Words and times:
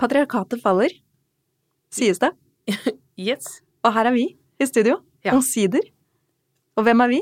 Patriarkatet 0.00 0.62
faller, 0.64 0.94
sies 1.92 2.20
det. 2.22 2.32
Yes. 3.20 3.58
Og 3.84 3.92
her 3.92 4.08
er 4.08 4.14
vi 4.14 4.22
i 4.56 4.64
studio, 4.64 4.94
Ja. 5.26 5.34
omsider. 5.36 5.82
Og 6.78 6.86
hvem 6.86 7.02
er 7.04 7.10
vi? 7.12 7.18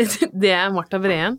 Det 0.32 0.48
er 0.54 0.72
Marta 0.72 0.96
Breen. 0.98 1.36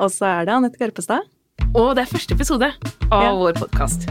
Og 0.00 0.08
så 0.14 0.24
er 0.38 0.48
det 0.48 0.54
Anette 0.56 0.80
Garpestad. 0.80 1.28
Og 1.76 1.92
det 1.96 2.06
er 2.06 2.12
første 2.14 2.32
episode 2.32 2.72
av 3.12 3.26
Ja. 3.26 3.34
vår 3.36 3.60
podkast. 3.60 4.08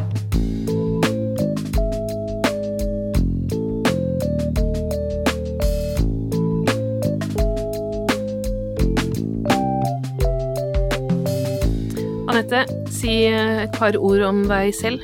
Anette, 12.27 12.65
si 12.91 13.25
et 13.29 13.71
par 13.77 13.95
ord 13.99 14.23
om 14.27 14.43
deg 14.49 14.73
selv. 14.75 15.03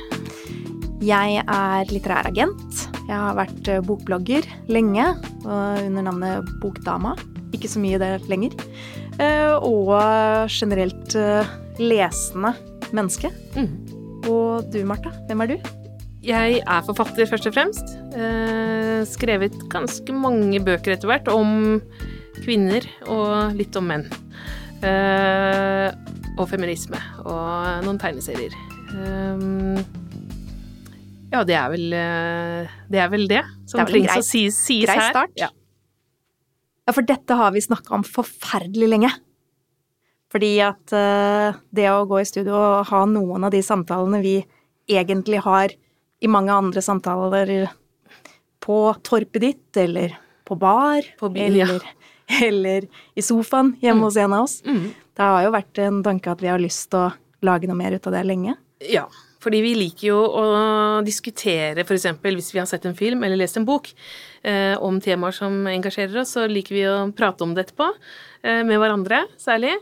Jeg 1.02 1.42
er 1.50 1.88
litterær 1.90 2.28
agent. 2.30 2.82
Jeg 3.08 3.16
har 3.18 3.34
vært 3.34 3.68
eh, 3.70 3.80
bokblogger 3.82 4.46
lenge, 4.70 5.04
under 5.42 6.04
navnet 6.06 6.50
Bokdama. 6.62 7.16
Ikke 7.52 7.70
så 7.70 7.82
mye 7.82 7.98
det 7.98 8.12
lenger. 8.30 8.54
Eh, 9.18 9.56
Og 9.66 9.90
generelt 10.52 11.16
eh, 11.18 11.50
lesende 11.82 12.54
menneske. 12.94 13.32
Mm. 13.56 13.72
Og 14.30 14.68
du, 14.70 14.78
Martha, 14.86 15.10
hvem 15.26 15.42
er 15.42 15.50
du? 15.54 15.70
Jeg 16.22 16.60
er 16.62 16.84
forfatter, 16.86 17.26
først 17.26 17.48
og 17.50 17.56
fremst. 17.56 17.96
Skrevet 19.10 19.56
ganske 19.72 20.14
mange 20.14 20.60
bøker 20.62 20.94
etter 20.94 21.10
hvert 21.10 21.26
om 21.32 21.80
kvinner 22.44 22.86
og 23.10 23.56
litt 23.58 23.74
om 23.80 23.90
menn. 23.90 24.06
Og 26.38 26.46
feminisme 26.52 27.02
og 27.26 27.82
noen 27.88 27.98
tegneserier. 27.98 28.54
Ja, 31.32 31.42
det 31.48 31.56
er 31.56 31.68
vel 31.72 31.92
eh, 31.96 32.72
det 32.92 33.00
er 33.00 33.08
vel 33.12 33.26
det 33.30 33.42
som 33.66 33.80
Det 33.80 33.84
er 33.86 33.92
trengs 33.92 34.16
å 34.20 34.24
sies, 34.26 34.56
sies 34.66 34.84
grei 34.86 34.98
her. 35.00 35.10
start. 35.14 35.34
Ja. 35.40 35.48
Ja, 36.86 36.92
for 36.96 37.06
dette 37.06 37.36
har 37.38 37.52
vi 37.54 37.62
snakka 37.62 37.94
om 37.94 38.02
forferdelig 38.04 38.88
lenge. 38.90 39.10
Fordi 40.32 40.50
at 40.64 40.92
uh, 40.96 41.54
det 41.76 41.86
å 41.92 42.06
gå 42.08 42.18
i 42.22 42.26
studio 42.28 42.56
og 42.56 42.86
ha 42.88 43.02
noen 43.06 43.44
av 43.44 43.52
de 43.52 43.60
samtalene 43.64 44.20
vi 44.24 44.38
egentlig 44.90 45.42
har 45.44 45.72
i 46.22 46.30
mange 46.30 46.52
andre 46.54 46.80
samtaler 46.84 47.52
på 48.62 48.78
torpet 49.04 49.40
ditt, 49.44 49.76
eller 49.76 50.14
på 50.48 50.56
bar, 50.58 51.02
På 51.20 51.28
byen, 51.34 51.54
ja. 51.58 51.66
eller, 51.66 51.86
eller 52.48 52.86
i 53.18 53.22
sofaen 53.24 53.74
hjemme 53.82 54.06
hos 54.08 54.16
en 54.16 54.32
av 54.36 54.44
oss, 54.46 54.60
Mm. 54.64 54.88
det 55.16 55.22
har 55.28 55.42
jo 55.44 55.50
vært 55.54 55.78
en 55.84 56.02
tanke 56.06 56.30
at 56.32 56.40
vi 56.42 56.48
har 56.48 56.58
lyst 56.62 56.90
til 56.90 56.98
å 57.06 57.12
lage 57.42 57.66
noe 57.68 57.76
mer 57.78 57.92
ut 57.98 58.06
av 58.06 58.14
det 58.16 58.24
lenge. 58.26 58.56
Ja, 58.88 59.06
fordi 59.42 59.62
vi 59.64 59.72
liker 59.78 60.08
jo 60.08 60.18
å 60.22 60.44
diskutere 61.06 61.84
f.eks. 61.84 62.06
hvis 62.22 62.52
vi 62.54 62.60
har 62.60 62.68
sett 62.70 62.86
en 62.88 62.98
film 62.98 63.24
eller 63.26 63.40
lest 63.40 63.58
en 63.58 63.66
bok 63.66 63.90
eh, 64.42 64.74
om 64.78 65.00
temaer 65.02 65.34
som 65.36 65.66
engasjerer 65.70 66.22
oss, 66.22 66.36
så 66.36 66.46
liker 66.50 66.76
vi 66.76 66.84
å 66.90 66.98
prate 67.16 67.46
om 67.46 67.56
det 67.56 67.66
etterpå. 67.66 67.88
Eh, 68.42 68.62
med 68.66 68.78
hverandre, 68.82 69.24
særlig. 69.40 69.74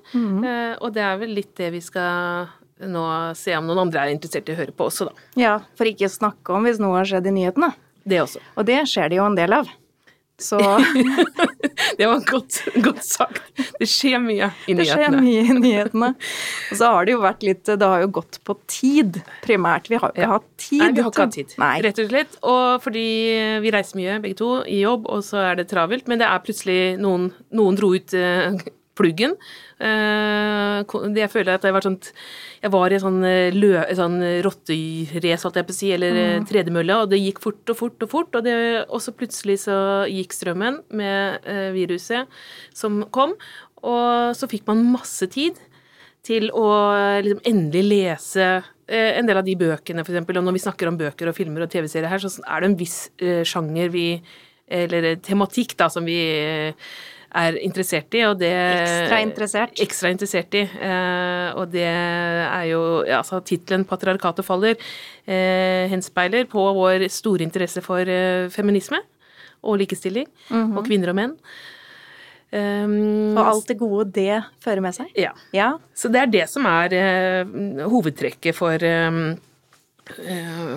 Eh, 0.44 0.72
og 0.80 0.94
det 0.97 1.05
er 1.05 1.20
vel 1.20 1.36
litt 1.36 1.52
det 1.61 1.70
vi 1.77 1.83
skal 1.84 2.48
nå 2.80 3.05
se 3.36 3.52
om 3.58 3.69
noen 3.69 3.84
andre 3.84 4.06
er 4.06 4.14
interessert 4.14 4.48
i 4.48 4.55
å 4.55 4.61
høre 4.62 4.72
på 4.77 4.89
også, 4.89 5.11
da. 5.11 5.28
Ja, 5.41 5.55
for 5.77 5.89
ikke 5.89 6.08
å 6.08 6.12
snakke 6.12 6.56
om 6.56 6.64
hvis 6.69 6.80
noe 6.80 6.97
har 6.97 7.08
skjedd 7.08 7.28
i 7.28 7.36
nyhetene. 7.36 7.74
Det 8.08 8.22
også. 8.22 8.41
Og 8.56 8.64
det 8.69 8.80
skjer 8.89 9.12
det 9.12 9.20
jo 9.20 9.28
en 9.28 9.36
del 9.36 9.52
av. 9.61 9.69
Så 10.41 10.56
Det 11.98 12.06
var 12.08 12.20
godt, 12.24 12.56
godt 12.84 13.02
sagt. 13.05 13.42
Det 13.78 13.86
skjer 13.88 14.20
mye 14.22 14.46
i 14.70 14.74
Det 14.78 14.86
skjer 14.88 15.10
nyhetene. 15.12 15.20
mye 15.20 15.42
i 15.42 15.56
nyhetene. 15.60 16.08
Og 16.70 16.78
så 16.80 16.91
har 16.94 17.05
det 17.08 17.12
jo 17.14 17.20
vært 17.24 17.44
litt 17.44 17.64
Det 17.69 17.83
har 17.92 18.00
jo 18.05 18.08
gått 18.20 18.38
på 18.48 18.56
tid, 18.70 19.20
primært. 19.44 19.91
Vi 19.92 19.98
har 20.00 20.08
jo 20.08 20.16
ikke 20.16 20.24
Ja. 20.24 20.30
hatt 20.36 20.48
tid. 20.56 20.78
Nei, 20.80 20.91
vi 20.96 21.02
har 21.05 21.11
ikke 21.12 21.27
hatt 21.27 21.36
tid, 21.36 21.55
Nei. 21.61 21.74
rett 21.84 21.98
og 22.05 22.08
slett. 22.11 22.38
Og 22.42 22.83
fordi 22.86 23.06
vi 23.64 23.70
reiser 23.74 24.00
mye, 24.00 24.18
begge 24.24 24.36
to, 24.41 24.50
i 24.64 24.80
jobb, 24.84 25.06
og 25.12 25.22
så 25.27 25.42
er 25.50 25.61
det 25.61 25.68
travelt. 25.72 26.08
Men 26.08 26.18
det 26.22 26.28
er 26.30 26.44
plutselig 26.46 26.80
noen 27.00 27.30
Noen 27.52 27.77
dro 27.77 27.92
ut 27.95 28.14
eh, 28.14 28.55
pluggen. 29.00 29.36
Eh, 29.80 30.96
det 31.11 31.24
jeg 31.24 31.33
føler 31.33 31.56
at 31.56 31.64
jeg 31.64 31.72
var 31.72 31.86
sånn 31.86 31.96
Jeg 32.61 32.72
var 32.74 32.92
i 32.92 32.98
en 32.98 33.05
sånn, 33.06 33.22
eh, 33.24 33.56
lø, 33.56 33.72
sånn 33.96 34.18
rotterace, 34.44 35.42
holdt 35.46 35.56
jeg 35.56 35.68
på 35.68 35.74
å 35.74 35.78
si, 35.78 35.90
eller 35.96 36.18
mm. 36.18 36.50
tredemølle, 36.50 36.98
og 37.00 37.11
det 37.11 37.22
gikk 37.22 37.40
fort 37.40 37.72
og 37.72 37.78
fort 37.78 38.05
og 38.05 38.12
fort. 38.12 38.36
Og, 38.36 38.44
det, 38.44 38.55
og 38.86 39.00
så 39.00 39.16
plutselig 39.16 39.62
så 39.64 39.80
gikk 40.11 40.36
strømmen 40.36 40.83
med 41.00 41.48
eh, 41.48 41.70
viruset 41.77 42.28
som 42.77 43.00
kom, 43.14 43.34
og 43.80 44.36
så 44.36 44.48
fikk 44.50 44.68
man 44.68 44.84
masse 44.92 45.24
tid 45.32 45.56
til 46.27 46.50
å 46.52 46.67
liksom 47.24 47.40
endelig 47.48 47.86
lese 47.86 48.48
eh, 48.90 49.17
en 49.18 49.28
del 49.28 49.40
av 49.40 49.46
de 49.46 49.56
bøkene, 49.58 50.05
eksempel. 50.05 50.40
Og 50.40 50.46
når 50.46 50.58
vi 50.58 50.64
snakker 50.67 50.90
om 50.90 50.98
bøker 51.00 51.30
og 51.30 51.36
filmer 51.36 51.64
og 51.64 51.72
TV-serier 51.72 52.11
her, 52.11 52.22
så 52.22 52.32
er 52.44 52.61
det 52.61 52.70
en 52.70 52.78
viss 52.80 53.00
eh, 53.22 53.42
sjanger 53.48 53.92
vi 53.94 54.06
Eller 54.70 55.17
tematikk, 55.18 55.72
da, 55.74 55.88
som 55.90 56.05
vi 56.06 56.14
eh, 56.14 56.90
er 57.35 57.58
interessert 57.63 58.14
i, 58.18 58.23
og 58.27 58.39
det 58.41 58.51
Ekstra 58.51 59.20
interessert. 59.23 59.80
Ekstra 59.83 60.11
interessert 60.11 60.55
i. 60.58 60.64
Eh, 60.67 61.48
og 61.55 61.70
det 61.73 61.86
er 61.86 62.64
jo 62.70 62.80
altså 63.07 63.41
Tittelen 63.46 63.85
'Patriarkatet 63.85 64.45
faller' 64.46 64.79
eh, 65.27 65.86
henspeiler 65.91 66.45
på 66.51 66.64
vår 66.74 67.08
store 67.08 67.46
interesse 67.46 67.83
for 67.83 68.01
eh, 68.01 68.48
feminisme 68.51 68.98
og 69.63 69.79
likestilling, 69.79 70.27
og 70.51 70.86
kvinner 70.86 71.13
og 71.13 71.17
menn. 71.18 71.36
Um, 72.51 73.36
Og 73.39 73.47
alt 73.47 73.68
det 73.68 73.77
gode 73.79 74.08
det 74.11 74.41
fører 74.64 74.80
med 74.83 74.97
seg. 74.97 75.12
Ja. 75.14 75.30
Ja. 75.55 75.77
Så 75.95 76.08
det 76.11 76.20
er 76.20 76.33
det 76.33 76.48
som 76.51 76.64
er 76.67 76.91
uh, 76.97 77.85
hovedtrekket 77.92 78.57
for, 78.57 78.74
um, 78.74 79.36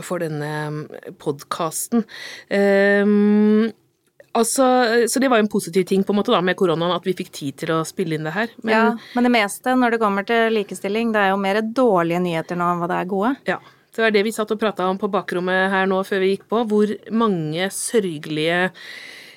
for 0.05 0.21
denne 0.21 0.51
podkasten. 1.17 2.05
Altså, 4.37 4.67
så 5.09 5.21
det 5.21 5.29
var 5.31 5.41
en 5.41 5.51
positiv 5.51 5.85
ting 5.89 6.03
på 6.03 6.13
en 6.13 6.19
måte 6.19 6.33
da 6.33 6.41
med 6.45 6.57
koronaen, 6.59 6.95
at 6.95 7.05
vi 7.07 7.15
fikk 7.17 7.31
tid 7.33 7.61
til 7.63 7.75
å 7.75 7.83
spille 7.87 8.17
inn 8.17 8.27
det 8.27 8.35
her. 8.35 8.51
Men 8.61 8.75
ja. 8.75 8.83
Men 9.15 9.29
det 9.29 9.33
meste 9.37 9.77
når 9.77 9.95
det 9.95 10.01
kommer 10.03 10.27
til 10.27 10.53
likestilling, 10.57 11.13
det 11.15 11.23
er 11.23 11.33
jo 11.33 11.39
mer 11.41 11.61
dårlige 11.63 12.21
nyheter 12.23 12.59
nå 12.59 12.73
enn 12.73 12.83
hva 12.83 12.91
det 12.91 12.99
er 12.99 13.09
gode. 13.13 13.33
ja, 13.49 13.59
det 13.93 14.01
var 14.01 14.13
det 14.13 14.23
vi 14.25 14.33
satt 14.33 14.49
og 14.49 14.61
prata 14.61 14.87
om 14.89 14.97
på 14.97 15.09
bakrommet 15.13 15.69
her 15.69 15.89
nå 15.89 15.99
før 16.07 16.23
vi 16.23 16.31
gikk 16.33 16.47
på, 16.49 16.63
hvor 16.69 16.93
mange 17.13 17.67
sørgelige 17.73 18.71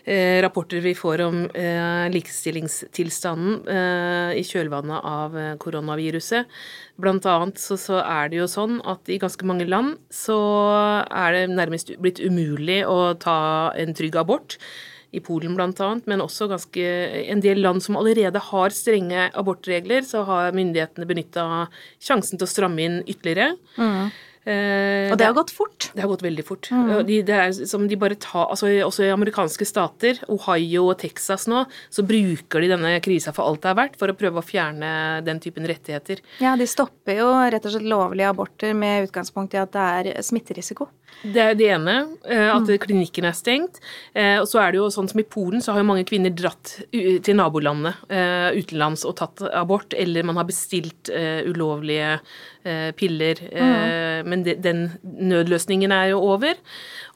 eh, 0.07 0.39
rapporter 0.43 0.81
vi 0.85 0.95
får 0.97 1.23
om 1.27 1.45
eh, 1.51 2.07
likestillingstilstanden 2.15 3.61
eh, 3.69 4.33
i 4.41 4.45
kjølvannet 4.47 5.07
av 5.07 5.39
eh, 5.39 5.55
koronaviruset. 5.63 6.51
Blant 7.03 7.27
annet 7.29 7.61
så, 7.61 7.79
så 7.81 8.01
er 8.03 8.31
det 8.33 8.41
jo 8.41 8.51
sånn 8.51 8.81
at 8.87 9.09
i 9.11 9.21
ganske 9.23 9.47
mange 9.49 9.69
land 9.69 9.97
så 10.15 10.39
er 11.11 11.35
det 11.35 11.47
nærmest 11.55 11.97
blitt 12.03 12.23
umulig 12.23 12.85
å 12.89 13.15
ta 13.21 13.73
en 13.77 13.97
trygg 13.97 14.19
abort. 14.23 14.61
I 15.15 15.21
Polen 15.25 15.55
annet, 15.57 16.05
men 16.11 16.21
også 16.21 16.49
ganske 16.51 16.83
en 17.31 17.41
del 17.41 17.63
land 17.63 17.81
som 17.81 17.97
allerede 17.97 18.41
har 18.51 18.75
strenge 18.75 19.31
abortregler, 19.39 20.03
så 20.05 20.25
har 20.29 20.53
myndighetene 20.53 21.07
benytta 21.09 21.45
sjansen 22.03 22.37
til 22.37 22.45
å 22.45 22.51
stramme 22.51 22.83
inn 22.85 22.99
ytterligere. 23.07 23.55
Eh, 24.47 25.11
Og 25.11 25.19
det 25.19 25.27
har 25.27 25.35
gått 25.35 25.51
fort. 25.51 25.89
det 25.93 26.03
har 26.05 26.09
gått 26.09 26.23
veldig 26.23 26.45
fort. 26.47 26.69
Mm. 26.71 26.91
De, 27.09 27.17
det 27.27 27.35
er 27.35 27.53
som 27.67 27.87
de 27.91 27.97
bare 27.99 28.15
tar, 28.15 28.47
altså 28.55 28.69
Også 28.87 29.03
i 29.03 29.11
amerikanske 29.11 29.67
stater, 29.67 30.21
Ohio 30.31 30.85
og 30.93 30.99
Texas 31.03 31.49
nå, 31.51 31.65
så 31.91 32.05
bruker 32.07 32.63
de 32.63 32.69
denne 32.71 32.93
krisa 33.03 33.35
for 33.35 33.49
alt 33.49 33.65
det 33.65 33.73
er 33.73 33.81
verdt, 33.81 33.99
for 33.99 34.13
å 34.13 34.17
prøve 34.19 34.39
å 34.39 34.47
fjerne 34.47 35.25
den 35.27 35.41
typen 35.43 35.67
rettigheter. 35.67 36.23
Ja, 36.39 36.55
de 36.57 36.67
stopper 36.71 37.19
jo 37.19 37.33
rett 37.51 37.67
og 37.67 37.75
slett 37.75 37.91
lovlige 37.91 38.31
aborter 38.31 38.75
med 38.79 39.09
utgangspunkt 39.09 39.55
i 39.57 39.63
at 39.65 39.75
det 39.75 39.89
er 40.15 40.23
smitterisiko. 40.23 40.89
Det 41.27 41.43
er 41.43 41.55
det 41.59 41.69
ene, 41.75 41.95
eh, 42.29 42.49
at 42.53 42.69
klinikken 42.83 43.25
er 43.27 43.35
stengt. 43.35 43.81
Eh, 44.15 44.37
Og 44.41 44.47
så 44.47 44.61
er 44.63 44.73
det 44.73 44.79
jo 44.83 44.91
sånn 44.93 45.09
som 45.11 45.21
i 45.21 45.25
Polen, 45.27 45.63
så 45.65 45.73
har 45.73 45.81
jo 45.81 45.89
mange 45.89 46.05
kvinner 46.07 46.31
dratt 46.31 46.77
til 46.93 47.39
nabolandet 47.39 47.95
eh, 48.13 48.59
utenlands 48.61 49.05
og 49.09 49.17
tatt 49.17 49.43
abort, 49.53 49.95
eller 49.97 50.23
man 50.27 50.37
har 50.37 50.47
bestilt 50.49 51.11
ulovlige 51.47 52.19
piller. 52.99 53.39
Mm. 53.55 54.27
Men 54.27 54.41
den 54.43 54.81
nødløsningen 55.03 55.93
er 55.95 56.09
jo 56.11 56.19
over. 56.33 56.57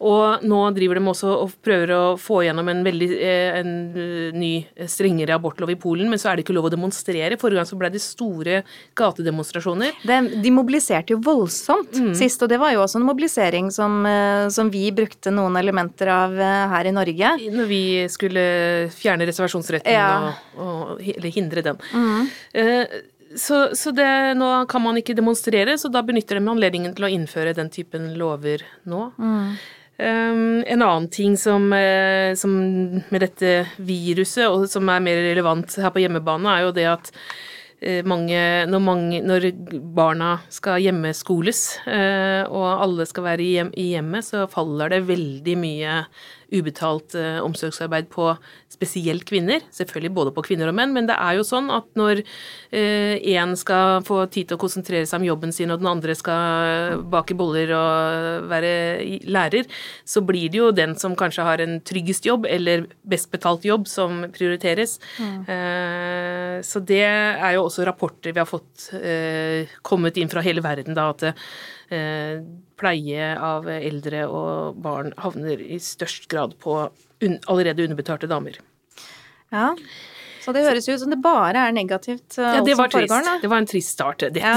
Og 0.07 0.45
nå 0.47 0.61
driver 0.77 1.01
de 1.01 1.11
også 1.11 1.33
og 1.43 1.57
prøver 1.67 1.91
å 1.91 2.03
få 2.23 2.45
gjennom 2.47 2.69
en 2.71 2.85
veldig 2.87 3.09
en 3.59 3.73
ny, 4.39 4.53
strengere 4.87 5.35
abortlov 5.35 5.73
i 5.75 5.79
Polen, 5.81 6.07
men 6.07 6.23
så 6.23 6.31
er 6.31 6.39
det 6.39 6.45
ikke 6.45 6.55
lov 6.55 6.69
å 6.69 6.73
demonstrere. 6.77 7.39
Forrige 7.41 7.59
gang 7.59 7.67
så 7.67 7.79
ble 7.81 7.91
det 7.91 8.03
store 8.05 8.61
gatedemonstrasjoner. 8.95 9.99
De, 10.07 10.21
de 10.45 10.53
mobiliserte 10.55 11.17
jo 11.17 11.19
voldsomt 11.27 11.99
sist, 12.15 12.39
og 12.47 12.53
det 12.53 12.61
var 12.63 12.71
jo 12.77 12.85
også 12.85 13.01
en 13.01 13.09
mobilisering 13.11 13.73
som, 13.75 13.80
eh, 14.07 14.49
som 14.53 14.69
vi 14.71 14.91
brukte 14.93 15.33
noen 15.33 15.57
elementer 15.57 16.11
av 16.13 16.35
eh, 16.37 16.67
her 16.73 16.89
i 16.91 16.93
Norge. 16.95 17.31
Når 17.55 17.69
vi 17.71 17.81
skulle 18.13 18.45
fjerne 18.95 19.27
reservasjonsretten 19.29 19.93
Ja. 19.95 20.33
og, 20.57 20.61
og 20.61 21.03
eller 21.15 21.33
hindre 21.35 21.65
den. 21.67 21.81
Eh, 22.53 23.01
så 23.39 23.71
så 23.79 23.93
det, 23.95 24.09
nå 24.37 24.49
kan 24.71 24.83
man 24.83 24.99
ikke 24.99 25.15
demonstrere, 25.15 25.77
så 25.79 25.89
da 25.89 26.03
benytter 26.03 26.41
de 26.41 26.51
anledningen 26.51 26.97
til 26.97 27.07
å 27.07 27.13
innføre 27.15 27.55
den 27.55 27.71
typen 27.71 28.13
lover 28.19 28.65
nå. 28.91 29.05
Um, 30.01 30.63
en 30.65 30.83
annen 30.83 31.07
ting 31.13 31.37
som, 31.37 31.69
som 32.41 32.55
med 33.13 33.21
dette 33.23 33.53
viruset, 33.79 34.49
og 34.49 34.65
som 34.73 34.89
er 34.89 35.03
mer 35.05 35.21
relevant 35.29 35.77
her 35.79 35.93
på 35.95 36.03
hjemmebane, 36.03 36.49
er 36.57 36.65
jo 36.65 36.73
det 36.75 36.89
at 36.91 37.13
mange 38.05 38.41
når, 38.69 38.83
mange 38.85 39.21
når, 39.25 39.47
barna 39.97 40.35
skal 40.53 40.83
hjemmeskoles, 40.85 41.63
eh, 41.89 42.43
og 42.45 42.67
alle 42.85 43.07
skal 43.09 43.25
være 43.25 43.47
i 43.73 43.87
hjemmet, 43.95 44.27
så 44.27 44.45
faller 44.53 44.93
det 44.93 45.07
veldig 45.09 45.57
mye 45.61 45.95
ubetalt 46.55 47.15
eh, 47.19 47.39
omsorgsarbeid 47.45 48.09
på 48.13 48.31
spesielt 48.71 49.25
kvinner. 49.29 49.63
Selvfølgelig 49.75 50.13
både 50.15 50.33
på 50.35 50.45
kvinner 50.47 50.71
og 50.71 50.77
menn, 50.79 50.95
men 50.95 51.09
det 51.09 51.17
er 51.19 51.39
jo 51.39 51.47
sånn 51.47 51.71
at 51.75 51.89
når 51.99 52.23
én 52.71 53.53
eh, 53.53 53.57
skal 53.59 54.05
få 54.07 54.23
tid 54.33 54.51
til 54.51 54.59
å 54.59 54.63
konsentrere 54.63 55.09
seg 55.09 55.21
om 55.21 55.29
jobben 55.29 55.55
sin, 55.55 55.73
og 55.73 55.83
den 55.83 55.91
andre 55.91 56.17
skal 56.19 57.01
bake 57.13 57.37
boller 57.39 57.75
og 57.77 58.51
være 58.51 58.73
lærer, 59.31 59.69
så 60.05 60.23
blir 60.27 60.51
det 60.53 60.61
jo 60.61 60.71
den 60.75 60.97
som 61.01 61.17
kanskje 61.19 61.47
har 61.47 61.63
en 61.63 61.79
tryggest 61.87 62.27
jobb, 62.29 62.49
eller 62.51 62.87
best 63.03 63.31
betalt 63.33 63.67
jobb, 63.67 63.89
som 63.91 64.25
prioriteres. 64.35 64.99
Mm. 65.19 65.37
Eh, 65.51 66.57
så 66.67 66.83
det 66.85 67.05
er 67.07 67.57
jo 67.57 67.67
også 67.67 67.87
rapporter 67.89 68.35
vi 68.35 68.43
har 68.43 68.49
fått 68.49 68.91
eh, 68.99 69.71
kommet 69.87 70.19
inn 70.21 70.31
fra 70.31 70.45
hele 70.45 70.65
verden, 70.65 70.97
da, 70.97 71.11
at 71.15 71.41
pleie 71.91 73.33
av 73.35 73.67
eldre 73.73 74.23
og 74.31 74.79
barn 74.85 75.11
havner 75.19 75.61
i 75.61 75.81
størst 75.83 76.29
grad 76.31 76.55
på 76.63 76.77
allerede 77.51 77.85
underbetalte 77.85 78.31
damer. 78.31 78.61
Ja, 79.51 79.73
så 80.41 80.55
det 80.57 80.63
høres 80.65 80.89
ut 80.89 81.01
som 81.03 81.13
det 81.13 81.19
bare 81.23 81.67
er 81.69 81.75
negativt. 81.77 82.39
Uh, 82.39 82.57
ja, 82.57 82.63
det 82.65 82.77
var 82.79 82.91
trist. 82.93 83.13
Foregår, 83.13 83.43
det 83.43 83.51
var 83.53 83.61
en 83.61 83.69
trist 83.69 83.93
start. 83.93 84.25
Ja. 84.37 84.55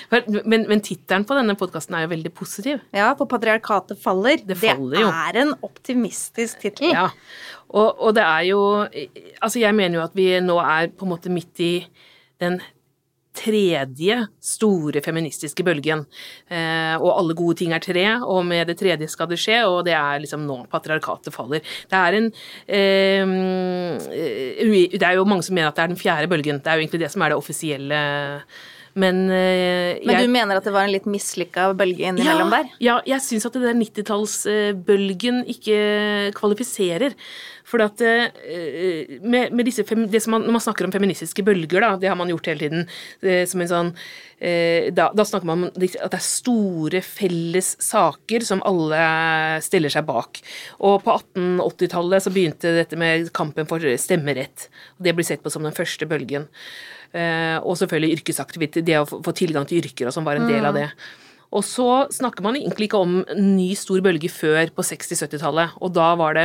men 0.50 0.66
men 0.70 0.82
tittelen 0.84 1.26
på 1.28 1.36
denne 1.38 1.54
podkasten 1.58 1.96
er 1.96 2.06
jo 2.06 2.12
veldig 2.14 2.32
positiv. 2.34 2.82
Ja, 2.96 3.12
på 3.18 3.28
patriarkatet 3.30 4.00
faller. 4.02 4.42
Det, 4.42 4.58
faller 4.58 4.98
det 4.98 5.06
er 5.06 5.40
en 5.44 5.54
optimistisk 5.66 6.64
tittel. 6.64 6.90
Ja, 6.96 7.08
og, 7.70 8.02
og 8.02 8.16
det 8.18 8.26
er 8.26 8.44
jo 8.48 8.60
Altså, 8.82 9.60
jeg 9.62 9.74
mener 9.76 10.00
jo 10.00 10.04
at 10.08 10.16
vi 10.18 10.32
nå 10.42 10.58
er 10.64 10.90
på 10.90 11.06
en 11.06 11.14
måte 11.14 11.32
midt 11.32 11.62
i 11.62 11.72
den 12.42 12.58
tredje 13.36 14.16
store 14.42 15.02
feministiske 15.04 15.64
bølgen. 15.66 16.04
Eh, 16.50 16.96
og 16.98 17.12
alle 17.14 17.36
gode 17.38 17.60
ting 17.60 17.74
er 17.74 17.82
tre, 17.84 18.06
og 18.26 18.42
med 18.46 18.66
det 18.70 18.78
tredje 18.80 19.08
skal 19.10 19.30
det 19.30 19.38
skje, 19.40 19.62
og 19.68 19.84
det 19.86 19.94
er 19.96 20.22
liksom 20.24 20.46
nå 20.48 20.64
patriarkatet 20.72 21.34
faller. 21.34 21.62
Det 21.90 22.00
er 22.00 22.18
en 22.18 22.28
eh, 22.66 23.24
Det 24.90 25.06
er 25.06 25.16
jo 25.18 25.28
mange 25.28 25.46
som 25.46 25.54
mener 25.54 25.70
at 25.70 25.78
det 25.78 25.84
er 25.84 25.94
den 25.94 26.00
fjerde 26.00 26.30
bølgen. 26.30 26.60
Det 26.60 26.70
er 26.70 26.78
jo 26.78 26.86
egentlig 26.86 27.04
det 27.04 27.12
som 27.14 27.22
er 27.22 27.32
det 27.32 27.40
offisielle 27.40 28.02
men 29.00 29.22
uh, 29.30 30.00
Men 30.06 30.22
du 30.24 30.32
mener 30.32 30.58
at 30.58 30.66
det 30.66 30.74
var 30.74 30.86
en 30.86 30.94
litt 30.94 31.08
mislykka 31.10 31.70
bølge 31.78 32.08
innimellom 32.10 32.50
ja, 32.50 32.58
der? 32.58 32.74
Ja, 32.82 32.96
jeg 33.14 33.24
syns 33.24 33.46
at 33.48 33.56
det 33.56 33.64
der 33.64 33.78
90-tallsbølgen 33.78 35.44
ikke 35.50 35.78
kvalifiserer. 36.36 37.16
For 37.70 37.84
at 37.84 38.02
uh, 38.02 38.26
med, 39.22 39.54
med, 39.54 39.62
disse 39.68 39.84
det 39.84 40.22
som 40.24 40.34
man, 40.36 40.46
Når 40.48 40.56
man 40.56 40.64
snakker 40.64 40.86
om 40.88 40.94
feministiske 40.94 41.44
bølger, 41.46 41.84
da, 41.84 41.94
det 42.00 42.10
har 42.10 42.18
man 42.18 42.32
gjort 42.32 42.50
hele 42.50 42.66
tiden, 42.66 42.90
som 43.20 43.62
en 43.62 43.70
sånn 43.70 43.94
da, 44.40 45.10
da, 45.12 45.24
snakker 45.28 45.44
man 45.44 45.58
om 45.58 45.64
at 45.68 45.74
det 45.76 46.16
er 46.16 46.22
store 46.24 47.02
felles 47.04 47.74
saker 47.84 48.46
som 48.48 48.62
alle 48.64 49.00
stiller 49.60 49.92
seg 49.92 50.06
bak. 50.08 50.40
Og 50.80 51.02
på 51.04 51.18
1880-tallet 51.36 52.24
så 52.24 52.32
begynte 52.32 52.72
dette 52.78 52.96
med 52.96 53.28
kampen 53.36 53.68
for 53.68 53.84
stemmerett. 54.00 54.70
og 54.96 55.04
Det 55.04 55.14
blir 55.18 55.28
sett 55.28 55.44
på 55.44 55.52
som 55.52 55.68
den 55.68 55.76
første 55.76 56.08
bølgen. 56.08 56.48
Eh, 57.10 57.58
og 57.62 57.78
selvfølgelig 57.80 58.20
yrkesaktivitet, 58.20 58.86
det 58.86 59.00
å 59.00 59.08
få 59.08 59.34
tilgang 59.34 59.66
til 59.66 59.82
yrker 59.82 60.08
og 60.08 60.14
sånn 60.14 60.26
var 60.26 60.38
en 60.38 60.48
del 60.50 60.62
av 60.62 60.76
mm. 60.76 60.80
det. 60.80 60.88
Og 61.50 61.64
så 61.66 61.86
snakker 62.14 62.44
man 62.46 62.54
egentlig 62.54 62.86
ikke 62.86 63.00
om 63.02 63.16
en 63.24 63.46
ny 63.56 63.72
stor 63.78 63.98
bølge 64.04 64.30
før 64.30 64.70
på 64.74 64.84
60-70-tallet. 64.86 65.74
Og 65.82 65.90
da 65.96 66.12
var 66.18 66.36
det 66.38 66.44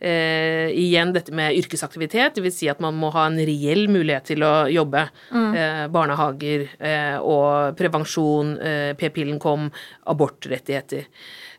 eh, 0.00 0.72
igjen 0.72 1.12
dette 1.12 1.34
med 1.36 1.58
yrkesaktivitet, 1.60 2.38
dvs. 2.38 2.56
Si 2.62 2.70
at 2.72 2.80
man 2.80 2.96
må 2.96 3.10
ha 3.12 3.26
en 3.28 3.36
reell 3.36 3.84
mulighet 3.92 4.30
til 4.32 4.46
å 4.46 4.54
jobbe. 4.72 5.04
Mm. 5.28 5.50
Eh, 5.60 5.82
barnehager 5.92 6.70
eh, 6.80 7.18
og 7.20 7.76
prevensjon, 7.76 8.56
eh, 8.56 8.92
p-pillen 8.96 9.40
kom, 9.42 9.68
abortrettigheter. 10.08 11.04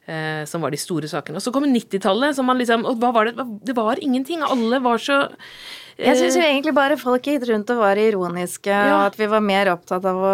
Eh, 0.08 0.46
som 0.48 0.64
var 0.64 0.72
de 0.72 0.80
store 0.80 1.10
sakene. 1.12 1.36
Og 1.36 1.44
så 1.44 1.52
kom 1.52 1.66
90-tallet, 1.68 2.38
som 2.38 2.48
man 2.48 2.56
liksom 2.62 2.86
Og 2.88 2.96
hva 3.02 3.10
var 3.12 3.28
det? 3.28 3.44
Det 3.68 3.74
var 3.76 4.00
ingenting. 4.00 4.40
Alle 4.40 4.80
var 4.80 5.02
så 5.04 5.26
jeg 5.98 6.14
syns 6.14 6.36
jo 6.38 6.44
eh, 6.46 6.52
egentlig 6.54 6.76
bare 6.78 6.96
folk 7.02 7.26
gikk 7.26 7.48
rundt 7.50 7.72
og 7.74 7.80
var 7.82 7.98
ironiske, 7.98 8.70
ja. 8.70 8.92
og 8.94 9.08
at 9.10 9.16
vi 9.18 9.28
var 9.32 9.42
mer 9.42 9.72
opptatt 9.72 10.06
av 10.06 10.20
å 10.22 10.34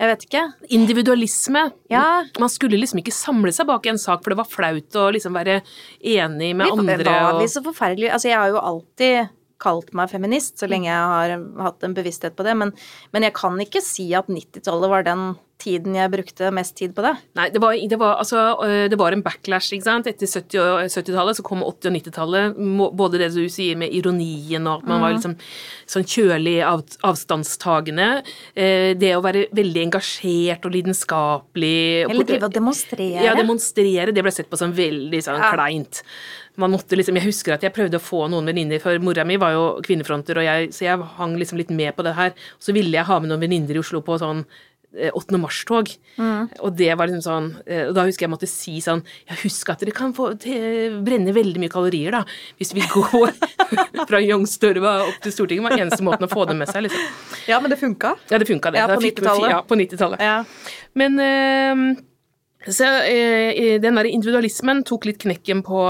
jeg 0.00 0.10
vet 0.10 0.24
ikke. 0.26 0.40
Individualisme. 0.74 1.60
Ja. 1.92 2.24
Man 2.42 2.50
skulle 2.50 2.80
liksom 2.80 2.98
ikke 3.00 3.14
samle 3.14 3.52
seg 3.54 3.68
bak 3.68 3.86
en 3.86 4.00
sak, 4.00 4.24
for 4.24 4.32
det 4.32 4.40
var 4.40 4.48
flaut 4.50 4.98
å 4.98 5.04
liksom 5.14 5.36
være 5.36 5.60
enig 6.00 6.50
med 6.56 6.66
vi, 6.66 6.72
andre. 6.72 7.04
Var 7.06 7.38
vi 7.38 7.46
så 7.52 7.62
forferdelig 7.64 8.10
Altså, 8.10 8.32
jeg 8.32 8.40
har 8.40 8.50
jo 8.50 8.64
alltid 8.64 9.30
kalt 9.62 9.94
meg 9.96 10.10
feminist, 10.10 10.58
så 10.58 10.68
lenge 10.68 10.90
jeg 10.90 11.12
har 11.14 11.36
hatt 11.68 11.86
en 11.86 11.94
bevissthet 11.96 12.34
på 12.36 12.44
det, 12.44 12.56
men, 12.58 12.74
men 13.14 13.28
jeg 13.28 13.36
kan 13.38 13.60
ikke 13.62 13.80
si 13.84 14.08
at 14.18 14.26
90-tallet 14.28 14.92
var 14.92 15.06
den 15.06 15.28
tiden 15.60 15.94
jeg 15.96 16.10
brukte 16.12 16.50
mest 16.54 16.74
tid 16.78 16.94
på 16.96 17.04
det. 17.04 17.12
Nei, 17.38 17.46
det 17.54 17.60
var, 17.62 17.74
det 17.74 17.98
var, 18.00 18.18
altså, 18.22 18.42
øh, 18.64 18.86
det 18.90 18.98
var 19.00 19.14
en 19.14 19.22
backlash, 19.24 19.72
ikke 19.74 19.86
sant. 19.86 20.08
Etter 20.10 20.28
70- 20.28 20.90
70-tallet 20.92 21.38
så 21.38 21.44
kom 21.46 21.62
80- 21.64 21.90
og 21.90 21.96
90-tallet. 21.96 22.58
Både 22.98 23.20
det 23.22 23.30
du 23.34 23.44
sier 23.52 23.78
med 23.80 23.94
ironien 23.94 24.66
og 24.66 24.82
at 24.82 24.88
man 24.90 25.04
var 25.04 25.14
liksom 25.16 25.36
sånn 25.90 26.06
kjølig 26.08 26.56
av, 26.66 26.84
avstandstagende. 27.06 28.08
Eh, 28.54 28.92
det 28.98 29.14
å 29.16 29.22
være 29.24 29.46
veldig 29.54 29.86
engasjert 29.88 30.66
og 30.66 30.74
lidenskapelig 30.74 31.76
Eller 32.10 32.28
drive 32.28 32.50
og 32.50 32.56
demonstrere. 32.56 33.26
Ja, 33.28 33.36
demonstrere. 33.38 34.14
Det 34.14 34.24
ble 34.26 34.34
sett 34.34 34.50
på 34.50 34.60
som 34.60 34.74
veldig 34.74 35.22
sånn 35.24 35.40
ja. 35.40 35.52
kleint. 35.54 36.04
Liksom, 36.54 37.16
Jeg 37.18 37.26
husker 37.26 37.56
at 37.56 37.64
jeg 37.66 37.74
prøvde 37.74 37.98
å 37.98 38.02
få 38.02 38.28
noen 38.30 38.46
venninner, 38.46 38.78
for 38.82 38.98
mora 39.02 39.24
mi 39.26 39.36
var 39.42 39.56
jo 39.56 39.64
kvinnefronter, 39.82 40.38
jeg, 40.44 40.70
så 40.74 40.86
jeg 40.86 41.08
hang 41.18 41.34
liksom 41.40 41.58
litt 41.58 41.72
med 41.74 41.96
på 41.96 42.04
det 42.06 42.14
her. 42.14 42.30
Så 42.62 42.74
ville 42.76 42.94
jeg 42.94 43.08
ha 43.08 43.18
med 43.18 43.32
noen 43.32 43.42
venninner 43.42 43.74
i 43.74 43.82
Oslo 43.82 44.04
på 44.06 44.20
sånn 44.22 44.44
8. 44.94 45.34
Eh, 45.34 45.40
mars-tog. 45.40 45.90
Mm. 46.16 46.48
Og 46.60 46.76
det 46.78 46.90
var 46.94 47.10
liksom 47.10 47.24
sånn 47.24 47.48
eh, 47.66 47.88
Og 47.88 47.94
da 47.96 48.04
husker 48.06 48.26
jeg 48.26 48.32
måtte 48.32 48.48
si 48.50 48.76
sånn 48.84 49.00
Jeg 49.26 49.40
husker 49.42 49.74
at 49.74 49.82
dere 49.82 49.94
kan 49.96 50.12
få 50.14 50.28
brenne 50.38 51.34
veldig 51.34 51.62
mye 51.62 51.72
kalorier, 51.72 52.14
da, 52.14 52.22
hvis 52.60 52.74
vi 52.76 52.84
går 52.94 53.34
fra 54.06 54.20
Youngstorva 54.22 54.96
opp 55.08 55.20
til 55.24 55.34
Stortinget. 55.34 55.66
var 55.66 55.78
eneste 55.78 56.06
måten 56.06 56.26
å 56.28 56.30
få 56.30 56.46
det 56.48 56.56
med 56.58 56.70
seg, 56.70 56.86
liksom. 56.86 57.06
Ja, 57.50 57.60
men 57.62 57.72
det 57.72 57.78
funka? 57.80 58.14
Ja, 58.30 58.38
det 58.40 58.48
funka, 58.48 58.72
det. 58.74 58.82
Ja, 58.82 58.88
på 58.90 59.02
90-tallet. 59.02 59.50
Ja, 59.50 59.60
på 59.66 59.78
90-tallet. 59.78 60.22
Ja. 60.22 60.36
Men 60.98 61.18
øh, 61.20 61.84
så 62.66 62.90
øh, 63.10 63.80
den 63.82 64.00
der 64.00 64.08
individualismen 64.08 64.84
tok 64.88 65.08
litt 65.10 65.20
knekken 65.24 65.62
på, 65.66 65.80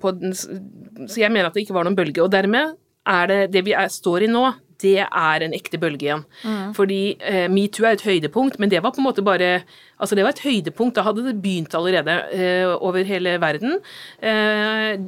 på 0.00 0.14
den, 0.16 0.34
Så 0.34 1.20
jeg 1.20 1.32
mener 1.32 1.50
at 1.50 1.56
det 1.56 1.66
ikke 1.66 1.76
var 1.76 1.88
noen 1.88 1.98
bølge. 1.98 2.22
Og 2.24 2.32
dermed 2.32 2.76
er 3.08 3.26
det 3.28 3.40
det 3.56 3.64
vi 3.66 3.74
er, 3.76 3.90
står 3.90 4.26
i 4.26 4.30
nå, 4.30 4.46
det 4.82 4.98
er 5.04 5.44
en 5.46 5.56
ekte 5.56 5.80
bølge 5.80 6.08
igjen. 6.08 6.26
Mm. 6.42 6.74
Fordi 6.76 7.00
eh, 7.18 7.46
metoo 7.52 7.86
er 7.88 7.96
et 7.96 8.06
høydepunkt, 8.06 8.58
men 8.62 8.72
det 8.72 8.82
var 8.82 8.94
på 8.94 9.02
en 9.02 9.08
måte 9.10 9.24
bare 9.26 9.62
Altså, 10.02 10.16
det 10.18 10.24
var 10.26 10.32
et 10.34 10.42
høydepunkt. 10.42 10.96
Da 10.96 11.04
hadde 11.06 11.22
det 11.22 11.36
begynt 11.38 11.74
allerede 11.78 12.16
eh, 12.34 12.66
over 12.74 13.04
hele 13.06 13.36
verden. 13.38 13.76
Eh, 14.18 14.98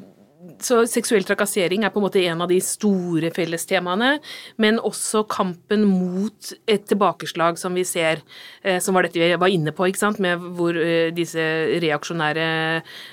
så 0.65 0.81
seksuell 0.89 1.25
trakassering 1.27 1.85
er 1.85 1.93
på 1.93 2.01
en 2.01 2.05
måte 2.07 2.23
en 2.25 2.43
av 2.45 2.51
de 2.51 2.59
store 2.65 3.31
fellestemaene, 3.35 4.19
men 4.61 4.81
også 4.83 5.25
kampen 5.31 5.87
mot 5.89 6.51
et 6.71 6.85
tilbakeslag 6.91 7.59
som 7.61 7.77
vi 7.77 7.85
ser, 7.89 8.23
eh, 8.63 8.81
som 8.83 8.97
var 8.97 9.07
dette 9.07 9.21
vi 9.21 9.31
var 9.41 9.53
inne 9.53 9.75
på, 9.75 9.89
med 10.19 10.47
hvor 10.57 10.77
eh, 10.77 11.13
disse 11.15 11.43
reaksjonære 11.83 12.47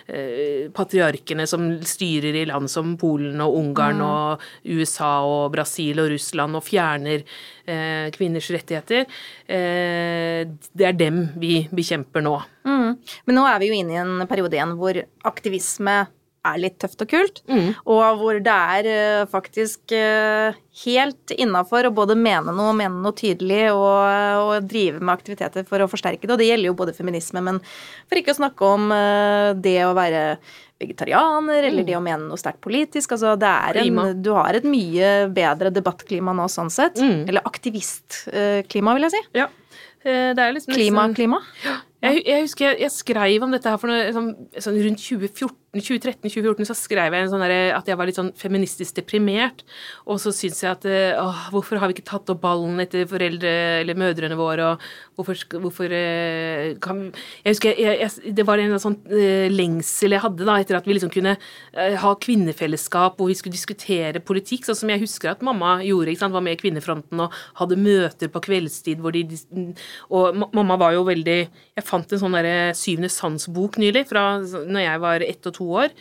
eh, 0.07 0.69
patriarkene 0.75 1.47
som 1.47 1.67
styrer 1.85 2.41
i 2.41 2.45
land 2.49 2.69
som 2.71 2.95
Polen 2.97 3.41
og 3.43 3.57
Ungarn 3.59 4.01
mm. 4.01 4.07
og 4.07 4.71
USA 4.71 5.13
og 5.27 5.51
Brasil 5.55 5.99
og 6.01 6.11
Russland 6.15 6.57
og 6.57 6.65
fjerner 6.65 7.25
kvinners 8.11 8.47
rettigheter, 8.51 9.05
det 9.47 10.87
er 10.87 10.95
dem 10.97 11.19
vi 11.39 11.61
bekjemper 11.71 12.23
nå. 12.25 12.33
Mm. 12.65 12.97
Men 13.29 13.37
nå 13.37 13.43
er 13.47 13.61
vi 13.61 13.69
jo 13.69 13.77
inne 13.77 13.93
i 13.93 13.99
en 14.01 14.25
periode 14.27 14.57
igjen 14.57 14.73
hvor 14.79 14.97
aktivisme 15.29 15.95
er 16.41 16.57
litt 16.61 16.79
tøft 16.81 17.03
og 17.03 17.11
kult, 17.11 17.41
mm. 17.49 17.67
og 17.93 18.21
hvor 18.21 18.39
det 18.41 18.55
er 18.77 18.87
uh, 18.89 19.29
faktisk 19.29 19.93
uh, 19.93 20.57
helt 20.83 21.33
innafor 21.35 21.85
å 21.87 21.93
både 21.93 22.17
mene 22.17 22.53
noe, 22.55 22.73
mene 22.77 23.03
noe 23.03 23.15
tydelig 23.17 23.67
og, 23.75 23.85
og, 24.41 24.55
drive 24.69 25.01
med 25.01 25.13
aktiviteter 25.13 25.67
for 25.67 25.83
å 25.83 25.89
forsterke 25.91 26.25
det. 26.25 26.33
Og 26.33 26.41
det 26.41 26.49
gjelder 26.49 26.71
jo 26.71 26.79
både 26.81 26.97
feminisme, 26.97 27.43
men 27.45 27.61
for 27.61 28.19
ikke 28.19 28.33
å 28.33 28.39
snakke 28.41 28.73
om 28.77 28.89
uh, 28.89 29.51
det 29.53 29.77
å 29.85 29.93
være 29.97 30.23
vegetarianer, 30.81 31.67
eller 31.67 31.85
mm. 31.85 31.89
det 31.91 31.97
å 31.99 32.01
mene 32.01 32.25
noe 32.25 32.41
sterkt 32.41 32.63
politisk. 32.65 33.13
Altså, 33.13 33.35
det 33.37 33.53
er 33.69 33.83
en, 33.83 34.01
du 34.17 34.31
har 34.33 34.57
et 34.57 34.65
mye 34.65 35.11
bedre 35.29 35.69
debattklima 35.73 36.33
nå 36.33 36.49
sånn 36.49 36.73
sett. 36.73 36.97
Mm. 36.97 37.27
Eller 37.29 37.45
aktivistklima, 37.45 38.97
vil 38.97 39.05
jeg 39.05 39.13
si. 39.13 39.23
Ja. 39.43 39.51
Det 40.01 40.47
liksom 40.55 40.73
Klima, 40.73 41.03
klima? 41.13 41.37
Ja. 41.61 41.75
Jeg, 42.01 42.23
jeg, 42.25 42.45
husker 42.47 42.65
jeg, 42.71 42.77
jeg, 42.81 42.91
skrev 42.95 43.43
om 43.45 43.51
dette 43.53 43.69
her 43.69 43.77
for 43.77 43.91
noe, 43.91 44.07
sånn, 44.15 44.31
sånn 44.57 44.79
rundt 44.81 45.03
2014 45.03 45.70
2013-2014 45.71 46.67
så 46.67 46.75
skrev 46.75 47.15
jeg 47.15 47.29
sånn 47.31 47.43
der, 47.45 47.71
at 47.77 47.87
jeg 47.87 47.95
var 47.95 48.09
litt 48.09 48.17
sånn 48.17 48.33
feministisk 48.35 48.97
deprimert. 48.97 49.61
Og 50.03 50.19
så 50.19 50.33
syns 50.35 50.59
jeg 50.59 50.71
at 50.73 50.87
eh, 50.89 51.15
åh, 51.15 51.45
hvorfor 51.53 51.79
har 51.79 51.87
vi 51.87 51.95
ikke 51.95 52.09
tatt 52.09 52.31
opp 52.33 52.41
ballen 52.43 52.81
etter 52.83 53.07
foreldre 53.07 53.53
eller 53.79 53.99
mødrene 53.99 54.35
våre, 54.35 54.73
og 54.73 54.83
hvorfor, 55.15 55.39
hvorfor 55.63 55.95
eh, 55.95 56.73
kan 56.83 57.05
Jeg 57.45 57.55
husker 57.55 57.79
jeg, 57.79 58.01
jeg, 58.01 58.33
det 58.35 58.45
var 58.47 58.59
en 58.59 58.75
sånn 58.81 58.97
uh, 59.07 59.47
lengsel 59.51 60.15
jeg 60.15 60.23
hadde 60.23 60.47
da, 60.47 60.57
etter 60.59 60.77
at 60.77 60.87
vi 60.87 60.95
liksom 60.95 61.11
kunne 61.13 61.37
ha 62.01 62.11
kvinnefellesskap 62.19 63.15
hvor 63.19 63.29
vi 63.29 63.35
skulle 63.37 63.55
diskutere 63.55 64.21
politikk, 64.23 64.65
sånn 64.67 64.77
som 64.81 64.91
jeg 64.91 65.03
husker 65.03 65.31
at 65.31 65.43
mamma 65.45 65.77
gjorde. 65.85 66.11
ikke 66.11 66.23
sant, 66.25 66.35
Var 66.35 66.43
med 66.45 66.57
i 66.57 66.59
Kvinnefronten 66.59 67.23
og 67.23 67.35
hadde 67.59 67.79
møter 67.79 68.31
på 68.31 68.41
kveldstid 68.43 69.01
hvor 69.01 69.15
de 69.15 69.23
Og 70.11 70.37
mamma 70.55 70.77
var 70.79 70.95
jo 70.95 71.03
veldig 71.07 71.37
Jeg 71.39 71.85
fant 71.85 72.11
en 72.11 72.21
sånn 72.21 72.35
derre 72.35 72.73
Syvende 72.77 73.11
sans-bok 73.11 73.77
nylig 73.81 74.05
fra 74.09 74.25
når 74.41 74.83
jeg 74.83 75.03
var 75.03 75.25
ett 75.25 75.47
og 75.49 75.55
to 75.55 75.60
år. 75.65 75.95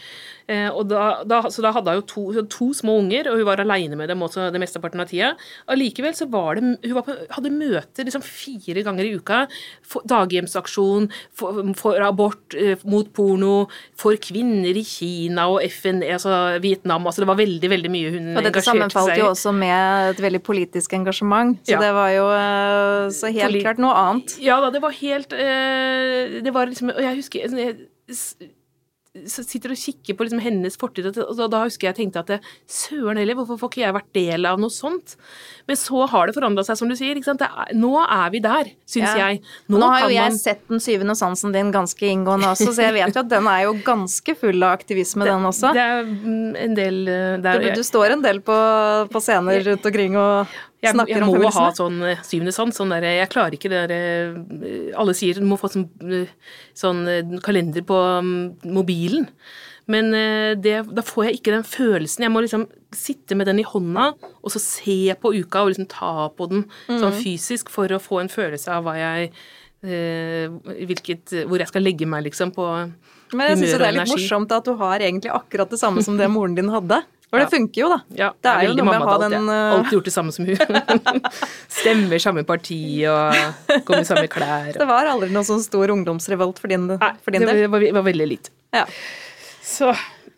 Eh, 0.51 0.79
da, 0.91 1.23
da, 1.29 1.41
så 1.53 1.63
da 1.63 1.71
hadde 1.77 1.93
hun 1.93 2.01
jo 2.01 2.07
to, 2.11 2.23
to, 2.51 2.71
små 2.75 2.97
unger, 3.05 3.29
og 3.31 3.39
hun 3.39 3.47
var 3.47 3.63
aleine 3.63 3.99
med 3.99 4.11
dem 4.11 4.23
også 4.25 4.49
det 4.51 4.63
mesteparten 4.63 5.03
av 5.03 5.11
tida. 5.11 5.31
Allikevel 5.71 6.17
så 6.17 6.27
var 6.31 6.59
det 6.59 6.65
Hun 6.83 6.97
var 6.97 7.07
på, 7.07 7.15
hadde 7.37 7.53
møter 7.55 8.07
liksom 8.07 8.25
fire 8.25 8.83
ganger 8.87 9.07
i 9.07 9.13
uka. 9.15 9.45
For, 9.87 10.03
daghjemsaksjon 10.11 11.09
for, 11.37 11.63
for, 11.79 12.01
abort, 12.03 12.57
eh, 12.59 12.81
mot 12.91 13.09
porno, 13.15 13.69
for 13.99 14.19
kvinner 14.23 14.75
i 14.75 14.85
Kina 14.87 15.47
og 15.53 15.63
FN, 15.69 16.03
altså 16.03 16.59
Vietnam 16.63 17.07
altså 17.07 17.23
Det 17.23 17.31
var 17.31 17.41
veldig, 17.41 17.71
veldig 17.71 17.93
mye 17.93 18.11
hun 18.11 18.21
engasjerte 18.21 18.35
seg 18.35 18.35
i. 18.35 18.43
Og 18.43 18.51
dette 18.51 18.67
sammenfalt 18.67 19.17
jo 19.21 19.31
også 19.31 19.55
med 19.55 20.15
et 20.15 20.25
veldig 20.27 20.43
politisk 20.47 20.99
engasjement, 20.99 21.59
så 21.63 21.77
ja. 21.77 21.83
det 21.85 21.93
var 21.95 22.15
jo 22.17 22.27
eh, 22.35 23.09
så 23.15 23.31
helt 23.31 23.47
Poli 23.47 23.65
klart 23.67 23.83
noe 23.83 23.95
annet. 24.05 24.39
Ja 24.43 24.59
da, 24.65 24.73
det 24.75 24.83
var 24.83 24.95
helt 24.99 25.31
Det 25.31 26.53
var 26.55 26.69
liksom 26.71 26.91
Og 26.93 27.03
jeg 27.05 27.19
husker 27.21 27.45
jeg, 27.45 27.77
sitter 29.11 29.73
og 29.75 29.79
kikker 29.81 30.15
på 30.15 30.23
liksom 30.23 30.41
hennes 30.43 30.77
fortid, 30.79 31.09
og 31.19 31.41
da 31.51 31.65
husker 31.65 31.89
jeg 31.89 31.97
tenkte 31.97 32.23
at 32.23 32.45
søren 32.71 33.19
heller, 33.19 33.35
hvorfor 33.35 33.59
får 33.59 33.73
ikke 33.73 33.83
jeg 33.83 33.97
vært 33.97 34.11
del 34.15 34.47
av 34.47 34.61
noe 34.63 34.71
sånt? 34.71 35.17
Men 35.67 35.79
så 35.81 36.05
har 36.13 36.31
det 36.31 36.37
forandra 36.37 36.63
seg, 36.67 36.79
som 36.79 36.91
du 36.91 36.95
sier. 36.99 37.19
Er, 37.19 37.73
nå 37.75 37.91
er 38.05 38.31
vi 38.31 38.43
der, 38.45 38.71
syns 38.87 39.11
ja. 39.11 39.27
jeg. 39.27 39.43
Nå, 39.67 39.81
nå 39.83 39.91
har 39.91 40.05
jo 40.07 40.15
jeg 40.15 40.31
man... 40.31 40.39
sett 40.39 40.63
Den 40.71 40.83
syvende 40.83 41.17
sansen 41.19 41.55
din 41.57 41.73
ganske 41.75 42.07
inngående 42.07 42.53
også, 42.55 42.71
så 42.77 42.87
jeg 42.87 42.97
vet 43.01 43.19
jo 43.19 43.25
at 43.25 43.33
den 43.33 43.51
er 43.51 43.65
jo 43.67 43.75
ganske 43.87 44.37
full 44.39 44.63
av 44.63 44.79
aktivisme, 44.79 45.27
den 45.27 45.51
også. 45.51 45.75
Det 45.75 45.87
er 45.89 46.07
mm, 46.07 46.57
en 46.69 46.79
del 46.79 47.03
eh, 47.11 47.37
der, 47.43 47.67
du, 47.67 47.81
du, 47.81 47.87
står 47.87 48.15
en 48.15 48.23
del 48.23 48.39
på, 48.47 48.59
på 49.11 49.25
scener 49.25 49.65
rundt 49.67 49.91
omkring 49.91 50.19
og 50.21 50.59
jeg, 50.81 50.97
jeg. 51.11 51.25
Må 51.29 51.51
ha 51.53 51.67
sånn 51.77 51.99
eh, 52.09 52.21
syvende 52.27 52.55
sans. 52.57 52.77
Sånn 52.77 52.93
der, 52.95 53.05
jeg 53.21 53.31
klarer 53.33 53.57
ikke 53.57 53.71
det 53.73 53.83
der 53.91 53.97
eh, 53.97 54.93
Alle 54.99 55.15
sier 55.17 55.37
du 55.37 55.45
må 55.49 55.59
få 55.61 55.69
sånn, 55.73 55.89
sånn 56.77 57.03
kalender 57.45 57.85
på 57.87 57.99
mm, 58.25 58.71
mobilen. 58.73 59.29
Men 59.91 60.13
eh, 60.15 60.53
det, 60.59 60.77
da 60.95 61.05
får 61.05 61.29
jeg 61.29 61.41
ikke 61.41 61.55
den 61.57 61.67
følelsen. 61.67 62.27
Jeg 62.27 62.33
må 62.33 62.43
liksom 62.45 62.67
sitte 62.97 63.37
med 63.39 63.49
den 63.51 63.63
i 63.63 63.67
hånda 63.67 64.11
og 64.19 64.53
så 64.55 64.63
se 64.63 65.15
på 65.21 65.33
uka 65.37 65.65
og 65.65 65.73
liksom 65.73 65.89
ta 65.91 66.29
på 66.35 66.51
den 66.51 66.67
sånn 66.89 67.13
mm. 67.13 67.21
fysisk 67.23 67.73
for 67.73 67.91
å 67.93 68.03
få 68.03 68.23
en 68.23 68.33
følelse 68.33 68.73
av 68.75 68.87
hva 68.87 68.97
jeg 68.99 69.31
eh, 69.85 70.51
hvilket, 70.89 71.37
Hvor 71.49 71.63
jeg 71.63 71.71
skal 71.71 71.87
legge 71.87 72.09
meg, 72.09 72.27
liksom, 72.29 72.55
på 72.57 72.67
humør 72.67 72.81
og 72.81 72.91
energi. 72.91 73.39
Men 73.39 73.53
jeg 73.53 73.61
syns 73.63 73.77
det 73.77 73.89
er 73.89 73.97
litt 73.99 74.13
morsomt 74.15 74.55
at 74.57 74.69
du 74.69 74.75
har 74.81 75.07
egentlig 75.07 75.33
akkurat 75.35 75.73
det 75.73 75.81
samme 75.81 76.05
som 76.07 76.19
det 76.21 76.31
moren 76.33 76.57
din 76.59 76.73
hadde. 76.73 77.03
For 77.31 77.39
det 77.39 77.47
funker 77.53 77.85
jo, 77.85 77.89
da. 77.93 77.99
Ja, 78.19 78.29
det 78.43 78.51
er, 78.51 78.65
jo 78.67 78.75
noe 78.75 78.87
med 78.89 79.05
å 79.05 79.07
ha 79.07 79.19
den 79.23 79.35
ja. 79.39 79.59
alltid 79.77 79.95
gjort 79.95 80.09
det 80.09 80.15
samme 80.15 80.33
som 80.35 80.49
hun. 80.49 81.21
Stemmer 81.81 82.23
samme 82.23 82.43
parti 82.49 82.81
og 83.07 83.37
kommer 83.87 84.03
med 84.03 84.09
samme 84.09 84.31
klær. 84.33 84.73
Og... 84.73 84.81
Det 84.83 84.89
var 84.91 85.11
aldri 85.13 85.31
noen 85.31 85.47
sånn 85.47 85.63
stor 85.63 85.95
ungdomsrevolt 85.95 86.59
for 86.59 86.75
din, 86.75 86.89
Nei, 86.91 87.13
for 87.23 87.37
din 87.37 87.47
det 87.47 87.55
del? 87.55 87.71
Var, 87.71 87.87
var 88.01 88.07
veldig 88.09 88.27
lite. 88.33 88.51
Ja. 88.75 88.83
Så, 89.63 89.93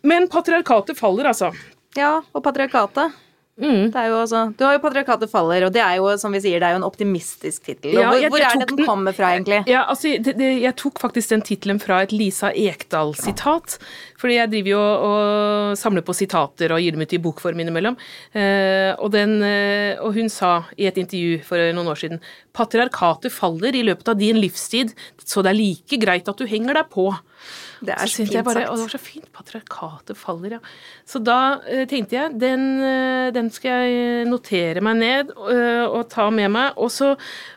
men 0.05 0.29
patriarkatet 0.33 1.01
faller, 1.01 1.31
altså. 1.33 1.49
Ja, 1.97 2.19
og 2.21 2.45
patriarkatet. 2.45 3.17
Mm. 3.61 3.91
Det 3.93 4.03
jo 4.09 4.15
også, 4.23 4.55
du 4.57 4.65
har 4.65 4.73
jo 4.73 4.81
'Patriarkatet 4.81 5.29
faller', 5.29 5.67
og 5.67 5.73
det 5.75 5.83
er 5.85 5.97
jo 6.01 6.09
som 6.17 6.33
vi 6.33 6.41
sier, 6.41 6.59
det 6.59 6.69
er 6.69 6.73
jo 6.73 6.81
en 6.81 6.89
optimistisk 6.89 7.67
tittel. 7.69 7.93
Ja, 7.93 8.09
hvor, 8.09 8.29
hvor 8.33 8.41
er 8.41 8.57
det 8.57 8.69
den, 8.69 8.79
den 8.79 8.87
kommer 8.87 9.13
fra, 9.13 9.35
egentlig? 9.37 9.61
Ja, 9.69 9.85
altså, 9.89 10.17
det, 10.17 10.39
det, 10.39 10.63
Jeg 10.63 10.75
tok 10.77 10.99
faktisk 10.99 11.29
den 11.29 11.43
tittelen 11.43 11.79
fra 11.79 12.03
et 12.03 12.13
Lisa 12.13 12.49
Ekdal-sitat. 12.49 13.77
Fordi 14.23 14.39
jeg 14.39 14.51
driver 14.53 14.71
jo 14.71 14.81
og 14.81 15.77
samler 15.77 16.05
på 16.07 16.15
sitater 16.15 16.73
og 16.73 16.81
gir 16.81 16.95
dem 16.95 17.03
ut 17.03 17.13
i 17.13 17.19
bokform 17.19 17.61
innimellom. 17.61 17.97
Eh, 18.33 18.95
og, 18.97 19.11
den, 19.13 19.43
eh, 19.43 19.99
og 20.01 20.15
hun 20.15 20.31
sa 20.31 20.65
i 20.79 20.87
et 20.87 20.97
intervju 20.97 21.43
for 21.45 21.59
noen 21.75 21.91
år 21.93 21.99
siden 21.99 22.23
'Patriarkatet 22.55 23.33
faller 23.35 23.75
i 23.75 23.83
løpet 23.83 24.09
av 24.09 24.17
din 24.17 24.41
livstid, 24.41 24.95
så 25.19 25.43
det 25.43 25.53
er 25.53 25.61
like 25.61 26.01
greit 26.01 26.29
at 26.29 26.39
du 26.39 26.47
henger 26.47 26.75
deg 26.75 26.89
på'. 26.89 27.19
Det 27.83 27.95
er 27.97 28.11
så 28.11 28.23
fint 28.23 28.45
bare, 28.47 28.55
sagt. 28.55 28.71
Og 28.71 28.79
det 28.79 28.85
var 28.87 28.93
så 28.95 29.01
fint. 29.03 29.29
Patriarkatet 29.35 30.19
faller, 30.19 30.57
ja. 30.57 30.61
Så 31.09 31.21
da 31.23 31.39
uh, 31.59 31.83
tenkte 31.91 32.19
jeg 32.19 32.37
den, 32.41 32.67
uh, 32.83 33.29
den, 33.35 33.51
skal 33.55 33.89
jeg 33.91 34.27
notere 34.31 34.85
meg 34.85 35.01
ned 35.01 35.35
uh, 35.35 35.87
og 35.89 36.07
ta 36.13 36.29
med 36.35 36.53
meg. 36.55 36.79
Og 36.79 36.93
så, 36.95 37.15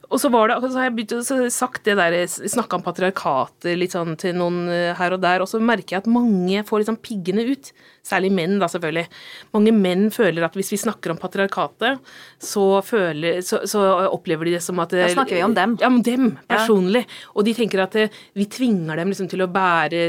og 0.09 0.21
så 0.21 0.29
var 0.33 0.51
det, 0.51 0.59
så 0.69 0.79
har 0.79 0.89
jeg 0.89 0.95
begynt 0.99 1.15
å 1.17 1.49
sagt 1.53 1.87
det 1.87 1.97
der, 1.99 2.17
snakka 2.27 2.79
om 2.79 2.85
patriarkatet 2.85 3.77
litt 3.79 3.95
sånn 3.95 4.15
til 4.21 4.37
noen 4.37 4.65
her 4.97 5.15
og 5.15 5.23
der, 5.23 5.43
og 5.43 5.49
så 5.49 5.61
merker 5.63 5.97
jeg 5.97 6.05
at 6.05 6.11
mange 6.11 6.63
får 6.67 6.81
litt 6.81 6.91
sånn 6.91 7.03
piggene 7.03 7.47
ut. 7.49 7.71
Særlig 8.05 8.29
menn, 8.37 8.59
da, 8.61 8.67
selvfølgelig. 8.69 9.07
Mange 9.55 9.71
menn 9.73 10.09
føler 10.13 10.45
at 10.45 10.53
hvis 10.57 10.69
vi 10.75 10.77
snakker 10.77 11.09
om 11.09 11.17
patriarkatet, 11.17 12.03
så, 12.37 12.65
føler, 12.85 13.39
så, 13.45 13.63
så 13.65 13.81
opplever 14.11 14.45
de 14.45 14.53
det 14.59 14.61
som 14.61 14.77
at 14.83 14.93
Da 14.93 15.07
snakker 15.09 15.39
vi 15.39 15.41
om 15.45 15.55
dem. 15.57 15.73
Ja, 15.81 15.89
om 15.89 15.97
dem, 16.05 16.27
personlig. 16.45 17.01
Ja. 17.07 17.31
Og 17.33 17.47
de 17.47 17.55
tenker 17.57 17.81
at 17.81 17.97
vi 18.37 18.45
tvinger 18.51 19.01
dem 19.01 19.09
liksom 19.09 19.29
til 19.31 19.41
å 19.41 19.49
bære 19.49 20.03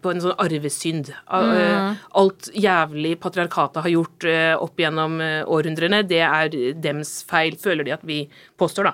på 0.00 0.14
en 0.14 0.24
sånn 0.24 0.38
arvesynd. 0.40 1.12
Mm. 1.28 2.00
Alt 2.22 2.48
jævlig 2.56 3.18
patriarkatet 3.20 3.84
har 3.84 3.92
gjort 3.92 4.28
eh, 4.30 4.54
opp 4.56 4.80
gjennom 4.80 5.20
eh, 5.20 5.42
århundrene, 5.44 6.00
det 6.08 6.22
er 6.24 6.56
dems 6.80 7.18
feil, 7.28 7.58
føler 7.60 7.84
de 7.84 7.96
at 7.98 8.08
vi 8.08 8.22
påstår, 8.60 8.90
da. 8.90 8.92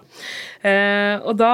Eh, 0.67 1.17
og 1.25 1.37
da 1.41 1.53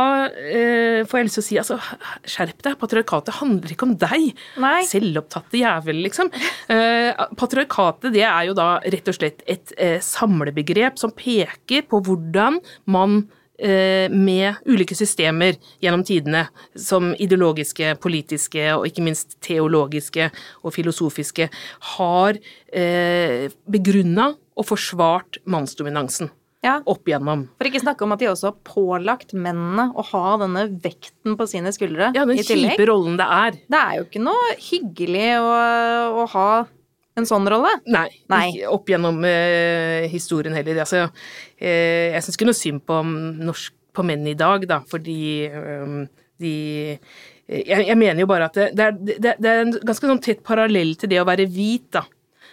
får 1.07 1.19
jeg 1.19 1.29
lyst 1.29 1.39
til 1.39 1.45
å 1.45 1.47
si 1.47 1.59
altså, 1.63 1.79
skjerp 2.27 2.61
deg, 2.67 2.77
patriarkatet 2.81 3.39
handler 3.41 3.73
ikke 3.75 3.89
om 3.89 3.97
deg. 4.01 4.29
Nei. 4.63 4.81
Selvopptatte 4.89 5.61
jævel, 5.61 6.03
liksom. 6.07 6.31
Patriarkatet 7.39 8.15
det 8.15 8.27
er 8.27 8.47
jo 8.49 8.57
da 8.59 8.69
rett 8.85 9.11
og 9.11 9.19
slett 9.19 9.43
et 9.51 9.75
samlebegrep 10.05 11.01
som 11.01 11.15
peker 11.17 11.87
på 11.91 12.03
hvordan 12.07 12.61
man 12.93 13.25
Eh, 13.59 14.11
med 14.13 14.55
ulike 14.69 14.93
systemer 14.93 15.57
gjennom 15.81 16.03
tidene, 16.05 16.43
som 16.77 17.15
ideologiske, 17.17 17.95
politiske 18.05 18.67
og 18.75 18.85
ikke 18.85 19.05
minst 19.07 19.39
teologiske 19.41 20.27
og 20.61 20.75
filosofiske, 20.77 21.49
har 21.97 22.37
eh, 22.69 23.49
begrunna 23.65 24.35
og 24.57 24.69
forsvart 24.69 25.41
mannsdominansen. 25.49 26.29
Ja. 26.67 26.77
Opp 26.91 27.07
igjennom. 27.07 27.47
For 27.61 27.69
ikke 27.69 27.83
snakke 27.85 28.07
om 28.07 28.15
at 28.17 28.23
de 28.23 28.31
også 28.33 28.51
har 28.51 28.57
pålagt 28.67 29.35
mennene 29.37 29.89
å 29.95 30.05
ha 30.11 30.25
denne 30.43 30.67
vekten 30.83 31.37
på 31.39 31.47
sine 31.51 31.71
skuldre. 31.75 32.11
Ja, 32.17 32.27
den 32.29 32.43
kjipe 32.43 32.89
rollen 32.91 33.19
det 33.21 33.29
er. 33.39 33.61
Det 33.71 33.83
er 33.83 34.01
jo 34.01 34.09
ikke 34.09 34.25
noe 34.25 34.57
hyggelig 34.59 35.29
å, 35.39 35.53
å 36.25 36.27
ha 36.35 36.49
en 37.17 37.29
sånn 37.29 37.49
rolle? 37.49 37.73
Nei, 37.89 38.09
Nei. 38.33 38.43
Ikke 38.53 38.75
opp 38.75 38.91
gjennom 38.93 39.23
eh, 39.29 40.07
historien 40.13 40.57
heller. 40.57 40.83
Altså, 40.85 41.07
eh, 41.57 42.13
jeg 42.17 42.27
syns 42.27 42.39
ikke 42.39 42.51
noe 42.51 42.59
synd 42.59 42.85
på, 42.89 43.01
norsk, 43.07 43.77
på 43.97 44.05
menn 44.07 44.27
i 44.29 44.37
dag, 44.39 44.67
da, 44.69 44.83
fordi 44.91 45.23
eh, 45.49 45.97
de 46.43 46.53
jeg, 47.47 47.85
jeg, 47.87 47.95
mener 47.95 48.25
jo 48.25 48.27
bare 48.29 48.49
at 48.51 48.57
det, 48.59 48.71
det, 48.75 48.87
er, 48.91 48.97
det, 49.23 49.35
det 49.39 49.51
er 49.51 49.61
en 49.63 49.73
ganske 49.87 50.09
sånn 50.11 50.23
tett 50.23 50.43
parallell 50.47 50.97
til 50.99 51.13
det 51.13 51.21
å 51.23 51.29
være 51.29 51.47
hvit, 51.47 51.87
da. 51.95 52.03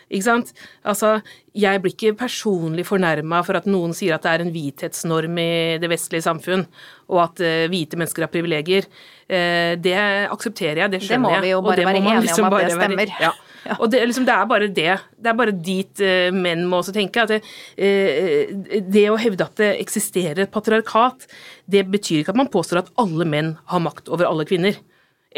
Ikke 0.10 0.26
sant? 0.26 0.52
Altså, 0.88 1.16
jeg 1.58 1.82
blir 1.84 1.94
ikke 1.94 2.18
personlig 2.18 2.86
fornærma 2.88 3.44
for 3.46 3.60
at 3.60 3.70
noen 3.70 3.94
sier 3.96 4.18
at 4.18 4.26
det 4.26 4.34
er 4.34 4.44
en 4.44 4.52
hvithetsnorm 4.54 5.40
i 5.42 5.54
det 5.82 5.90
vestlige 5.92 6.26
samfunn, 6.26 6.66
og 7.14 7.24
at 7.28 7.44
uh, 7.44 7.66
hvite 7.72 8.00
mennesker 8.00 8.26
har 8.26 8.34
privilegier. 8.34 8.90
Uh, 9.30 9.74
det 9.80 9.96
aksepterer 10.28 10.84
jeg, 10.84 10.94
det 10.96 11.02
skjønner 11.06 11.38
jeg. 11.38 11.42
Det 11.42 11.42
må 11.42 11.48
vi 11.48 11.54
jo 11.54 11.64
bare 11.66 11.88
være 11.88 12.04
enige 12.04 12.28
liksom 12.28 12.50
om 12.50 12.58
at 12.58 12.68
det 12.68 12.78
stemmer. 12.78 13.04
Være, 13.06 13.26
ja. 13.30 13.34
Ja. 13.64 13.78
Og 13.80 13.88
det, 13.94 14.02
liksom, 14.04 14.26
det, 14.28 14.34
er 14.36 14.48
bare 14.52 14.68
det. 14.68 14.94
Det 15.24 15.30
er 15.32 15.36
bare 15.40 15.52
dit 15.56 16.02
uh, 16.04 16.36
menn 16.36 16.66
må 16.68 16.82
også 16.82 16.92
tenke. 16.96 17.24
at 17.24 17.32
det, 17.32 17.38
uh, 17.80 18.82
det, 18.92 19.06
å 19.08 19.16
hevde 19.16 19.48
at 19.48 19.56
det 19.62 19.70
eksisterer 19.80 20.44
et 20.44 20.52
patriarkat, 20.52 21.30
det 21.72 21.86
betyr 21.88 22.26
ikke 22.26 22.34
at 22.36 22.42
man 22.42 22.52
påstår 22.52 22.82
at 22.82 22.92
alle 23.00 23.24
menn 23.24 23.54
har 23.72 23.86
makt 23.86 24.12
over 24.12 24.28
alle 24.28 24.44
kvinner. 24.50 24.76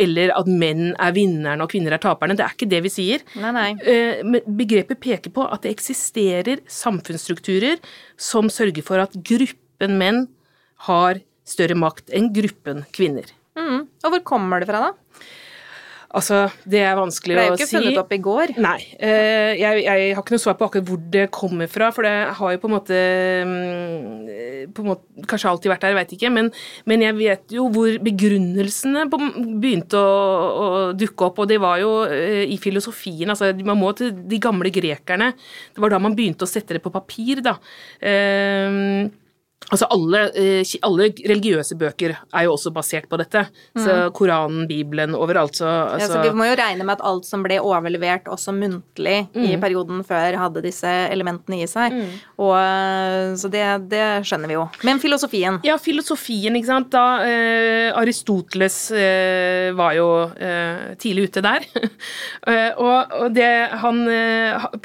Eller 0.01 0.33
at 0.35 0.49
menn 0.49 0.93
er 1.01 1.13
vinnerne 1.15 1.63
og 1.63 1.71
kvinner 1.71 1.95
er 1.95 2.03
taperne. 2.03 2.35
Det 2.37 2.45
er 2.45 2.55
ikke 2.55 2.69
det 2.71 2.81
vi 2.85 2.91
sier. 2.93 3.23
Nei, 3.39 3.53
nei. 3.55 3.69
Uh, 3.79 4.41
begrepet 4.45 5.01
peker 5.03 5.33
på 5.35 5.45
at 5.47 5.63
det 5.65 5.75
eksisterer 5.75 6.63
samfunnsstrukturer 6.71 7.79
som 8.19 8.51
sørger 8.51 8.85
for 8.85 9.03
at 9.03 9.15
gruppen 9.25 9.97
menn 10.01 10.25
har 10.89 11.21
større 11.47 11.77
makt 11.77 12.11
enn 12.15 12.31
gruppen 12.35 12.83
kvinner. 12.95 13.29
Mm. 13.55 13.85
Og 14.03 14.11
hvor 14.11 14.23
kommer 14.27 14.61
det 14.61 14.69
fra, 14.69 14.89
da? 14.89 15.25
Altså, 16.15 16.45
det 16.63 16.79
er 16.79 16.95
vanskelig 16.95 17.35
Det 17.35 17.41
er 17.41 17.49
jo 17.49 17.57
ikke 17.57 17.67
si. 17.67 17.75
funnet 17.75 17.97
opp 17.99 18.13
i 18.15 18.19
går. 18.23 18.53
Nei. 18.63 18.77
Eh, 19.03 19.51
jeg, 19.59 19.81
jeg 19.83 20.13
har 20.15 20.21
ikke 20.23 20.35
noe 20.35 20.43
svar 20.43 20.55
på 20.59 20.69
akkurat 20.69 20.87
hvor 20.87 21.01
det 21.11 21.25
kommer 21.35 21.67
fra, 21.71 21.89
for 21.95 22.07
det 22.07 22.13
har 22.37 22.53
jo 22.53 22.61
på 22.61 22.69
en 22.69 22.75
måte, 22.75 22.99
mm, 23.49 24.69
på 24.75 24.85
en 24.85 24.89
måte 24.93 25.25
Kanskje 25.25 25.49
alltid 25.49 25.71
vært 25.71 25.83
der, 25.83 25.93
jeg 25.93 25.97
veit 25.97 26.13
ikke, 26.15 26.29
men, 26.35 26.49
men 26.91 27.03
jeg 27.03 27.15
vet 27.17 27.53
jo 27.55 27.65
hvor 27.73 27.99
begrunnelsene 28.05 29.05
begynte 29.09 29.99
å, 29.99 30.15
å 30.15 30.69
dukke 30.95 31.29
opp, 31.29 31.39
og 31.43 31.49
det 31.49 31.59
var 31.63 31.79
jo 31.81 31.91
eh, 32.07 32.43
i 32.51 32.59
filosofien. 32.61 33.31
altså 33.33 33.51
Man 33.65 33.79
må 33.81 33.91
til 33.97 34.13
de 34.15 34.39
gamle 34.43 34.71
grekerne. 34.75 35.33
Det 35.75 35.83
var 35.83 35.95
da 35.95 36.01
man 36.03 36.15
begynte 36.17 36.47
å 36.47 36.51
sette 36.51 36.77
det 36.77 36.83
på 36.83 36.93
papir, 36.93 37.43
da. 37.45 37.57
Eh, 37.99 39.11
Altså 39.71 39.87
alle, 39.89 40.19
eh, 40.37 40.61
alle 40.85 41.07
religiøse 41.25 41.73
bøker 41.79 42.11
er 42.13 42.43
jo 42.45 42.51
også 42.53 42.69
basert 42.75 43.07
på 43.09 43.17
dette. 43.17 43.47
Så 43.73 44.11
Koranen, 44.13 44.67
Bibelen, 44.69 45.15
overalt. 45.17 45.55
Så, 45.57 45.65
Ja, 45.65 45.95
altså, 45.95 46.19
så 46.19 46.21
vi 46.21 46.29
må 46.37 46.45
jo 46.45 46.57
regne 46.59 46.85
med 46.85 46.99
at 46.99 47.01
alt 47.07 47.25
som 47.25 47.41
ble 47.41 47.57
overlevert 47.63 48.27
også 48.29 48.53
muntlig 48.53 49.23
i 49.33 49.55
perioden 49.57 50.03
før, 50.05 50.37
hadde 50.37 50.61
disse 50.61 50.85
elementene 51.09 51.63
i 51.63 51.69
seg. 51.71 51.95
Og, 52.37 52.53
eh, 52.59 53.31
så 53.41 53.49
det, 53.49 53.63
det 53.89 54.03
skjønner 54.27 54.51
vi 54.51 54.57
jo. 54.59 54.67
Men 54.85 55.01
filosofien 55.01 55.57
Ja, 55.65 55.79
filosofien, 55.81 56.53
ikke 56.59 56.69
sant. 56.69 56.91
Da 56.93 57.05
eh, 57.25 57.89
Aristoteles 57.97 58.77
eh, 58.93 59.71
var 59.73 59.95
jo 59.97 60.07
eh, 60.37 60.93
tidlig 61.01 61.31
ute 61.31 61.41
der. 61.45 61.65
Eh, 62.45 62.75
og, 62.77 63.13
og 63.23 63.31
det 63.33 63.47
han 63.81 64.03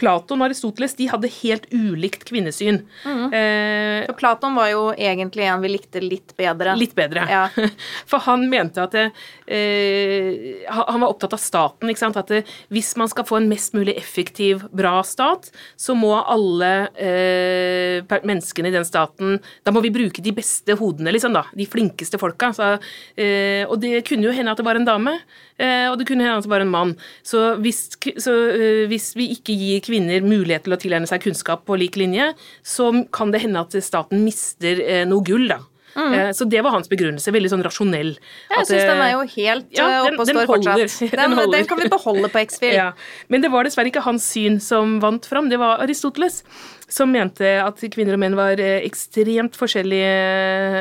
Platon 0.00 0.40
og 0.40 0.46
Aristoteles 0.46 0.94
de 0.96 1.08
hadde 1.10 1.28
helt 1.42 1.66
ulikt 1.76 2.22
kvinnesyn. 2.28 2.78
Eh, 3.04 4.06
Platon 4.16 4.54
var 4.56 4.59
jo 4.70 4.82
egentlig 4.92 5.46
en 5.48 5.62
vi 5.62 5.70
likte 5.72 6.02
litt 6.04 6.34
bedre. 6.38 6.74
Litt 6.78 6.94
bedre. 6.98 7.24
Ja. 7.30 7.46
For 8.10 8.22
han 8.26 8.46
mente 8.52 8.84
at 8.84 8.94
det, 8.96 9.06
eh, 9.46 10.66
han 10.68 11.00
var 11.00 11.08
opptatt 11.08 11.34
av 11.36 11.42
staten. 11.42 11.90
ikke 11.90 12.02
sant? 12.02 12.18
At 12.20 12.30
det, 12.32 12.42
hvis 12.68 12.92
man 13.00 13.10
skal 13.10 13.26
få 13.28 13.40
en 13.40 13.48
mest 13.50 13.74
mulig 13.76 13.96
effektiv, 13.98 14.66
bra 14.76 15.00
stat, 15.06 15.50
så 15.80 15.96
må 15.98 16.12
alle 16.20 16.72
eh, 16.94 18.18
menneskene 18.26 18.70
i 18.70 18.74
den 18.74 18.86
staten 18.86 19.38
Da 19.64 19.72
må 19.74 19.82
vi 19.84 19.92
bruke 19.94 20.22
de 20.22 20.34
beste 20.34 20.76
hodene, 20.78 21.12
liksom, 21.14 21.34
da. 21.36 21.46
De 21.56 21.66
flinkeste 21.68 22.20
folka. 22.20 22.52
Så, 22.56 22.72
eh, 23.16 23.64
og 23.66 23.80
det 23.82 24.04
kunne 24.08 24.28
jo 24.28 24.34
hende 24.36 24.52
at 24.52 24.60
det 24.60 24.66
var 24.66 24.78
en 24.78 24.88
dame, 24.88 25.16
eh, 25.58 25.86
og 25.90 25.98
det 25.98 26.06
kunne 26.08 26.26
hende 26.26 26.38
at 26.40 26.46
det 26.46 26.52
var 26.52 26.64
en 26.64 26.72
mann. 26.72 26.94
Så 27.26 27.56
hvis, 27.62 27.86
så, 28.20 28.34
eh, 28.54 28.84
hvis 28.90 29.12
vi 29.18 29.30
ikke 29.36 29.56
gir 29.56 29.84
kvinner 29.84 30.24
mulighet 30.24 30.66
til 30.66 30.76
å 30.76 30.80
tilegne 30.80 31.08
seg 31.10 31.22
kunnskap 31.24 31.64
på 31.68 31.78
lik 31.80 31.98
linje, 32.00 32.32
så 32.66 32.90
kan 33.14 33.32
det 33.32 33.42
hende 33.44 33.62
at 33.62 33.76
staten 33.84 34.24
mister 34.24 34.49
eh, 34.62 35.04
noe 35.08 35.22
gull, 35.26 35.48
da. 35.48 35.60
Eh, 35.96 36.30
Så 36.32 36.46
det 36.48 36.62
var 36.62 36.70
hans 36.70 36.88
begrunnelse. 36.88 37.32
Veldig 37.34 37.50
sånn 37.50 37.64
rasjonell. 37.66 38.12
Jeg 38.14 38.58
At, 38.60 38.68
syns 38.68 38.84
den 38.86 39.00
eh, 39.00 39.06
er 39.08 39.12
jo 39.16 39.22
helt 39.34 39.66
ja, 39.74 39.86
eh, 39.88 40.06
oppe 40.06 40.22
og 40.22 40.28
står 40.30 40.46
fortsatt. 40.46 40.94
Den 41.18 41.36
Den, 41.36 41.50
den 41.50 41.66
kan 41.66 41.78
vi 41.80 41.88
beholde 41.90 42.30
på 42.30 42.42
X-Fil. 42.46 42.74
Ja. 42.80 42.92
Men 43.28 43.42
det 43.42 43.50
var 43.50 43.66
dessverre 43.66 43.90
ikke 43.90 44.04
hans 44.06 44.24
syn 44.24 44.60
som 44.62 45.00
vant 45.02 45.26
fram, 45.26 45.48
det 45.50 45.58
var 45.58 45.82
Aristoteles. 45.82 46.42
Som 46.90 47.12
mente 47.14 47.46
at 47.62 47.80
kvinner 47.94 48.16
og 48.16 48.20
menn 48.22 48.36
var 48.38 48.58
eh, 48.58 48.82
ekstremt 48.82 49.54
forskjellige 49.58 50.10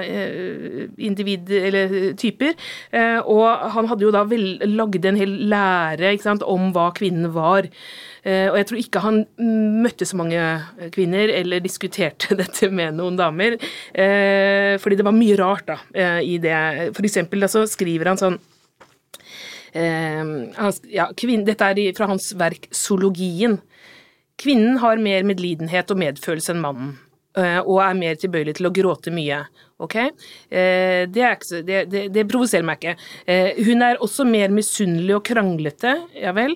eh, 0.01 0.83
individ, 1.05 1.51
eller 1.53 1.93
eh, 1.93 2.07
typer. 2.17 2.55
Og 3.29 3.45
han 3.75 3.89
hadde 3.91 4.07
jo 4.07 4.13
da 4.13 4.23
vel, 4.27 4.57
en 4.59 5.19
hel 5.19 5.35
lære 5.51 6.15
sant, 6.23 6.43
om 6.43 6.71
hva 6.73 6.89
kvinnen 6.97 7.29
var. 7.35 7.69
Og 8.29 8.57
jeg 8.59 8.67
tror 8.67 8.79
ikke 8.81 9.01
han 9.03 9.19
møtte 9.39 10.05
så 10.05 10.17
mange 10.19 10.41
kvinner 10.93 11.31
eller 11.31 11.61
diskuterte 11.63 12.35
dette 12.41 12.67
med 12.73 12.97
noen 12.97 13.17
damer. 13.19 13.55
Fordi 14.83 14.99
det 14.99 15.05
var 15.07 15.15
mye 15.15 15.37
rart 15.39 15.69
da 15.69 15.77
i 16.19 16.37
det. 16.41 16.57
For 16.97 17.07
eksempel 17.07 17.47
så 17.51 17.63
skriver 17.69 18.11
han 18.11 18.19
sånn 18.19 18.39
ja, 20.89 21.07
kvinne, 21.13 21.45
dette 21.47 21.71
er 21.71 21.97
fra 21.97 22.09
hans 22.09 22.31
verk 22.37 22.67
'Zoologien'. 22.73 23.59
Kvinnen 24.39 24.77
har 24.79 25.01
mer 25.03 25.25
medlidenhet 25.27 25.91
og 25.91 25.99
medfølelse 25.99 26.53
enn 26.55 26.61
mannen, 26.63 26.93
eh, 27.37 27.59
og 27.59 27.81
er 27.83 27.97
mer 27.99 28.15
tilbøyelig 28.21 28.55
til 28.59 28.69
å 28.69 28.73
gråte 28.75 29.11
mye. 29.11 29.41
Ok? 29.83 29.95
Eh, 29.99 31.05
Det, 31.11 31.21
er 31.23 31.35
ikke 31.35 31.59
det, 31.67 31.81
det, 31.91 32.05
det 32.15 32.23
provoserer 32.31 32.63
meg 32.67 32.79
ikke. 32.79 32.95
Eh, 33.27 33.59
Hun 33.67 33.83
er 33.83 33.99
også 34.03 34.25
mer 34.27 34.49
misunnelig 34.55 35.15
og 35.19 35.23
kranglete, 35.27 35.93
ja 36.19 36.31
vel. 36.35 36.55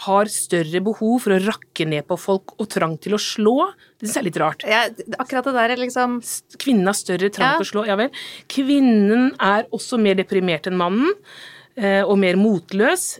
Har 0.00 0.30
større 0.32 0.80
behov 0.80 1.18
for 1.26 1.34
å 1.34 1.40
rakke 1.44 1.84
ned 1.84 2.06
på 2.08 2.16
folk 2.16 2.54
og 2.56 2.68
trang 2.72 2.94
til 3.04 3.12
å 3.12 3.20
slå. 3.20 3.56
Det 4.00 4.06
synes 4.08 4.14
jeg 4.16 4.22
er 4.22 4.28
litt 4.30 4.38
rart. 4.40 4.62
Ja, 4.64 4.78
akkurat 5.20 5.44
det 5.44 5.52
der 5.58 5.74
er 5.74 5.82
liksom 5.82 6.14
Kvinnen 6.56 6.88
har 6.88 6.96
større 6.96 7.28
trang 7.28 7.50
Ja. 7.50 7.58
til 7.58 7.66
å 7.66 7.70
slå, 7.70 7.82
ja 7.86 7.96
vel. 8.00 8.08
Kvinnen 8.48 9.34
er 9.36 9.66
også 9.76 9.98
mer 10.00 10.16
deprimert 10.16 10.66
enn 10.70 10.78
mannen, 10.80 11.12
og 12.06 12.16
mer 12.18 12.34
motløs. 12.40 13.18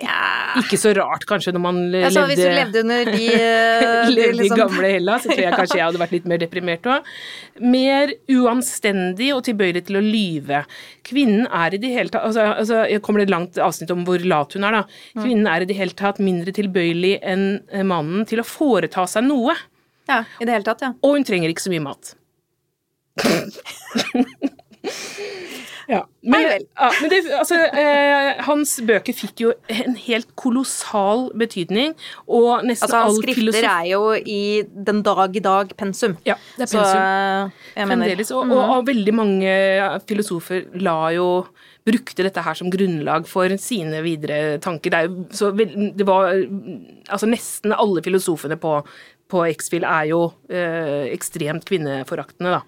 Ja. 0.00 0.56
Ikke 0.56 0.78
så 0.80 0.94
rart, 0.96 1.26
kanskje, 1.28 1.52
når 1.52 1.60
man 1.60 1.78
altså, 1.92 2.22
levde 2.22 2.28
hvis 2.30 2.38
du 2.40 2.54
levde, 2.56 2.80
under 2.80 3.08
de, 3.12 3.26
levde 4.14 4.28
de 4.30 4.38
liksom- 4.38 4.60
gamle 4.62 4.92
Hellas, 4.94 5.26
så 5.26 5.28
tror 5.28 5.42
jeg 5.44 5.52
kanskje 5.58 5.76
jeg 5.76 5.84
hadde 5.84 6.00
vært 6.00 6.14
litt 6.16 6.28
mer 6.32 6.40
deprimert 6.40 6.88
òg. 6.88 7.10
Mer 7.74 8.14
uanstendig 8.32 9.28
og 9.36 9.42
tilbøyelig 9.44 9.84
til 9.90 10.00
å 10.00 10.04
lyve. 10.04 10.62
Kvinnen 11.04 11.44
er 11.44 11.76
i 11.76 11.82
det 11.82 11.92
hele 11.92 12.12
tatt 12.12 12.24
altså, 12.24 12.46
altså, 12.54 12.78
Jeg 12.88 13.02
kommer 13.04 13.20
til 13.20 13.28
et 13.28 13.34
langt 13.34 13.60
avsnitt 13.60 13.92
om 13.92 14.06
hvor 14.08 14.24
lat 14.32 14.56
hun 14.56 14.64
er, 14.68 14.78
da. 14.80 14.82
Kvinnen 15.20 15.50
er 15.52 15.66
i 15.66 15.68
det 15.68 15.76
hele 15.76 15.98
tatt 15.98 16.22
mindre 16.24 16.56
tilbøyelig 16.56 17.18
enn 17.20 17.46
eh, 17.68 17.84
mannen 17.84 18.24
til 18.28 18.40
å 18.40 18.48
foreta 18.48 19.04
seg 19.10 19.28
noe. 19.28 19.58
Ja, 20.08 20.22
i 20.40 20.48
det 20.48 20.56
hele 20.56 20.66
tatt, 20.66 20.88
ja. 20.88 20.94
Og 21.04 21.18
hun 21.18 21.28
trenger 21.28 21.52
ikke 21.52 21.68
så 21.68 21.74
mye 21.74 21.84
mat. 21.84 22.16
ja. 25.88 26.02
Men, 26.22 26.46
ja, 26.62 26.90
men 27.00 27.10
det, 27.10 27.20
altså, 27.34 27.58
eh, 27.74 28.42
hans 28.46 28.76
bøker 28.86 29.16
fikk 29.16 29.42
jo 29.42 29.54
en 29.72 29.96
helt 30.04 30.30
kolossal 30.38 31.28
betydning, 31.38 31.96
og 32.26 32.62
nesten 32.68 32.86
Altså, 32.86 33.00
all 33.00 33.18
skrifter 33.18 33.40
filosofi 33.40 33.72
er 33.72 33.88
jo 33.90 34.02
i 34.18 34.42
den 34.90 35.02
dag 35.06 35.36
i 35.36 35.42
dag 35.44 35.74
pensum. 35.78 36.16
Ja, 36.28 36.38
det 36.58 36.68
er 36.68 36.72
pensum. 36.72 36.92
Så, 36.92 37.82
Fremdeles. 37.88 38.32
Og, 38.36 38.46
og, 38.50 38.62
og 38.76 38.86
veldig 38.88 39.16
mange 39.18 39.58
filosofer 40.08 40.66
la 40.82 40.96
jo 41.16 41.28
brukte 41.86 42.22
dette 42.22 42.42
her 42.44 42.54
som 42.58 42.70
grunnlag 42.70 43.26
for 43.30 43.52
sine 43.60 44.02
videre 44.04 44.58
tanker. 44.62 44.94
Det, 44.94 45.02
jo, 45.08 45.24
så 45.34 45.50
det 45.56 46.06
var 46.06 46.30
Altså 46.32 47.26
nesten 47.26 47.74
alle 47.74 48.02
filosofene 48.04 48.56
på, 48.60 48.76
på 49.32 49.46
X-Fil 49.50 49.86
er 49.88 50.10
jo 50.12 50.20
eh, 50.52 51.10
ekstremt 51.12 51.66
kvinneforaktende, 51.68 52.60
da. 52.60 52.62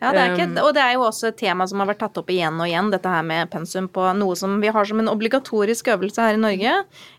Ja, 0.00 0.12
det 0.12 0.20
er 0.20 0.34
ikke, 0.34 0.46
Um, 0.46 0.58
og 0.66 0.74
det 0.76 0.82
er 0.82 0.92
jo 0.94 1.00
også 1.06 1.28
et 1.28 1.36
tema 1.40 1.66
som 1.66 1.80
har 1.80 1.86
vært 1.88 1.98
tatt 2.04 2.18
opp 2.20 2.28
igjen 2.30 2.58
og 2.60 2.66
igjen, 2.68 2.90
dette 2.92 3.08
her 3.08 3.22
med 3.24 3.48
pensum 3.50 3.88
på 3.88 4.04
noe 4.18 4.36
som 4.36 4.60
vi 4.60 4.68
har 4.68 4.84
som 4.84 5.00
en 5.00 5.08
obligatorisk 5.08 5.88
øvelse 5.94 6.20
her 6.22 6.34
i 6.36 6.40
Norge, 6.42 6.74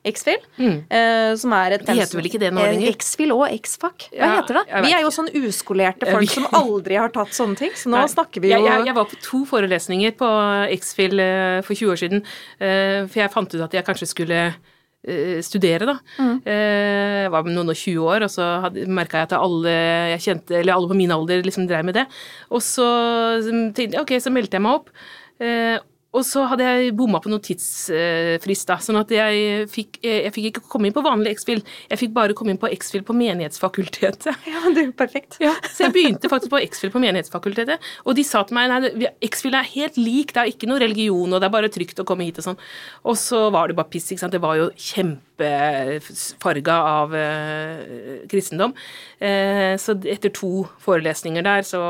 X-Fil, 0.06 0.38
eh, 0.60 1.36
som 1.36 1.54
er 1.54 1.72
et 1.78 1.82
Mm. 1.82 1.86
Det 1.88 1.96
heter 2.02 2.16
vel 2.22 2.30
ikke 2.30 2.40
det 2.40 2.54
nå 2.54 2.62
Eh, 2.62 2.72
lenger? 2.76 2.94
X-Fil 2.96 3.32
og 3.34 3.48
X-Fac, 3.52 4.08
hva 4.12 4.18
Ja, 4.18 4.42
heter 4.42 4.54
det? 4.60 4.66
Vi 4.86 4.94
er 4.94 5.02
jo 5.02 5.10
sånn 5.10 5.30
uskolerte 5.34 6.06
folk 6.12 6.30
som 6.30 6.46
aldri 6.54 6.96
har 7.00 7.10
tatt 7.10 7.30
sånne 7.34 7.58
ting, 7.58 7.72
så 7.72 7.90
nå 7.90 7.98
Nei. 7.98 8.08
snakker 8.08 8.42
vi 8.42 8.50
jo 8.52 8.58
jeg, 8.60 8.66
jeg, 8.72 8.86
jeg 8.86 8.96
var 8.96 9.06
på 9.06 9.22
to 9.22 9.46
forelesninger 9.46 10.12
på 10.18 10.30
X-Fil 10.78 11.20
eh, 11.20 11.62
for 11.62 11.74
20 11.74 11.92
år 11.92 11.98
siden, 11.98 12.24
eh, 12.60 13.08
for 13.08 13.20
jeg 13.24 13.32
fant 13.32 13.54
ut 13.56 13.62
at 13.62 13.74
jeg 13.74 13.86
kanskje 13.86 14.08
skulle 14.08 14.40
eh, 14.48 14.54
studere, 15.42 15.86
da. 15.86 15.98
Mm. 16.20 16.42
Eh, 16.46 17.22
Jeg 17.28 17.32
var 17.32 17.44
noen 17.44 17.70
og 17.70 17.76
20 17.76 18.08
år, 18.08 18.24
og 18.24 18.30
så 18.32 18.48
merka 18.88 19.18
jeg 19.22 19.30
at 19.30 19.36
alle 19.38 19.76
jeg 20.16 20.24
kjente, 20.26 20.56
eller 20.60 20.74
alle 20.74 20.88
på 20.88 20.96
min 20.98 21.12
alder 21.12 21.44
liksom 21.44 21.68
drev 21.68 21.86
med 21.86 21.96
det. 21.96 22.08
Og 22.52 22.62
så 22.62 22.88
ok, 24.02 24.16
så 24.20 24.32
meldte 24.34 24.58
jeg 24.58 24.62
meg 24.66 24.74
opp. 24.82 24.90
Og 26.18 26.26
så 26.26 26.44
hadde 26.50 26.66
jeg 26.66 26.96
bomma 26.98 27.22
på 27.22 27.30
noen 27.30 27.44
tidsfrist, 27.46 28.68
da, 28.70 28.80
sånn 28.82 28.98
at 29.00 29.12
jeg 29.14 29.68
fikk, 29.72 30.00
eh, 30.02 30.24
jeg 30.26 30.34
fikk 30.36 30.50
ikke 30.52 30.64
komme 30.74 30.90
inn 30.90 30.96
på 30.96 31.04
vanlig 31.06 31.36
X-Fil. 31.38 31.62
Jeg 31.92 32.02
fikk 32.02 32.16
bare 32.16 32.36
komme 32.38 32.56
inn 32.56 32.62
på 32.62 32.72
X-Fil 32.74 33.06
på 33.08 33.16
Menighetsfakultetet. 33.18 34.34
Ja, 34.48 34.62
det 34.74 34.82
er 34.82 34.86
jo 34.88 34.94
perfekt. 34.98 35.38
Ja, 35.44 35.52
så 35.70 35.86
jeg 35.86 35.94
begynte 35.96 36.30
faktisk 36.32 36.52
på 36.54 36.62
X-Fil 36.64 36.92
på 36.94 37.02
Menighetsfakultetet, 37.04 37.84
og 38.08 38.16
de 38.18 38.24
sa 38.26 38.42
til 38.48 38.58
meg 38.58 38.72
nei, 38.72 39.10
X-Fil 39.28 39.58
er 39.58 39.68
helt 39.70 40.00
lik, 40.00 40.34
det 40.34 40.42
er 40.42 40.52
ikke 40.54 40.70
noe 40.70 40.82
religion, 40.82 41.34
og 41.34 41.42
det 41.42 41.50
er 41.50 41.54
bare 41.54 41.72
trygt 41.74 42.00
å 42.02 42.06
komme 42.08 42.26
hit 42.26 42.40
og 42.42 42.48
sånn. 42.48 42.60
Og 43.08 43.18
så 43.20 43.44
var 43.54 43.70
det 43.70 43.78
bare 43.78 43.92
piss, 43.92 44.10
ikke 44.12 44.24
sant. 44.24 44.36
Det 44.36 44.42
var 44.44 44.58
jo 44.60 44.70
kjempefarga 44.88 46.78
av 46.94 47.16
eh, 47.18 48.24
kristendom. 48.32 48.74
Eh, 49.20 49.76
så 49.82 49.98
etter 50.08 50.34
to 50.34 50.66
forelesninger 50.84 51.46
der, 51.46 51.68
så 51.68 51.84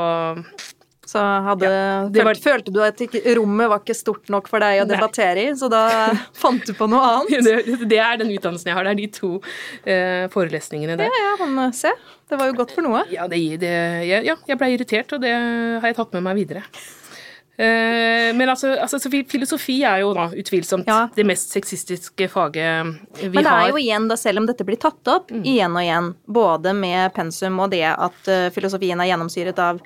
Så 1.07 1.21
hadde, 1.45 1.67
det 2.11 2.23
var- 2.27 2.35
følte, 2.43 2.71
du 2.75 2.81
at 2.83 2.99
ikke, 2.99 3.21
rommet 3.37 3.69
var 3.71 3.79
ikke 3.79 3.95
stort 3.95 4.27
nok 4.33 4.49
for 4.51 4.59
deg 4.59 4.81
å 4.83 4.87
debattere 4.89 5.45
i, 5.47 5.53
så 5.55 5.69
da 5.71 5.85
fant 6.43 6.65
du 6.67 6.73
på 6.75 6.89
noe 6.91 6.99
annet? 7.23 7.45
det, 7.47 7.77
det 7.87 7.99
er 8.03 8.19
den 8.19 8.33
utdannelsen 8.35 8.67
jeg 8.67 8.75
har. 8.75 8.83
Det 8.83 8.91
er 8.91 8.99
de 8.99 9.07
to 9.15 9.31
eh, 9.87 10.27
forelesningene 10.35 10.97
der. 10.99 11.07
Ja, 11.07 11.31
ja, 11.39 11.47
men 11.47 11.71
se. 11.73 11.93
Det 12.27 12.35
var 12.41 12.51
jo 12.51 12.57
godt 12.59 12.75
for 12.75 12.83
noe. 12.83 13.05
Ja, 13.09 13.23
det, 13.31 13.39
det, 13.63 13.71
jeg, 14.03 14.25
ja, 14.27 14.35
jeg 14.51 14.59
ble 14.59 14.71
irritert, 14.75 15.15
og 15.15 15.23
det 15.23 15.31
har 15.33 15.87
jeg 15.87 15.95
tatt 15.95 16.11
med 16.19 16.27
meg 16.27 16.35
videre. 16.43 16.65
Eh, 17.57 18.33
men 18.37 18.51
altså, 18.51 18.75
altså, 18.77 18.99
filosofi 19.31 19.79
er 19.87 20.03
jo 20.03 20.11
da 20.13 20.27
utvilsomt 20.37 20.85
Ja. 20.91 21.07
det 21.15 21.25
mest 21.25 21.49
sexistiske 21.55 22.27
faget 22.29 22.99
vi 23.17 23.23
har. 23.25 23.31
Men 23.33 23.43
det 23.43 23.49
har. 23.49 23.63
er 23.63 23.71
jo 23.71 23.79
igjen, 23.81 24.05
da, 24.11 24.15
selv 24.19 24.43
om 24.43 24.45
dette 24.45 24.63
blir 24.67 24.77
tatt 24.77 25.07
opp 25.09 25.31
Mm. 25.31 25.41
igjen 25.43 25.73
og 25.73 25.81
igjen, 25.81 26.11
både 26.27 26.75
med 26.75 27.13
pensum 27.15 27.57
og 27.63 27.71
det 27.71 27.81
at 27.95 28.27
eh, 28.29 28.49
filosofien 28.53 28.99
er 29.01 29.09
gjennomsyret 29.09 29.57
av 29.57 29.81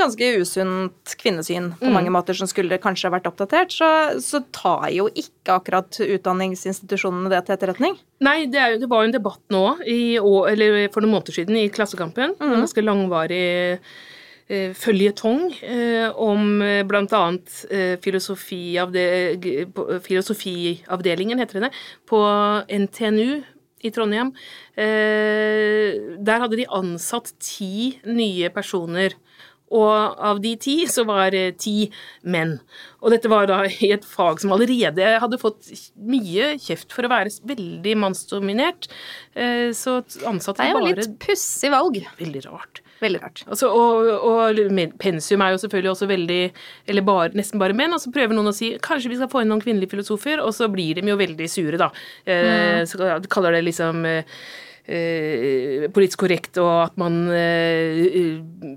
ganske 0.00 0.28
usunt 0.40 1.12
kvinnesyn 1.20 1.66
på 1.80 1.90
mange 1.92 2.12
måter 2.12 2.36
som 2.36 2.48
skulle 2.48 2.78
kanskje 2.80 3.10
vært 3.12 3.28
oppdatert, 3.28 3.74
så, 3.74 3.88
så 4.22 4.40
tar 4.54 4.88
jo 4.94 5.10
ikke 5.12 5.58
akkurat 5.58 5.98
utdanningsinstitusjonene 6.00 7.32
det 7.32 7.42
til 7.44 7.56
etterretning. 7.58 7.98
Nei, 8.24 8.46
det, 8.48 8.60
er 8.60 8.74
jo, 8.74 8.80
det 8.84 8.88
var 8.90 9.04
jo 9.04 9.10
en 9.10 9.16
debatt 9.18 9.42
nå, 9.52 9.64
i, 9.84 10.16
eller 10.16 10.88
for 10.94 11.04
noen 11.04 11.18
måneder 11.18 11.36
siden, 11.36 11.60
i 11.60 11.68
Klassekampen. 11.72 12.32
En 12.40 12.56
ganske 12.56 12.84
langvarig 12.84 13.44
eh, 14.48 14.72
føljetong 14.80 15.50
eh, 15.60 16.08
om 16.16 16.64
bl.a. 16.88 17.24
eh, 17.68 17.96
filosofiavde, 18.04 19.04
filosofiavdelingen, 20.08 21.44
heter 21.44 21.68
det, 21.68 21.74
på 22.08 22.22
NTNU 22.72 23.42
i 23.84 23.92
Trondheim. 23.92 24.32
Eh, 24.80 26.16
der 26.24 26.40
hadde 26.40 26.58
de 26.60 26.70
ansatt 26.72 27.34
ti 27.42 27.98
nye 28.08 28.48
personer. 28.54 29.16
Og 29.74 30.20
av 30.20 30.40
de 30.44 30.52
ti 30.60 30.74
så 30.90 31.06
var 31.08 31.34
eh, 31.34 31.54
ti 31.56 31.88
menn. 32.28 32.58
Og 33.00 33.14
dette 33.14 33.30
var 33.32 33.48
da 33.48 33.62
i 33.64 33.90
et 33.94 34.04
fag 34.06 34.42
som 34.42 34.52
allerede 34.54 35.08
hadde 35.22 35.40
fått 35.40 35.70
mye 35.96 36.52
kjeft 36.62 36.92
for 36.94 37.06
å 37.06 37.12
være 37.12 37.32
veldig 37.48 37.94
mannsdominert. 38.02 38.90
Eh, 39.34 39.72
Så 39.74 40.02
ansatte 40.28 40.60
bare 40.60 40.68
Det 40.68 40.68
er 40.68 40.74
jo 40.74 40.80
bare 40.84 41.00
litt 41.00 41.18
pussig 41.24 41.72
valg. 41.74 42.00
Veldig 42.20 42.44
rart. 42.46 42.82
Veldig 43.00 43.22
rart. 43.24 43.42
Altså, 43.50 43.72
og, 43.74 44.10
og 44.24 44.60
pensum 45.00 45.42
er 45.42 45.54
jo 45.54 45.62
selvfølgelig 45.64 45.90
også 45.90 46.06
veldig 46.08 46.42
Eller 46.88 47.04
bare, 47.04 47.32
nesten 47.34 47.60
bare 47.60 47.76
menn. 47.76 47.96
Og 47.96 48.04
så 48.04 48.12
prøver 48.14 48.36
noen 48.36 48.52
å 48.52 48.56
si 48.56 48.74
kanskje 48.84 49.10
vi 49.12 49.18
skal 49.18 49.32
få 49.32 49.42
inn 49.42 49.50
noen 49.52 49.64
kvinnelige 49.64 49.96
filosofer, 49.96 50.44
og 50.44 50.54
så 50.54 50.68
blir 50.72 51.00
de 51.00 51.08
jo 51.08 51.18
veldig 51.18 51.48
sure, 51.50 51.80
da. 51.80 51.90
Mm. 52.28 52.86
Så 52.88 53.00
de 53.00 53.32
kaller 53.32 53.56
det 53.56 53.64
liksom 53.66 54.04
eh, 54.08 54.38
eh, 54.86 55.86
politisk 55.94 56.24
korrekt, 56.24 56.58
og 56.62 56.72
at 56.86 56.98
man 57.00 57.24
eh, 57.32 58.04
eh, 58.08 58.74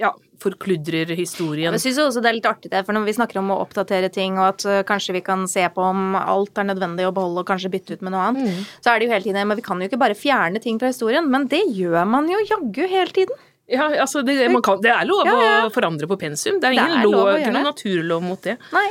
ja, 0.00 0.10
forkludrer 0.42 1.12
historien. 1.16 1.72
Jeg 1.76 1.82
syns 1.84 2.00
også 2.02 2.22
det 2.24 2.30
er 2.30 2.36
litt 2.38 2.48
artig 2.48 2.70
det, 2.72 2.82
for 2.86 2.96
når 2.96 3.06
vi 3.08 3.14
snakker 3.16 3.40
om 3.40 3.52
å 3.54 3.60
oppdatere 3.62 4.10
ting, 4.12 4.36
og 4.40 4.48
at 4.50 4.66
uh, 4.68 4.80
kanskje 4.86 5.16
vi 5.16 5.22
kan 5.24 5.46
se 5.50 5.64
på 5.74 5.84
om 5.84 6.16
alt 6.18 6.58
er 6.60 6.68
nødvendig 6.68 7.06
å 7.08 7.14
beholde 7.14 7.44
og 7.44 7.48
kanskje 7.48 7.72
bytte 7.72 7.96
ut 7.96 8.04
med 8.04 8.14
noe 8.16 8.28
annet, 8.30 8.68
så 8.84 8.92
er 8.92 9.00
det 9.00 9.08
jo 9.08 9.14
hele 9.14 9.28
tiden 9.28 9.48
Men 9.48 9.60
vi 9.60 9.66
kan 9.66 9.80
jo 9.80 9.88
ikke 9.88 10.00
bare 10.00 10.18
fjerne 10.18 10.62
ting 10.62 10.80
fra 10.82 10.90
historien. 10.92 11.28
Men 11.30 11.46
det 11.50 11.62
gjør 11.76 12.04
man 12.08 12.28
jo 12.30 12.40
jaggu 12.42 12.84
hele 12.90 13.14
tiden. 13.14 13.44
Ja, 13.70 13.86
altså 14.02 14.20
det, 14.26 14.36
man 14.52 14.60
kan, 14.64 14.82
det 14.84 14.90
er 14.92 15.06
lov 15.08 15.24
Ja, 15.24 15.36
ja. 15.40 15.52
å 15.64 15.72
forandre 15.72 16.08
på 16.10 16.18
pensum. 16.20 16.58
Det 16.60 16.68
er 16.68 16.74
Det 16.74 16.82
ingen 16.82 16.98
er 16.98 17.06
lov 17.06 17.30
lov, 17.30 17.38
noen 17.40 17.64
naturlov 17.64 18.26
mot 18.26 18.42
det. 18.44 18.58
Nei. 18.74 18.88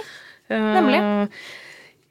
Nemlig. 0.49 1.03
Eh, 1.03 1.51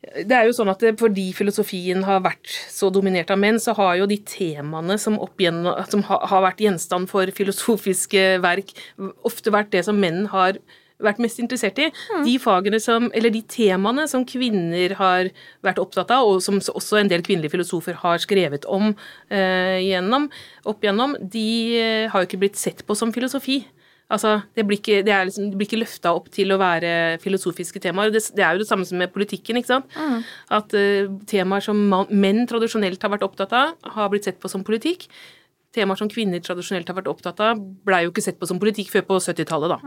Det 0.03 0.35
er 0.35 0.49
jo 0.49 0.55
sånn 0.57 0.71
at 0.73 0.83
fordi 0.99 1.29
filosofien 1.37 2.03
har 2.03 2.25
vært 2.25 2.51
så 2.73 2.89
dominert 2.91 3.31
av 3.31 3.39
menn, 3.39 3.61
så 3.63 3.75
har 3.79 4.01
jo 4.01 4.09
de 4.11 4.19
temaene 4.27 4.97
som, 4.99 5.15
igjen, 5.39 5.63
som 5.93 6.03
har 6.09 6.43
vært 6.43 6.63
gjenstand 6.65 7.11
for 7.13 7.31
filosofiske 7.37 8.25
verk, 8.43 8.75
ofte 9.23 9.55
vært 9.55 9.71
det 9.77 9.85
som 9.87 10.01
menn 10.03 10.25
har 10.33 10.59
vært 11.03 11.21
mest 11.23 11.41
interessert 11.43 11.79
i. 11.83 11.89
De 12.27 12.35
fagene 12.43 12.81
som, 12.83 13.09
eller 13.15 13.33
de 13.35 13.43
temaene 13.51 14.07
som 14.11 14.27
kvinner 14.29 14.97
har 14.99 15.31
vært 15.65 15.81
opptatt 15.83 16.13
av, 16.15 16.29
og 16.29 16.43
som 16.45 16.59
også 16.59 17.01
en 17.01 17.11
del 17.11 17.25
kvinnelige 17.27 17.55
filosofer 17.55 17.99
har 18.03 18.23
skrevet 18.23 18.67
om 18.71 18.93
eh, 19.31 19.79
gjennom, 19.83 20.29
opp 20.69 20.85
igjennom, 20.85 21.17
de 21.21 21.47
eh, 21.79 22.11
har 22.13 22.23
jo 22.23 22.31
ikke 22.31 22.43
blitt 22.45 22.61
sett 22.61 22.85
på 22.87 22.99
som 22.99 23.15
filosofi. 23.15 23.63
Altså, 24.13 24.37
det 24.57 24.67
blir 24.69 24.81
ikke, 24.81 25.01
det 25.07 25.19
liksom, 25.29 25.51
det 25.51 25.59
blir 25.59 25.69
ikke 25.71 25.81
løfta 25.81 26.13
opp 26.13 26.29
til 26.35 26.53
å 26.53 26.59
være 26.61 27.19
filosofiske 27.23 27.81
temaer. 27.83 28.13
Det, 28.13 28.21
det 28.37 28.45
er 28.45 28.57
jo 28.57 28.63
det 28.63 28.69
samme 28.69 28.87
som 28.89 29.01
med 29.01 29.13
politikken. 29.15 29.57
ikke 29.59 29.73
sant? 29.73 29.95
At 30.53 30.75
uh, 30.77 31.09
temaer 31.31 31.65
som 31.65 31.81
man, 31.93 32.11
menn 32.13 32.45
tradisjonelt 32.51 33.03
har 33.03 33.15
vært 33.15 33.25
opptatt 33.27 33.55
av, 33.57 33.79
har 33.97 34.13
blitt 34.13 34.29
sett 34.29 34.41
på 34.43 34.51
som 34.53 34.67
politikk. 34.67 35.09
Temaer 35.73 35.97
som 35.97 36.09
kvinner 36.13 36.41
tradisjonelt 36.45 36.89
har 36.91 36.97
vært 36.99 37.07
opptatt 37.09 37.39
av, 37.41 37.61
blei 37.87 38.03
jo 38.05 38.11
ikke 38.13 38.21
sett 38.27 38.37
på 38.37 38.45
som 38.49 38.59
politikk 38.61 38.91
før 38.93 39.07
på 39.09 39.17
70-tallet, 39.25 39.73
da. 39.73 39.79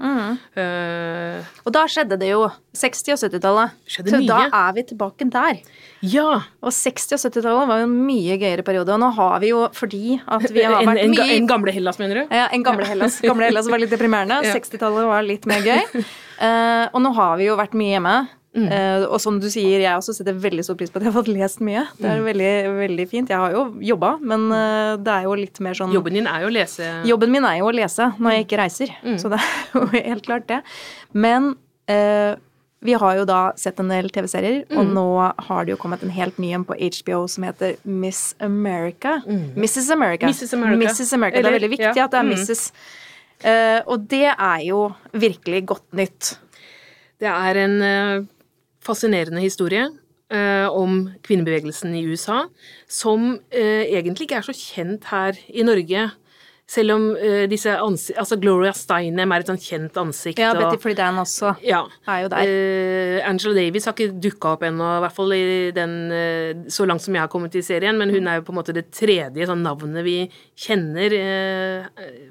Eh, 0.58 1.44
Og 1.66 1.74
da 1.76 1.84
skjedde 1.92 2.18
det 2.18 2.32
jo. 2.32 2.48
60- 2.76 3.14
og 3.14 3.20
70-tallet. 3.22 3.76
Så 3.88 4.02
mye. 4.08 4.26
da 4.28 4.40
er 4.50 4.74
vi 4.80 4.84
tilbake 4.90 5.28
der. 5.32 5.60
ja! 6.02 6.42
Og 6.66 6.74
60- 6.74 7.14
og 7.16 7.22
70-tallet 7.22 7.70
var 7.70 7.84
jo 7.84 7.88
en 7.90 7.94
mye 8.08 8.38
gøyere 8.42 8.66
periode. 8.66 8.94
Og 8.96 9.00
nå 9.04 9.12
har 9.20 9.40
vi 9.44 9.52
jo, 9.54 9.62
fordi 9.78 10.18
at 10.26 10.48
vi 10.52 10.64
har 10.66 10.74
vært 10.90 11.04
en, 11.04 11.12
en, 11.12 11.16
mye 11.20 11.38
en 11.38 11.48
gamle 11.54 11.72
Hellas, 11.76 12.00
mener 12.02 12.24
du? 12.24 12.34
Ja, 12.34 12.48
en 12.52 12.66
gamle 12.66 12.88
Hellas. 12.90 13.20
Gamle 13.22 13.46
Hellas 13.52 13.70
var 13.70 13.82
litt 13.84 13.94
deprimerende. 13.94 14.42
Ja. 14.46 14.54
60-tallet 14.58 15.06
var 15.10 15.22
litt 15.26 15.46
mer 15.50 15.62
gøy. 15.66 16.02
Uh, 16.42 16.86
og 16.94 17.00
nå 17.06 17.14
har 17.16 17.38
vi 17.40 17.46
jo 17.48 17.56
vært 17.62 17.74
mye 17.78 17.94
hjemme. 17.96 18.16
Mm. 18.56 18.68
Eh, 18.72 19.04
og 19.12 19.20
som 19.20 19.36
du 19.40 19.50
sier, 19.52 19.82
jeg 19.84 19.92
også 20.00 20.14
setter 20.16 20.34
veldig 20.40 20.64
stor 20.64 20.78
pris 20.80 20.90
på 20.90 20.96
at 20.96 21.04
jeg 21.04 21.12
har 21.12 21.18
fått 21.22 21.28
lest 21.34 21.60
mye. 21.60 21.82
Det 22.00 22.08
Mm. 22.08 22.14
er 22.16 22.22
veldig, 22.24 22.52
veldig 22.80 23.06
fint. 23.12 23.30
Jeg 23.30 23.38
har 23.38 23.52
jo 23.52 23.64
jobba, 23.84 24.14
men 24.22 24.46
uh, 24.52 24.96
det 24.96 25.12
er 25.12 25.24
jo 25.28 25.34
litt 25.36 25.60
mer 25.60 25.74
sånn 25.74 25.92
Jobben 25.92 26.14
din 26.14 26.26
er 26.28 26.42
jo 26.42 26.48
å 26.48 26.54
lese 26.56 26.88
Jobben 27.06 27.32
min 27.32 27.44
er 27.44 27.58
jo 27.60 27.66
å 27.68 27.74
lese 27.76 28.14
når 28.18 28.32
jeg 28.38 28.46
ikke 28.48 28.60
reiser, 28.64 28.90
Mm. 29.04 29.18
så 29.20 29.30
det 29.30 29.40
er 29.44 29.74
jo 29.74 29.86
helt 30.10 30.24
klart 30.26 30.48
det. 30.48 30.62
Men 31.14 31.56
uh, 31.92 32.36
vi 32.86 32.94
har 32.94 33.16
jo 33.18 33.26
da 33.26 33.52
sett 33.58 33.80
en 33.80 33.90
del 33.90 34.08
TV-serier, 34.10 34.64
Mm. 34.70 34.78
og 34.78 34.86
nå 34.94 35.34
har 35.50 35.66
det 35.66 35.72
jo 35.76 35.78
kommet 35.82 36.04
en 36.04 36.10
helt 36.16 36.38
ny 36.40 36.54
en 36.54 36.64
på 36.64 36.76
HBO 36.80 37.28
som 37.28 37.44
heter 37.44 37.76
Miss 37.84 38.36
America. 38.40 39.22
Mrs. 39.28 39.90
America. 39.92 40.28
Mm. 40.28 40.32
Mrs. 40.32 40.54
America. 40.54 40.86
Mrs. 40.88 41.14
America. 41.14 41.42
Det 41.42 41.46
er 41.52 41.60
veldig 41.60 41.72
viktig 41.76 41.96
ja. 41.98 42.06
at 42.06 42.12
det 42.12 42.20
er 42.20 42.24
Mm. 42.24 42.32
Mrs. 42.38 42.72
Og 43.88 44.08
det 44.08 44.32
er 44.32 44.60
jo 44.64 44.94
virkelig 45.14 45.66
godt 45.66 45.84
nytt. 45.94 46.38
Det 47.20 47.28
er 47.28 47.56
en 47.66 48.28
fascinerende 48.86 49.44
historie 49.44 49.88
eh, 50.32 50.68
om 50.70 51.10
kvinnebevegelsen 51.26 51.96
i 51.98 52.06
USA, 52.08 52.46
som 52.88 53.40
eh, 53.52 53.86
egentlig 53.90 54.28
ikke 54.28 54.40
er 54.42 54.48
så 54.48 54.56
kjent 54.56 55.10
her 55.12 55.40
i 55.50 55.66
Norge. 55.66 56.10
Selv 56.66 56.96
om 56.96 57.04
uh, 57.14 57.44
disse 57.46 57.70
ansi 57.78 58.16
altså 58.18 58.40
Gloria 58.42 58.72
Steinem 58.74 59.30
er 59.36 59.44
et 59.44 59.50
sånn 59.52 59.60
kjent 59.62 60.00
ansikt. 60.02 60.40
Ja, 60.42 60.56
Betty 60.58 60.80
Friedan 60.82 61.20
også 61.22 61.52
ja. 61.62 61.84
er 62.10 62.24
jo 62.24 62.32
der. 62.34 62.50
Uh, 62.50 63.20
Angela 63.30 63.54
Davis 63.60 63.86
har 63.86 63.94
ikke 63.94 64.18
dukka 64.24 64.56
opp 64.56 64.66
ennå, 64.66 64.88
i 64.96 65.04
hvert 65.04 65.14
fall 65.14 65.36
i 65.38 65.44
den, 65.76 65.94
uh, 66.10 66.66
så 66.74 66.88
langt 66.90 67.06
som 67.06 67.14
jeg 67.14 67.22
har 67.22 67.30
kommet 67.30 67.54
i 67.54 67.62
serien, 67.66 68.02
men 68.02 68.10
hun 68.10 68.32
er 68.32 68.40
jo 68.40 68.48
på 68.50 68.56
en 68.56 68.60
måte 68.64 68.74
det 68.74 68.88
tredje 68.98 69.46
sånn 69.46 69.62
navnet 69.66 70.08
vi 70.08 70.18
kjenner 70.66 71.14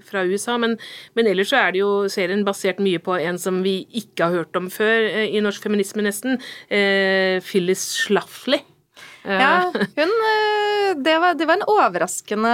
fra 0.05 0.27
USA. 0.27 0.59
Men, 0.59 0.77
men 1.15 1.31
ellers 1.31 1.53
så 1.53 1.63
er 1.63 1.75
det 1.75 1.85
jo 1.85 1.95
serien 2.11 2.43
basert 2.47 2.83
mye 2.83 2.99
på 3.03 3.15
en 3.21 3.39
som 3.39 3.63
vi 3.63 3.85
ikke 4.03 4.27
har 4.27 4.43
hørt 4.43 4.59
om 4.59 4.67
før 4.73 5.07
i 5.23 5.43
norsk 5.45 5.63
feminisme, 5.69 6.03
nesten. 6.03 6.41
Phyllis 6.69 7.87
Schlafly. 8.03 8.65
Ja, 9.25 9.71
hun 9.73 10.11
eh, 10.29 10.91
det 11.05 11.15
var, 11.19 11.35
det 11.35 11.47
var 11.49 11.57
en 11.57 11.67
overraskende 11.73 12.51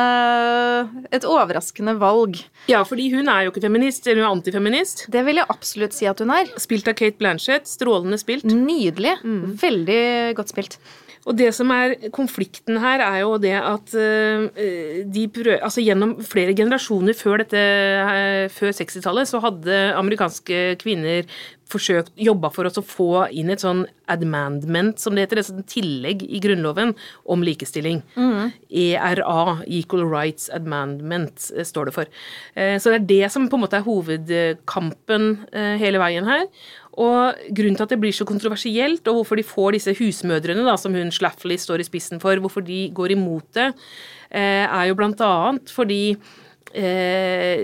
Et 1.10 1.26
overraskende 1.26 1.96
valg. 2.00 2.38
ja, 2.70 2.82
fordi 2.86 3.08
hun 3.14 3.28
er 3.28 3.44
jo 3.44 3.52
ikke 3.52 3.64
feminist, 3.66 4.06
eller 4.06 4.22
hun 4.22 4.28
er 4.28 4.36
antifeminist. 4.38 5.04
Det 5.12 5.24
vil 5.26 5.40
jeg 5.42 5.50
absolutt 5.50 5.96
si 5.96 6.06
at 6.10 6.22
hun 6.22 6.30
er. 6.34 6.48
Spilt 6.62 6.88
av 6.88 6.96
Kate 6.98 7.18
Blanchett. 7.20 7.68
Strålende 7.68 8.18
spilt. 8.22 8.46
Nydelig. 8.48 9.16
Mm. 9.24 9.56
Veldig 9.60 10.02
godt 10.38 10.54
spilt. 10.54 10.78
Og 11.28 11.36
det 11.36 11.50
som 11.52 11.68
er 11.74 11.96
konflikten 12.16 12.78
her, 12.80 13.02
er 13.04 13.20
jo 13.20 13.36
det 13.40 13.56
at 13.58 13.92
eh, 13.98 15.04
de 15.04 15.26
prøv, 15.28 15.58
Altså 15.60 15.84
gjennom 15.84 16.16
flere 16.24 16.54
generasjoner 16.56 17.16
før 17.16 17.44
eh, 17.44 18.48
før 18.48 18.76
60-tallet, 18.80 19.28
så 19.28 19.42
hadde 19.44 19.80
amerikanske 20.00 20.62
kvinner 20.80 21.28
forsøkt, 21.70 22.10
jobba 22.18 22.48
for 22.50 22.66
oss 22.66 22.80
å 22.80 22.82
få 22.82 23.10
inn 23.36 23.52
et 23.52 23.62
sånn 23.62 23.84
admandment, 24.10 24.98
som 24.98 25.14
det 25.14 25.28
heter, 25.28 25.38
et 25.38 25.46
sånt 25.46 25.68
tillegg 25.70 26.24
i 26.26 26.40
Grunnloven 26.42 26.96
om 27.30 27.44
likestilling. 27.46 28.00
ERA, 28.74 29.60
Equal 29.70 30.02
Rights 30.08 30.48
Admandment, 30.56 31.52
eh, 31.54 31.68
står 31.68 31.90
det 31.90 31.94
for. 31.94 32.10
Så 32.56 32.90
det 32.90 32.98
er 32.98 33.06
det 33.12 33.30
som 33.30 33.46
på 33.46 33.60
en 33.60 33.62
måte 33.68 33.78
er 33.78 33.86
hovedkampen 33.86 35.30
hele 35.78 36.00
veien 36.02 36.26
her. 36.26 36.48
Og 36.98 37.38
grunnen 37.54 37.78
til 37.78 37.86
at 37.86 37.92
det 37.94 38.00
blir 38.02 38.14
så 38.14 38.26
kontroversielt, 38.26 39.06
og 39.08 39.20
hvorfor 39.20 39.38
de 39.38 39.46
får 39.46 39.76
disse 39.78 39.94
husmødrene, 40.00 40.64
da, 40.66 40.74
som 40.80 40.94
hun 40.96 41.12
Schlafly 41.14 41.58
står 41.60 41.84
i 41.84 41.86
spissen 41.86 42.22
for, 42.22 42.34
hvorfor 42.42 42.64
de 42.66 42.88
går 42.94 43.14
imot 43.14 43.46
det, 43.54 43.70
eh, 44.30 44.66
er 44.66 44.88
jo 44.90 44.96
blant 44.98 45.20
annet 45.22 45.70
fordi 45.70 46.16
eh, 46.74 47.62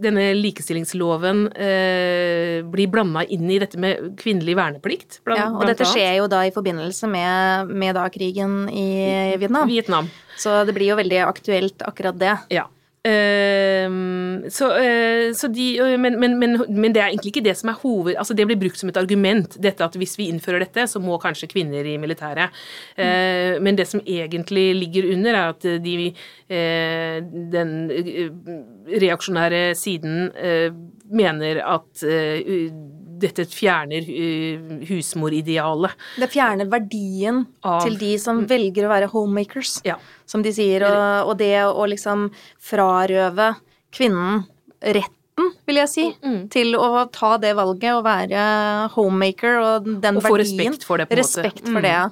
denne 0.00 0.24
likestillingsloven 0.36 1.46
eh, 1.54 2.60
blir 2.68 2.90
blanda 2.92 3.24
inn 3.32 3.48
i 3.52 3.60
dette 3.62 3.80
med 3.80 4.14
kvinnelig 4.20 4.56
verneplikt. 4.58 5.20
Blant, 5.24 5.40
Ja, 5.40 5.50
og 5.52 5.60
blant 5.60 5.72
dette 5.74 5.84
annet. 5.84 5.94
skjer 5.94 6.14
jo 6.20 6.30
da 6.32 6.44
i 6.46 6.54
forbindelse 6.54 7.10
med, 7.12 7.72
med 7.72 7.96
da 7.96 8.06
krigen 8.12 8.64
i 8.72 9.36
Vietnam. 9.40 9.68
Vietnam. 9.68 10.10
Så 10.36 10.64
det 10.68 10.76
blir 10.76 10.92
jo 10.92 10.98
veldig 11.00 11.20
aktuelt, 11.28 11.84
akkurat 11.84 12.18
det. 12.20 12.34
Ja. 12.52 12.66
Ehm, 13.06 14.48
så, 14.50 14.68
uh, 14.74 15.28
så 15.36 15.50
de, 15.52 15.66
men, 16.00 16.18
men, 16.20 16.36
men, 16.40 16.56
men 16.68 16.94
det 16.94 17.02
er 17.02 17.12
egentlig 17.12 17.34
ikke 17.34 17.44
det 17.46 17.56
som 17.58 17.70
er 17.70 17.78
hoved... 17.82 18.16
Altså 18.18 18.34
det 18.34 18.46
blir 18.48 18.58
brukt 18.60 18.80
som 18.80 18.90
et 18.90 18.98
argument, 18.98 19.58
dette 19.62 19.84
at 19.84 19.98
hvis 20.00 20.16
vi 20.18 20.28
innfører 20.32 20.64
dette, 20.64 20.88
så 20.90 21.02
må 21.02 21.18
kanskje 21.22 21.50
kvinner 21.52 21.86
i 21.86 21.96
militæret. 22.02 22.54
Mm. 22.96 23.62
men 23.62 23.76
det 23.78 23.86
som 23.88 24.00
egentlig 24.00 24.64
ligger 24.76 25.10
under, 25.12 25.34
er 25.34 25.52
at 25.52 25.66
de, 25.84 25.94
eh, 26.48 27.18
den 27.52 27.72
reaksjonære 28.88 29.62
siden 29.78 30.30
mener 31.10 31.60
at 31.62 32.04
dette 33.18 33.44
fjerner 33.48 34.02
eh, 34.06 34.58
husmoridealet. 34.90 35.90
Det 36.20 36.28
fjerner 36.32 36.66
verdien 36.70 37.46
Av- 37.64 37.82
til 37.84 37.96
de 38.00 38.16
som 38.18 38.46
velger 38.46 38.84
å 38.86 38.88
være 38.92 39.08
homemakers, 39.12 39.80
Ja. 39.84 39.94
som 40.26 40.42
de 40.42 40.50
sier, 40.52 40.82
og, 40.84 41.28
og 41.30 41.38
det 41.38 41.54
å 41.64 41.86
liksom 41.88 42.30
frarøve 42.60 43.54
kvinnen 43.92 44.44
retten, 44.82 45.12
vil 45.66 45.76
jeg 45.82 45.88
si, 45.92 46.16
Mm. 46.24 46.48
til 46.48 46.74
å 46.76 47.04
ta 47.12 47.36
det 47.36 47.54
valget 47.56 47.92
og 47.92 48.04
være 48.04 48.88
homemaker 48.94 49.58
og 49.60 49.84
den 50.00 50.16
Og 50.16 50.22
få 50.22 50.30
verdien. 50.38 50.58
respekt 50.72 50.84
for 50.84 50.96
det, 50.96 51.08
på 51.08 51.12
en 51.12 51.18
måte. 51.18 51.42
Respekt 51.44 51.60
for 51.66 51.80
Mm. 51.80 51.82
det, 51.82 51.90
ja. 51.92 52.08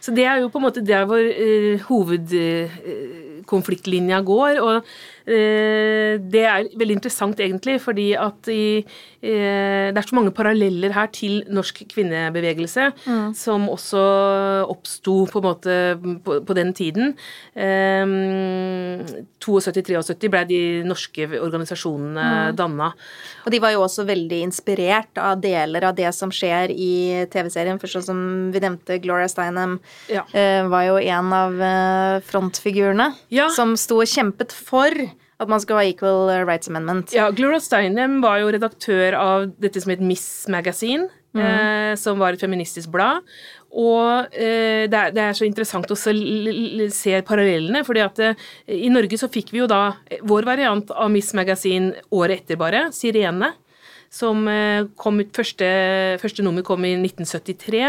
Så 0.00 0.14
det 0.14 0.24
er 0.24 0.38
jo 0.40 0.48
på 0.48 0.56
en 0.56 0.62
måte 0.64 0.80
der 0.86 1.04
hvor 1.04 1.18
uh, 1.20 1.78
hovedkonfliktlinja 1.90 4.20
går. 4.24 4.60
Og 4.62 4.84
det 5.30 6.42
er 6.46 6.68
veldig 6.76 6.96
interessant 6.98 7.38
egentlig, 7.40 7.78
fordi 7.80 8.08
at 8.18 8.48
i, 8.50 8.78
eh, 9.22 9.90
det 9.92 10.00
er 10.00 10.08
så 10.08 10.16
mange 10.18 10.32
paralleller 10.34 10.92
her 10.96 11.06
til 11.14 11.44
norsk 11.48 11.84
kvinnebevegelse, 11.92 12.88
som 13.38 13.68
også 13.70 14.02
oppsto 14.70 15.26
på 15.30 15.40
på, 15.40 16.40
på 16.46 16.54
den 16.58 16.72
tiden. 16.76 17.14
Um, 17.54 19.00
72-73 19.40 20.28
ble 20.32 20.42
de 20.48 20.60
norske 20.88 21.26
organisasjonene 21.40 22.26
Mm. 22.50 22.56
danna. 22.56 22.90
Og 23.46 23.52
de 23.52 23.58
var 23.60 23.72
jo 23.72 23.82
også 23.84 24.04
veldig 24.06 24.42
inspirert 24.44 25.16
av 25.18 25.40
deler 25.40 25.84
av 25.84 25.94
det 25.96 26.12
som 26.14 26.30
skjer 26.30 26.70
i 26.70 27.26
TV-serien. 27.30 27.78
For 27.80 27.86
sånn 27.88 28.04
som 28.04 28.52
vi 28.52 28.60
nevnte, 28.60 29.00
Gloria 29.02 29.28
Steinem 29.28 29.78
Ja. 30.08 30.22
eh, 30.34 30.66
var 30.68 30.82
jo 30.84 30.96
en 30.98 31.32
av 31.32 31.60
eh, 31.60 32.20
frontfigurene 32.20 33.14
Ja. 33.30 33.48
som 33.48 33.76
sto 33.76 34.00
og 34.00 34.06
kjempet 34.06 34.52
for 34.52 34.90
at 35.40 35.48
man 35.48 35.62
skal 35.62 35.80
ha 35.80 35.86
equal 35.88 36.28
rights 36.44 36.68
amendment. 36.68 37.14
Ja, 37.16 37.30
Gloria 37.32 37.60
Steinem 37.64 38.18
var 38.24 38.42
jo 38.42 38.52
redaktør 38.52 39.16
av 39.16 39.48
dette 39.60 39.80
som 39.80 39.94
het 39.94 40.02
Miss 40.04 40.44
Magazine, 40.52 41.08
mm. 41.32 41.40
eh, 41.40 41.94
som 42.00 42.20
var 42.20 42.36
et 42.36 42.44
feministisk 42.44 42.92
blad. 42.92 43.24
Og 43.70 44.34
eh, 44.34 44.86
det, 44.90 44.98
er, 44.98 45.12
det 45.14 45.22
er 45.22 45.36
så 45.38 45.46
interessant 45.46 45.90
å 45.90 45.98
se, 45.98 46.12
se 46.94 47.20
parallellene, 47.26 47.84
fordi 47.86 48.02
at 48.02 48.22
eh, 48.24 48.46
i 48.82 48.90
Norge 48.90 49.18
så 49.20 49.30
fikk 49.30 49.52
vi 49.54 49.62
jo 49.62 49.68
da 49.70 49.82
eh, 50.10 50.22
vår 50.26 50.48
variant 50.48 50.90
av 50.90 51.10
Miss 51.12 51.30
Magazine 51.38 51.94
året 52.10 52.42
etter 52.42 52.58
bare, 52.60 52.88
Sirene. 52.94 53.52
Som 54.10 54.48
eh, 54.50 54.88
kom 54.98 55.20
ut 55.22 55.28
første, 55.36 55.66
første 56.18 56.42
nummer 56.42 56.64
kom 56.66 56.82
i 56.82 56.96
1973. 56.98 57.82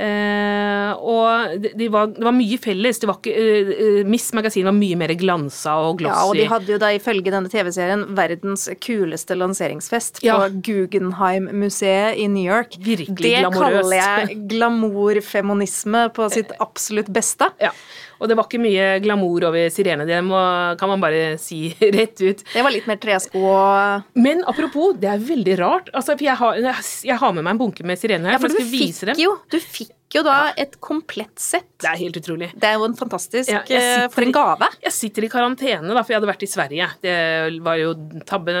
Eh, 0.00 0.92
og 0.96 1.58
de, 1.60 1.72
de 1.76 1.88
var, 1.92 2.08
det 2.16 2.24
var 2.24 2.32
mye 2.32 2.56
felles. 2.62 2.96
Det 3.02 3.08
var 3.10 3.18
ikke, 3.20 3.34
eh, 3.36 3.72
eh, 3.74 3.98
Miss 4.08 4.30
Magasin 4.36 4.64
var 4.70 4.72
mye 4.78 4.96
mer 4.96 5.12
glansa 5.20 5.74
og 5.84 5.98
glossy. 6.00 6.16
Ja, 6.16 6.24
og 6.30 6.38
de 6.40 6.46
hadde 6.48 6.72
jo 6.72 6.80
da 6.80 6.88
ifølge 6.96 7.34
denne 7.34 7.52
TV-serien 7.52 8.06
verdens 8.16 8.64
kuleste 8.80 9.36
lanseringsfest 9.36 10.22
Ja. 10.24 10.38
på 10.40 10.62
Guggenheim-museet 10.70 12.16
i 12.24 12.26
New 12.32 12.46
York. 12.48 12.78
Virkelig 12.80 13.20
det 13.20 13.44
glamorøst. 13.44 13.60
kaller 13.84 14.00
jeg 14.00 14.40
glamourfeminisme 14.54 16.06
på 16.16 16.30
sitt 16.32 16.52
absolutt 16.60 17.12
beste. 17.12 17.50
Ja, 17.60 17.72
og 18.20 18.28
det 18.28 18.36
var 18.38 18.46
ikke 18.48 18.60
mye 18.62 18.88
glamour 19.04 19.48
over 19.48 19.70
Sirene, 19.72 20.06
det 20.08 20.20
må, 20.26 20.40
kan 20.80 20.92
man 20.92 21.02
bare 21.02 21.38
si 21.40 21.70
rett 21.96 22.20
ut. 22.20 22.44
Det 22.52 22.64
var 22.64 22.74
litt 22.74 22.88
mer 22.90 23.00
tresko 23.00 23.40
og 23.40 24.18
Men 24.20 24.44
apropos, 24.50 24.92
det 25.00 25.08
er 25.10 25.22
veldig 25.30 25.56
rart. 25.60 25.88
Altså, 25.96 26.16
jeg 26.20 26.36
har, 26.36 26.60
jeg 26.60 27.16
har 27.22 27.32
med 27.36 27.46
meg 27.46 27.56
en 27.56 27.62
bunke 27.64 27.86
med 27.86 28.00
Sirene 28.00 28.28
her, 28.28 28.36
Ja, 28.36 28.42
for 28.42 28.52
for 28.52 28.60
du 28.60 28.68
fikk 28.68 29.16
jo, 29.20 29.38
du 29.50 29.58
fikk 29.60 29.94
jo 30.18 30.22
da 30.26 30.36
et 30.58 30.74
komplett 30.82 31.38
sett. 31.38 31.68
Det 31.80 31.88
er 31.88 31.98
helt 32.00 32.16
utrolig. 32.18 32.50
Det 32.58 32.66
er 32.66 32.78
jo 32.80 32.86
en 32.88 32.96
fantastisk 32.98 33.50
Ja, 33.52 33.60
eh, 33.62 33.68
sitter 33.68 34.08
For 34.14 34.26
en 34.26 34.34
gave. 34.34 34.68
Jeg 34.82 34.96
sitter 34.96 35.26
i 35.26 35.30
karantene, 35.32 35.94
da, 35.94 36.02
for 36.02 36.12
jeg 36.12 36.20
hadde 36.20 36.30
vært 36.32 36.44
i 36.46 36.50
Sverige. 36.50 36.88
Det 37.04 37.16
var 37.64 37.78
jo 37.80 37.94
tabben. 38.28 38.58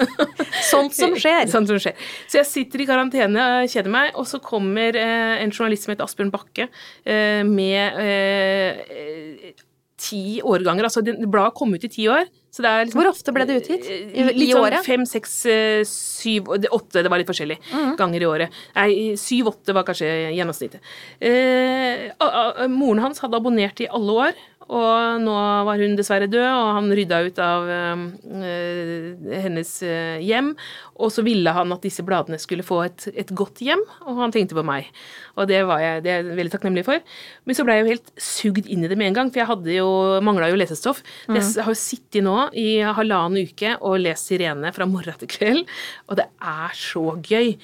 Sånt 0.72 0.96
som 0.96 1.16
skjer. 1.20 1.46
Sånt 1.52 1.70
som 1.70 1.80
skjer. 1.82 1.98
Så 2.30 2.40
jeg 2.40 2.48
sitter 2.48 2.84
i 2.84 2.88
karantene, 2.88 3.48
kjeder 3.70 3.92
meg, 3.92 4.14
og 4.16 4.28
så 4.30 4.40
kommer 4.42 4.96
eh, 4.96 5.42
en 5.44 5.52
journalist 5.52 5.86
som 5.86 5.94
heter 5.94 6.08
Asbjørn 6.08 6.32
Bakke 6.34 6.70
eh, 7.04 7.42
med 7.46 8.00
eh, 8.00 8.80
eh, 8.90 9.66
ti 10.00 10.40
årganger. 10.40 10.86
Altså, 10.88 11.02
det- 11.04 11.18
bladet 11.28 11.54
kom 11.58 11.74
ut 11.76 11.84
i 11.84 11.90
ti 11.92 12.06
år. 12.08 12.24
Så 12.50 12.62
det 12.64 12.70
er 12.70 12.84
liksom, 12.86 12.98
Hvor 13.02 13.10
ofte 13.12 13.32
ble 13.32 13.44
det 13.46 13.56
utgitt? 13.62 13.84
I, 13.86 14.24
Litt 14.32 14.50
sånn 14.50 14.64
året? 14.64 14.84
fem, 14.84 15.04
seks, 15.06 15.34
eh, 15.46 15.84
syv 15.86 16.48
Åtte, 16.50 17.02
det 17.04 17.10
var 17.12 17.18
litt 17.20 17.28
forskjellig 17.28 17.58
ganger 18.00 18.20
i 18.24 18.26
året. 18.26 18.50
Nei, 18.74 18.90
syv-åtte 19.14 19.72
var 19.76 19.84
kanskje 19.86 20.08
gjennomsnittet. 20.34 20.80
Eh, 21.20 22.66
moren 22.66 22.98
hans 23.04 23.20
hadde 23.22 23.38
abonnert 23.38 23.80
i 23.80 23.86
alle 23.86 24.10
år, 24.26 24.32
og 24.70 25.22
nå 25.24 25.34
var 25.66 25.80
hun 25.82 25.96
dessverre 25.98 26.28
død, 26.30 26.46
og 26.46 26.68
han 26.76 26.92
rydda 26.94 27.18
ut 27.26 27.38
av 27.42 27.70
eh, 27.74 28.02
eh, 28.46 29.32
hennes 29.42 29.70
eh, 29.82 30.20
hjem. 30.22 30.52
Og 31.00 31.10
så 31.10 31.24
ville 31.26 31.54
han 31.56 31.74
at 31.74 31.82
disse 31.82 32.04
bladene 32.06 32.38
skulle 32.38 32.66
få 32.66 32.84
et, 32.84 33.08
et 33.18 33.32
godt 33.34 33.62
hjem, 33.64 33.82
og 34.06 34.20
han 34.20 34.34
tenkte 34.34 34.54
på 34.54 34.64
meg. 34.66 34.90
Og 35.34 35.48
det 35.50 35.64
var 35.66 35.82
jeg, 35.82 36.04
det 36.04 36.12
er 36.12 36.22
jeg 36.22 36.38
veldig 36.38 36.54
takknemlig 36.54 36.84
for. 36.86 37.02
Men 37.48 37.58
så 37.58 37.66
ble 37.66 37.76
jeg 37.76 37.84
jo 37.84 37.94
helt 37.94 38.12
sugd 38.20 38.70
inn 38.70 38.86
i 38.86 38.90
det 38.92 38.98
med 39.00 39.10
en 39.10 39.18
gang, 39.18 39.32
for 39.32 39.42
jeg 39.42 39.50
hadde 39.50 39.74
jo, 39.74 39.88
mangla 40.26 40.52
jo 40.52 40.60
lesestoff. 40.60 41.02
Jeg 41.26 41.42
har 41.58 41.72
jo 41.72 41.80
sittet 41.80 42.22
nå 42.26 42.36
i 42.60 42.68
halvannen 42.84 43.50
uke 43.50 43.74
og 43.80 43.98
lest 44.04 44.30
Sirene 44.30 44.70
fra 44.76 44.86
morgen 44.86 45.18
til 45.18 45.30
kveld, 45.32 45.64
og 46.06 46.20
det 46.20 46.28
er 46.38 46.76
så 46.78 47.16
gøy. 47.18 47.56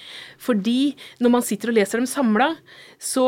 Fordi 0.43 0.81
når 1.23 1.37
man 1.37 1.47
sitter 1.47 1.71
og 1.71 1.79
leser 1.79 2.03
dem 2.03 2.11
samla, 2.11 2.51
så, 2.99 3.27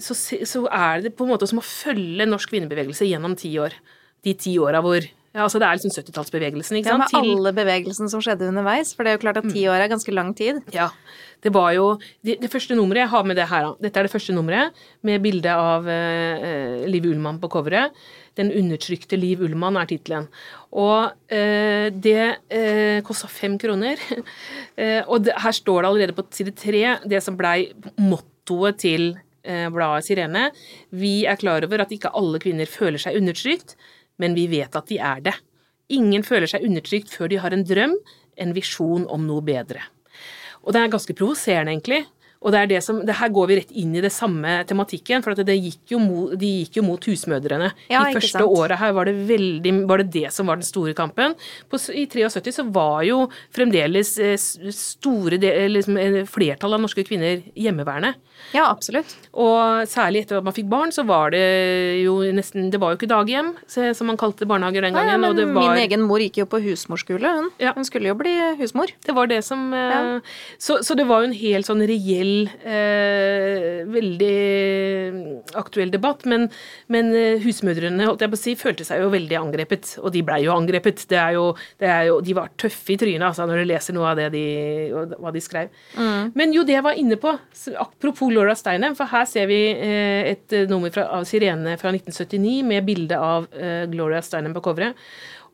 så, 0.00 0.14
så 0.16 0.64
er 0.72 1.04
det 1.06 1.14
på 1.16 1.26
en 1.26 1.32
måte 1.34 1.48
som 1.50 1.60
å 1.60 1.66
følge 1.66 2.26
norsk 2.28 2.54
kvinnebevegelse 2.54 3.08
gjennom 3.08 3.36
ti 3.38 3.52
år. 3.60 3.76
De 4.26 4.34
ti 4.38 4.56
åra 4.58 4.80
hvor 4.84 5.04
ja, 5.36 5.44
altså 5.44 5.58
Det 5.60 5.66
er 5.68 5.76
liksom 5.76 5.92
70-tallsbevegelsen, 5.92 6.78
ikke 6.78 6.88
Ja, 6.88 6.96
sant? 6.96 7.12
med 7.12 7.12
Til- 7.12 7.34
alle 7.36 7.50
bevegelsene 7.52 8.08
som 8.08 8.22
skjedde 8.24 8.46
underveis. 8.48 8.94
For 8.96 9.04
det 9.04 9.10
er 9.10 9.16
jo 9.18 9.20
klart 9.26 9.36
at 9.42 9.48
ti 9.52 9.66
år 9.68 9.82
er 9.84 9.90
ganske 9.92 10.14
lang 10.16 10.30
tid. 10.32 10.62
Ja. 10.72 10.86
Det 11.44 11.52
var 11.52 11.74
jo 11.76 11.98
Det, 12.24 12.38
det 12.40 12.48
første 12.48 12.72
nummeret 12.74 13.02
Jeg 13.04 13.10
har 13.12 13.22
med 13.28 13.36
det 13.36 13.44
her. 13.50 13.74
Dette 13.78 14.00
er 14.00 14.08
det 14.08 14.12
første 14.14 14.32
nummeret 14.32 14.72
med 15.04 15.20
bilde 15.20 15.52
av 15.52 15.84
eh, 15.86 16.86
Liv 16.88 17.04
Ullmann 17.04 17.38
på 17.38 17.50
coveret. 17.52 17.92
Den 18.34 18.48
undertrykte 18.50 19.20
Liv 19.20 19.42
Ullmann 19.44 19.76
er 19.76 19.84
tittelen. 19.84 20.26
Og 20.72 21.12
eh, 21.28 21.90
det 21.92 22.40
eh, 22.48 23.02
kosta 23.04 23.28
fem 23.28 23.58
kroner. 23.60 24.00
eh, 24.80 25.02
og 25.04 25.20
det, 25.28 25.36
her 25.36 25.52
står 25.52 25.82
det 25.82 25.90
allerede 25.90 26.16
på 26.16 26.24
side 26.32 26.56
tre 26.56 26.96
det 27.04 27.20
som 27.22 27.36
blei 27.36 27.74
mottoet 28.00 28.32
til 28.78 29.16
eh, 29.44 29.68
bladet 29.72 30.06
Sirene. 30.06 30.50
Vi 30.90 31.26
er 31.26 31.36
klar 31.36 31.64
over 31.64 31.82
at 31.82 31.92
ikke 31.92 32.14
alle 32.14 32.40
kvinner 32.42 32.66
føler 32.66 32.98
seg 32.98 33.16
undertrykt, 33.18 33.76
men 34.18 34.34
vi 34.34 34.46
vet 34.48 34.74
at 34.76 34.86
de 34.88 34.98
er 34.98 35.20
det. 35.20 35.34
Ingen 35.88 36.24
føler 36.26 36.46
seg 36.50 36.64
undertrykt 36.66 37.12
før 37.14 37.28
de 37.30 37.38
har 37.38 37.52
en 37.54 37.64
drøm, 37.66 37.94
en 38.36 38.54
visjon 38.56 39.06
om 39.08 39.26
noe 39.26 39.42
bedre. 39.44 39.82
Og 40.66 40.74
det 40.74 40.82
er 40.82 40.90
ganske 40.90 41.14
provoserende, 41.14 41.72
egentlig. 41.72 42.04
Og 42.44 42.52
det 42.52 42.60
er 42.60 42.70
det 42.74 42.80
som, 42.84 43.00
det 43.06 43.16
her 43.18 43.30
går 43.32 43.48
vi 43.50 43.56
rett 43.60 43.72
inn 43.72 43.94
i 43.96 44.02
det 44.04 44.12
samme 44.14 44.58
tematikken, 44.68 45.24
for 45.24 45.32
at 45.34 45.40
det 45.46 45.56
gikk 45.56 45.94
jo 45.96 46.00
mot, 46.02 46.34
de 46.38 46.50
gikk 46.62 46.78
jo 46.80 46.84
mot 46.86 47.08
husmødrene. 47.08 47.72
Ja, 47.90 48.04
De 48.06 48.18
første 48.18 48.44
året 48.44 48.78
her 48.80 48.92
var 48.96 49.08
det 49.08 49.16
veldig, 49.28 49.72
var 49.88 50.02
det 50.02 50.10
det 50.14 50.32
som 50.34 50.46
var 50.50 50.60
den 50.60 50.68
store 50.68 50.94
kampen. 50.98 51.34
På, 51.70 51.80
I 51.90 52.06
73 52.12 52.54
så 52.60 52.66
var 52.70 53.02
jo 53.08 53.22
fremdeles 53.56 54.12
eh, 54.22 54.36
store 54.36 55.40
del, 55.42 55.72
liksom, 55.78 55.98
eh, 56.00 56.20
flertall 56.28 56.76
av 56.76 56.84
norske 56.84 57.04
kvinner 57.08 57.42
hjemmeværende. 57.56 58.14
Ja, 58.52 58.66
absolutt. 58.68 59.14
Og 59.32 59.88
særlig 59.88 60.26
etter 60.26 60.38
at 60.38 60.46
man 60.46 60.54
fikk 60.56 60.68
barn, 60.70 60.92
så 60.94 61.06
var 61.08 61.32
det 61.32 61.42
jo 62.04 62.18
nesten 62.36 62.68
Det 62.70 62.78
var 62.82 62.92
jo 62.92 62.98
ikke 63.00 63.08
daghjem, 63.10 63.54
som 63.66 64.10
man 64.10 64.18
kalte 64.20 64.46
barnehager 64.48 64.84
den 64.84 64.94
gangen. 64.94 65.14
ja, 65.14 65.16
men 65.18 65.30
og 65.30 65.38
det 65.38 65.46
var, 65.48 65.70
Min 65.72 65.80
egen 65.86 66.04
mor 66.06 66.20
gikk 66.22 66.42
jo 66.42 66.46
på 66.50 66.60
husmorskole, 66.62 67.32
hun. 67.38 67.48
Ja. 67.62 67.72
Hun 67.76 67.86
skulle 67.88 68.10
jo 68.12 68.16
bli 68.18 68.34
husmor. 68.60 68.92
Det 69.06 69.14
var 69.16 69.30
det 69.32 69.40
som 69.46 69.72
eh, 69.74 70.20
så, 70.58 70.78
så 70.84 70.96
det 70.98 71.06
var 71.08 71.24
jo 71.24 71.30
en 71.30 71.38
helt 71.38 71.68
sånn 71.68 71.82
reell, 71.88 72.25
eh, 72.66 73.82
veldig 73.90 74.36
aktuell 75.58 75.92
debatt. 75.94 76.24
Men, 76.28 76.48
men 76.92 77.12
eh, 77.16 77.42
husmødrene 77.44 78.08
si, 78.36 78.56
følte 78.58 78.86
seg 78.86 79.02
jo 79.04 79.12
veldig 79.12 79.38
angrepet, 79.40 79.96
og 80.02 80.12
de 80.14 80.24
blei 80.26 80.42
jo 80.46 80.54
angrepet. 80.56 81.06
Det 81.10 81.20
er 81.20 81.36
jo, 81.38 81.48
det 81.82 81.90
er 81.92 82.08
jo, 82.10 82.20
de 82.24 82.36
var 82.36 82.52
tøffe 82.60 82.94
i 82.94 82.98
trynet 83.00 83.28
altså, 83.30 83.46
når 83.48 83.62
du 83.62 83.70
leser 83.72 83.96
noe 83.96 84.12
av 84.12 84.20
det 84.20 84.30
de, 84.34 84.46
hva 85.16 85.32
de 85.34 85.44
skrev. 85.44 85.72
Men 86.36 86.54
jo, 86.54 86.64
det 86.66 86.76
jeg 86.76 86.86
var 86.86 86.98
inne 87.00 87.18
på, 87.20 87.32
apropos 87.80 88.32
Laura 88.32 88.56
Steinem, 88.58 88.96
for 88.98 89.10
her 89.10 89.26
ser 89.28 89.48
vi 89.50 89.60
eh, 89.72 90.32
et 90.32 90.54
eh, 90.56 90.68
nummer 90.70 90.92
fra, 90.94 91.08
av 91.16 91.26
Sirene 91.28 91.76
fra 91.80 91.92
1979 91.94 92.62
med 92.66 92.86
bilde 92.86 93.18
av 93.20 93.48
eh, 93.54 93.84
Gloria 93.92 94.22
Steinem 94.24 94.54
på 94.56 94.64
coveret. 94.64 94.98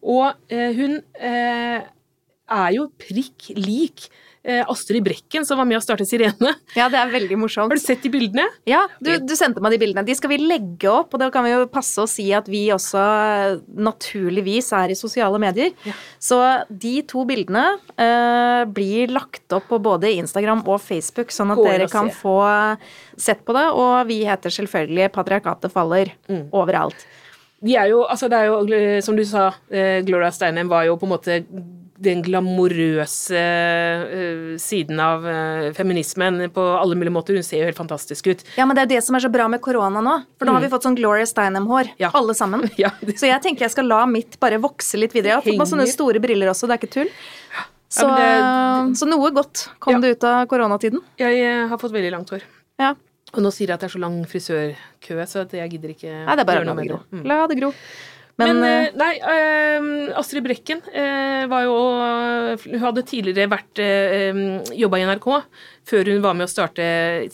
Og 0.03 0.33
eh, 0.53 0.71
hun 0.77 0.99
eh, 1.23 1.83
er 2.53 2.75
jo 2.77 2.89
prikk 3.01 3.53
lik 3.59 4.09
Astrid 4.45 5.05
Brekken, 5.07 5.45
som 5.47 5.59
var 5.61 5.67
med 5.71 5.79
å 5.79 5.83
starte 5.85 6.03
Sirene. 6.09 6.51
Ja, 6.75 6.89
det 6.91 6.99
er 6.99 7.13
veldig 7.13 7.37
morsomt. 7.39 7.71
Har 7.71 7.79
du 7.79 7.83
sett 7.83 8.03
de 8.03 8.11
bildene? 8.11 8.43
Ja, 8.67 8.81
du, 8.99 9.13
du 9.23 9.35
sendte 9.39 9.63
meg 9.63 9.77
de 9.77 9.79
bildene. 9.85 10.03
De 10.09 10.17
skal 10.19 10.33
vi 10.33 10.39
legge 10.43 10.91
opp, 10.91 11.15
og 11.15 11.21
da 11.23 11.29
kan 11.31 11.45
vi 11.47 11.53
jo 11.53 11.67
passe 11.71 12.03
å 12.03 12.09
si 12.11 12.27
at 12.35 12.49
vi 12.51 12.65
også 12.75 12.99
eh, 12.99 13.61
naturligvis 13.87 14.73
er 14.75 14.91
i 14.91 14.99
sosiale 14.99 15.39
medier. 15.43 15.71
Ja. 15.87 15.95
Så 16.19 16.41
de 16.69 16.97
to 17.07 17.23
bildene 17.29 17.63
eh, 17.95 18.65
blir 18.75 19.15
lagt 19.15 19.53
opp 19.55 19.69
på 19.71 19.79
både 19.83 20.11
Instagram 20.19 20.65
og 20.67 20.81
Facebook, 20.83 21.31
sånn 21.35 21.55
at 21.55 21.63
dere 21.63 21.87
kan 21.93 22.11
se. 22.11 22.19
få 22.25 22.37
sett 23.23 23.45
på 23.47 23.55
det. 23.57 23.69
Og 23.79 23.95
vi 24.11 24.23
heter 24.27 24.51
selvfølgelig 24.59 25.13
Patriarkatet 25.15 25.73
faller 25.73 26.11
Mm. 26.29 26.49
overalt. 26.55 27.07
De 27.63 27.77
er 27.79 27.89
jo, 27.93 28.01
altså 28.11 28.27
det 28.31 28.39
er 28.43 28.47
jo, 28.51 28.57
eh, 28.75 29.01
som 29.05 29.15
du 29.15 29.23
sa, 29.25 29.53
eh, 29.71 30.01
Gloria 30.03 30.31
Steinem 30.35 30.69
var 30.71 30.85
jo 30.89 30.97
på 30.99 31.07
en 31.07 31.13
måte 31.13 31.37
den 32.03 32.23
glamorøse 32.27 33.39
eh, 33.39 34.57
siden 34.63 35.01
av 35.03 35.27
eh, 35.29 35.69
feminismen 35.77 36.41
på 36.55 36.65
alle 36.79 36.97
mulige 36.99 37.15
måter. 37.15 37.37
Hun 37.39 37.47
ser 37.47 37.63
jo 37.63 37.69
helt 37.71 37.79
fantastisk 37.79 38.27
ut. 38.33 38.45
Ja, 38.59 38.67
men 38.67 38.77
det 38.77 38.83
er 38.85 38.89
jo 38.89 38.95
det 38.97 39.05
som 39.07 39.19
er 39.19 39.25
så 39.27 39.31
bra 39.33 39.47
med 39.53 39.63
korona 39.65 40.03
nå. 40.03 40.17
For 40.39 40.49
nå 40.49 40.57
har 40.57 40.65
vi 40.65 40.71
fått 40.73 40.87
sånn 40.89 40.99
Gloria 40.99 41.27
Steinem-hår, 41.29 41.93
Ja. 42.03 42.11
alle 42.19 42.35
sammen. 42.39 42.67
Ja, 42.83 42.91
det- 43.01 43.19
Så 43.21 43.29
jeg 43.31 43.43
tenker 43.45 43.67
jeg 43.69 43.75
skal 43.77 43.87
la 43.91 44.03
mitt 44.07 44.39
bare 44.43 44.59
vokse 44.63 44.99
litt 44.99 45.13
videre. 45.15 45.37
Jeg 45.37 45.41
har 45.41 45.47
fått 45.47 45.63
meg 45.63 45.71
sånne 45.75 45.89
store 45.93 46.21
briller 46.23 46.51
også, 46.51 46.67
det 46.71 46.77
er 46.79 46.83
ikke 46.83 46.93
tull. 46.99 47.13
Så, 47.93 48.07
men 48.09 48.95
så 48.97 49.05
noe 49.07 49.29
godt 49.37 49.67
kom 49.79 49.99
Ja. 49.99 50.01
det 50.01 50.15
ut 50.17 50.25
av 50.25 50.47
koronatiden. 50.49 51.03
Jeg 51.21 51.41
eh, 51.45 51.67
har 51.69 51.79
fått 51.79 51.93
veldig 51.93 52.11
langt 52.15 52.31
hår. 52.33 52.43
Ja. 52.81 52.95
Og 53.33 53.41
nå 53.41 53.49
sier 53.53 53.69
jeg 53.71 53.75
at 53.79 53.81
det 53.85 53.89
er 53.89 53.93
så 53.95 54.01
lang 54.03 54.17
frisørkø, 54.29 55.23
så 55.29 55.47
jeg 55.49 55.71
gidder 55.73 55.93
ikke 55.95 56.11
Nei, 56.27 56.35
det 56.37 56.43
er 56.43 56.49
bare 56.49 56.65
å 56.65 56.67
la 56.69 56.75
det 56.77 56.89
gro. 56.89 56.99
det. 57.01 57.17
Mm. 57.17 57.23
La 57.31 57.37
det 57.49 57.57
gro. 57.61 57.71
Men, 58.47 58.61
Men, 58.61 58.65
eh, 58.67 58.85
eh, 58.87 58.97
nei, 58.99 59.13
eh, 59.19 60.19
Astrid 60.19 60.45
Brekken 60.47 60.83
eh, 60.93 61.45
var 61.51 61.67
jo 61.67 61.77
Hun 62.65 62.83
hadde 62.83 63.05
tidligere 63.09 63.51
vært 63.51 63.81
uh, 63.83 64.43
jobba 64.77 65.01
i 65.01 65.07
NRK 65.09 65.29
før 65.89 66.09
hun 66.13 66.23
var 66.23 66.35
med 66.39 66.47
å 66.47 66.51
starte 66.51 66.85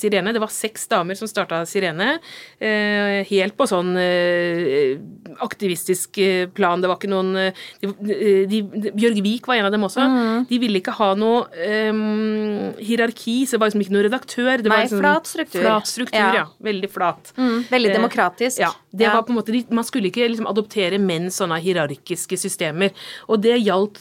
Sirene. 0.01 0.33
Det 0.33 0.41
var 0.41 0.53
seks 0.53 0.87
damer 0.89 1.19
som 1.19 1.29
starta 1.29 1.61
Sirene. 1.69 2.19
eh, 2.61 3.25
helt 3.29 3.57
på 3.59 3.67
sånn 3.69 3.91
eh, 4.01 4.97
aktivistisk 5.45 6.19
eh, 6.23 6.47
plan. 6.49 6.81
Det 6.81 6.89
var 6.91 6.97
ikke 6.99 7.11
noen 7.13 7.53
de, 7.83 8.47
de, 8.49 8.61
Bjørg 8.97 9.21
Vik 9.25 9.49
var 9.51 9.61
en 9.61 9.69
av 9.69 9.75
dem 9.75 9.85
også. 9.87 10.01
Mm. 10.01 10.47
De 10.49 10.61
ville 10.63 10.81
ikke 10.81 10.95
ha 10.99 11.11
noe 11.19 11.45
um, 11.93 12.73
hierarki, 12.81 13.41
så 13.47 13.57
det 13.57 13.63
var 13.63 13.71
liksom 13.73 13.85
ikke 13.85 13.97
noe 13.97 14.07
redaktør. 14.09 14.65
Det 14.65 14.73
var 14.73 14.85
Nei, 14.85 14.91
sånn, 14.93 15.03
flat 15.05 15.31
struktur. 15.31 15.61
Flat 15.67 15.91
struktur, 15.91 16.19
Ja. 16.19 16.33
ja. 16.43 16.47
Veldig 16.65 16.91
flat. 16.93 17.33
mm, 17.37 17.59
veldig 17.71 17.93
demokratisk. 17.95 18.59
Ja, 18.65 18.73
det 18.93 19.05
Ja. 19.07 19.13
var 19.15 19.23
på 19.23 19.31
en 19.35 19.39
måte, 19.41 19.55
Man 19.71 19.85
skulle 19.85 20.09
ikke 20.11 20.29
liksom 20.29 20.47
adoptere 20.49 20.99
menn 20.99 21.29
sånne 21.31 21.61
hierarkiske 21.61 22.37
systemer. 22.39 22.91
Og 23.29 23.43
det 23.43 23.59
gjaldt 23.63 24.01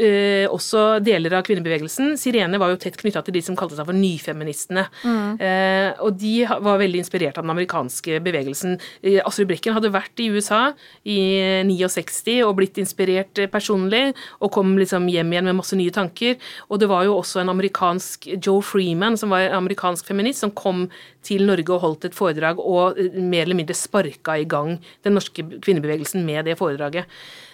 eh, 0.00 0.46
også 0.50 0.98
deler 1.04 1.36
av 1.38 1.44
kvinnebevegelsen. 1.46 2.14
Sirene 2.20 2.60
var 2.60 2.72
jo 2.72 2.80
tett 2.80 2.98
knytta 2.98 3.22
til 3.26 3.36
de 3.36 3.42
som 3.44 3.56
kalte 3.58 3.76
seg 3.78 3.88
for 3.88 3.96
nyfeministene. 3.96 4.86
Eh, 5.38 5.90
og 6.04 6.18
de 6.20 6.34
var 6.48 6.80
veldig 6.80 7.02
inspirert 7.02 7.38
av 7.38 7.46
den 7.46 7.54
amerikanske 7.54 8.20
bevegelsen. 8.24 8.78
Eh, 9.02 9.20
Astrid 9.24 9.50
Brekken 9.50 9.76
hadde 9.76 9.92
vært 9.94 10.22
i 10.22 10.30
USA 10.32 10.62
i 11.08 11.18
eh, 11.38 11.66
69 11.68 12.38
og 12.46 12.56
blitt 12.60 12.80
inspirert 12.80 13.42
eh, 13.42 13.50
personlig, 13.50 14.14
og 14.42 14.52
kom 14.54 14.76
liksom 14.78 15.08
hjem 15.12 15.34
igjen 15.34 15.50
med 15.50 15.58
masse 15.60 15.78
nye 15.78 15.94
tanker. 15.94 16.38
Og 16.68 16.82
det 16.82 16.90
var 16.90 17.06
jo 17.08 17.18
også 17.18 17.42
en 17.42 17.52
amerikansk 17.54 18.30
Joe 18.38 18.62
Freeman, 18.64 19.18
som 19.20 19.34
var 19.34 19.48
en 19.48 19.60
amerikansk 19.62 20.08
feminist, 20.08 20.44
som 20.44 20.54
kom 20.54 20.86
til 21.26 21.44
Norge 21.48 21.74
og 21.74 21.82
holdt 21.84 22.08
et 22.08 22.16
foredrag 22.16 22.62
og 22.62 22.98
eh, 22.98 23.18
mer 23.18 23.46
eller 23.46 23.58
mindre 23.58 23.76
sparka 23.76 24.38
i 24.38 24.48
gang 24.48 24.76
den 25.06 25.18
norske 25.18 25.44
kvinnebevegelsen 25.44 26.24
med 26.26 26.48
det 26.48 26.58
foredraget. 26.60 27.08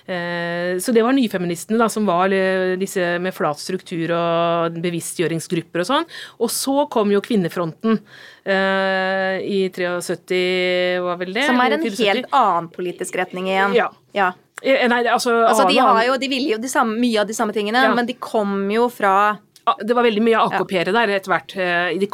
Eh, 0.06 0.76
Så 0.84 0.92
det 0.92 1.02
var 1.02 1.14
nyfeministene 1.16 1.78
da, 1.80 1.88
som 1.88 2.04
var 2.04 2.32
eh, 2.32 2.74
disse 2.80 3.18
med 3.24 3.32
flat 3.32 3.58
struktur 3.60 4.12
og 4.12 4.76
bevisstgjøringsgrupper 4.84 5.80
og 5.80 5.88
sånn. 5.88 6.06
Og 6.44 6.52
så 6.52 6.84
kom 6.92 7.12
jo 7.14 7.22
Kvinnefronten 7.24 7.96
eh, 8.44 9.40
i 9.48 9.60
73, 9.72 11.00
var 11.04 11.16
vel 11.22 11.32
det? 11.36 11.46
Som 11.48 11.60
er 11.64 11.78
en 11.78 11.86
74. 11.86 12.08
helt 12.10 12.28
annen 12.36 12.68
politisk 12.74 13.16
retning 13.20 13.48
igjen. 13.48 13.76
Ja. 13.78 13.88
ja. 14.16 14.32
Nei, 14.64 15.00
altså, 15.08 15.32
Altså, 15.44 15.66
de, 15.68 15.76
har 15.80 16.04
jo, 16.06 16.14
de 16.20 16.28
ville 16.30 16.54
jo 16.54 16.60
de 16.60 16.68
samme, 16.72 16.96
mye 17.00 17.20
av 17.20 17.28
de 17.28 17.34
samme 17.36 17.52
tingene, 17.56 17.82
Ja. 17.88 17.94
men 17.96 18.06
de 18.08 18.14
kom 18.16 18.70
jo 18.72 18.86
fra 18.92 19.38
Det 19.80 19.94
var 19.96 20.04
veldig 20.04 20.20
mye 20.22 20.36
AKP-ere 20.44 20.92
der 20.92 21.08
etter 21.16 21.30
hvert. 21.32 21.54
Eh, 21.56 21.96
De, 21.98 22.06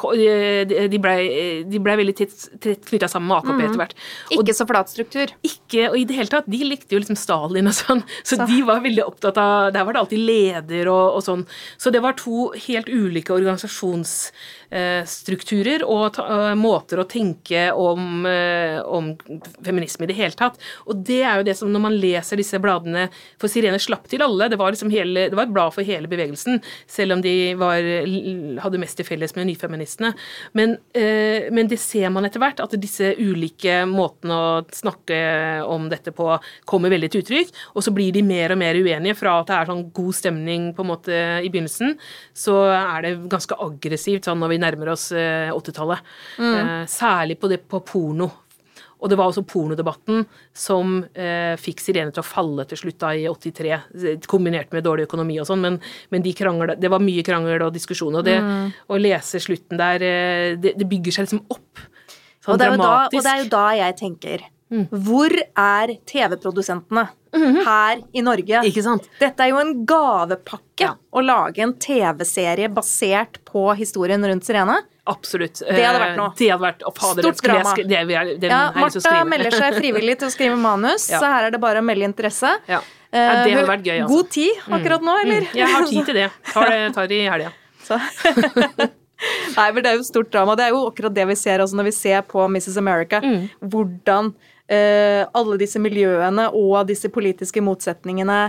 de, 0.71 0.85
de 0.93 0.99
blei 1.03 1.21
ble 1.67 1.97
veldig 1.99 2.15
tett, 2.21 2.31
knytta 2.87 3.09
sammen 3.11 3.27
med 3.31 3.37
AKP 3.41 3.61
etter 3.67 3.79
hvert. 3.81 3.95
Og 4.37 4.41
Ikke 4.45 4.55
så 4.55 4.67
flat 4.69 4.89
struktur. 4.93 5.27
ikke, 5.43 5.89
og 5.91 5.97
i 5.99 6.05
det 6.07 6.15
hele 6.17 6.29
tatt, 6.31 6.47
de 6.51 6.61
likte 6.65 6.95
jo 6.95 6.99
liksom 7.03 7.17
Stalin 7.19 7.67
og 7.67 7.73
sånn, 7.75 8.03
så, 8.23 8.37
de 8.47 8.63
var 8.69 8.81
veldig 8.85 9.03
opptatt 9.07 9.37
av 9.41 9.73
Der 9.75 9.85
var 9.85 9.93
det 9.97 10.01
alltid 10.05 10.19
leder 10.29 10.89
og, 10.93 11.15
og 11.19 11.23
sånn. 11.27 11.43
Så 11.81 11.91
det 11.91 12.01
var 12.05 12.13
to 12.19 12.51
helt 12.67 12.89
ulike 12.91 13.33
organisasjonsstrukturer 13.35 15.83
og 15.87 16.13
ta, 16.17 16.23
eh, 16.51 16.55
måter 16.59 16.99
å 17.03 17.07
tenke 17.11 17.63
om, 17.75 18.27
eh, 18.27 18.79
om 18.85 19.15
feminisme 19.65 20.03
i 20.05 20.07
det 20.13 20.17
hele 20.19 20.33
tatt. 20.39 20.57
Og 20.87 20.95
det 21.05 21.23
er 21.25 21.37
jo 21.41 21.45
det 21.51 21.57
som 21.59 21.73
når 21.73 21.81
man 21.89 21.99
leser 21.99 22.37
disse 22.41 22.59
bladene 22.63 23.09
For 23.41 23.49
Sirene 23.51 23.79
slapp 23.81 24.07
til 24.11 24.23
alle. 24.23 24.49
Det 24.51 24.59
var 24.61 24.71
liksom 24.73 24.91
hele, 24.93 25.29
det 25.31 25.37
var 25.37 25.45
et 25.49 25.55
blad 25.55 25.73
for 25.75 25.83
hele 25.87 26.07
bevegelsen, 26.11 26.61
selv 26.87 27.13
om 27.17 27.21
de 27.25 27.35
var, 27.59 27.85
hadde 28.65 28.81
mest 28.83 28.99
til 29.01 29.07
felles 29.09 29.35
med 29.37 29.49
nyfeministene. 29.51 30.13
Men, 30.59 30.77
eh, 30.95 31.49
men 31.53 31.71
det 31.71 31.81
ser 31.83 32.11
man 32.13 32.27
etter 32.29 32.43
hvert, 32.43 32.63
at 32.63 32.77
disse 32.81 33.13
ulike 33.19 33.83
måtene 33.91 34.37
å 34.37 34.51
snakke 34.75 35.21
om 35.67 35.89
dette 35.93 36.15
på 36.17 36.29
kommer 36.69 36.93
veldig 36.93 37.11
til 37.13 37.25
uttrykk. 37.25 37.55
Og 37.75 37.87
så 37.87 37.95
blir 37.95 38.13
de 38.15 38.25
mer 38.27 38.55
og 38.55 38.61
mer 38.63 38.79
uenige. 38.79 39.19
Fra 39.21 39.39
at 39.41 39.51
det 39.51 39.57
er 39.57 39.71
sånn 39.71 39.87
god 39.97 40.17
stemning 40.17 40.71
på 40.77 40.85
en 40.85 40.93
måte 40.93 41.17
i 41.41 41.51
begynnelsen, 41.51 41.97
så 42.37 42.61
er 42.75 43.07
det 43.07 43.17
ganske 43.31 43.59
aggressivt 43.61 44.29
sånn 44.29 44.41
når 44.41 44.55
vi 44.55 44.63
nærmer 44.63 44.95
oss 44.95 45.11
eh, 45.13 45.51
80-tallet. 45.55 46.15
Eh, 46.41 46.87
særlig 46.91 47.41
på 47.41 47.51
det 47.51 47.63
på 47.69 47.83
porno. 47.87 48.31
Og 49.01 49.11
det 49.11 49.17
var 49.19 49.31
også 49.31 49.45
pornodebatten 49.49 50.25
som 50.57 50.99
eh, 51.15 51.57
fikk 51.61 51.81
Sirene 51.83 52.13
til 52.15 52.23
å 52.23 52.27
falle 52.27 52.67
til 52.69 52.83
slutt 52.83 53.01
da 53.01 53.15
i 53.17 53.27
83, 53.27 53.73
eh, 53.73 54.29
kombinert 54.31 54.75
med 54.77 54.85
dårlig 54.85 55.09
økonomi 55.09 55.41
og 55.41 55.49
sånn, 55.49 55.65
men, 55.65 55.81
men 56.13 56.25
de 56.25 56.35
krangel, 56.37 56.75
det 56.81 56.93
var 56.93 57.03
mye 57.05 57.25
krangel 57.27 57.67
og 57.67 57.75
diskusjon, 57.75 58.21
og 58.21 58.27
det 58.29 58.39
å 58.91 59.01
lese 59.01 59.41
slutten 59.43 59.81
der, 59.81 60.05
eh, 60.05 60.47
det, 60.61 60.77
det 60.79 60.89
bygger 60.91 61.17
seg 61.17 61.29
liksom 61.29 61.45
opp. 61.49 61.85
Sånn 62.41 62.55
Og 62.55 62.61
det, 62.61 62.67
er 62.69 62.75
jo 62.75 62.81
da, 62.81 62.87
dramatisk. 62.87 63.19
og 63.19 63.27
det 63.27 63.33
er 63.33 63.45
jo 63.45 63.53
da 63.53 63.67
jeg 63.81 64.01
tenker 64.01 64.49
Mm. 64.71 64.85
Hvor 64.87 65.33
er 65.35 65.97
TV-produsentene 66.07 67.09
her 67.33 68.01
i 68.13 68.23
Norge? 68.23 68.63
Ikke 68.67 68.83
sant? 68.83 69.09
Dette 69.21 69.41
er 69.45 69.51
jo 69.53 69.59
en 69.63 69.85
gavepakke 69.87 70.81
Ja. 70.81 70.95
å 71.13 71.23
lage 71.25 71.59
en 71.63 71.75
TV-serie 71.75 72.69
basert 72.69 73.39
på 73.45 73.69
historien 73.77 74.23
rundt 74.25 74.45
Sirene. 74.45 74.79
Absolutt. 75.11 75.59
Det 75.67 75.83
hadde 75.85 75.99
vært 76.01 76.17
noe. 76.17 76.31
Eh, 76.31 76.35
Det 76.39 76.51
hadde 76.51 76.63
vært, 76.63 76.83
å, 76.87 76.93
fader, 76.95 77.23
Stort 77.23 77.43
drama. 77.43 77.75
jeg 77.77 77.89
det, 77.89 78.07
Det, 78.09 78.41
den 78.41 78.51
Ja, 78.51 78.71
å 78.71 78.81
Martha 78.81 79.25
melder 79.25 79.51
seg 79.51 79.75
frivillig 79.81 80.19
til 80.19 80.29
å 80.29 80.31
skrive 80.31 80.57
manus, 80.59 81.09
Ja. 81.11 81.19
så 81.21 81.27
her 81.27 81.45
er 81.47 81.51
det 81.51 81.61
bare 81.61 81.79
å 81.81 81.85
melde 81.85 82.05
interesse. 82.05 82.59
Ja. 82.69 82.81
Ja, 83.13 83.45
det 83.45 83.53
hadde 83.55 83.65
Eh, 83.65 83.67
vært 83.67 83.83
gøy, 83.85 84.03
altså. 84.03 84.09
God 84.09 84.31
tid 84.31 84.53
akkurat 84.71 85.03
nå, 85.03 85.21
eller? 85.25 85.41
Jeg 85.53 85.67
har 85.67 85.85
tid 85.87 86.05
til 86.07 86.15
det. 86.15 86.31
Tar 86.53 86.69
det, 86.71 86.95
tar 86.95 87.07
det 87.09 87.17
i 87.19 87.29
helga. 87.29 87.53
Nei, 89.57 89.73
men 89.73 89.83
det 89.83 89.91
er 89.91 89.97
jo 89.99 90.03
stort 90.07 90.31
drama. 90.33 90.55
Det 90.57 90.65
er 90.65 90.71
jo 90.71 90.87
akkurat 90.89 91.13
det 91.13 91.27
vi 91.29 91.35
ser 91.35 91.59
altså, 91.61 91.75
når 91.77 91.85
vi 91.85 91.93
ser 91.93 92.23
på 92.23 92.47
Mrs. 92.49 92.77
America. 92.79 93.21
Mm. 93.21 93.51
Hvordan 93.61 94.31
eh, 94.33 94.60
alle 94.71 95.57
disse 95.59 95.81
miljøene 95.83 96.47
og 96.55 96.85
disse 96.87 97.11
politiske 97.11 97.63
motsetningene 97.65 98.41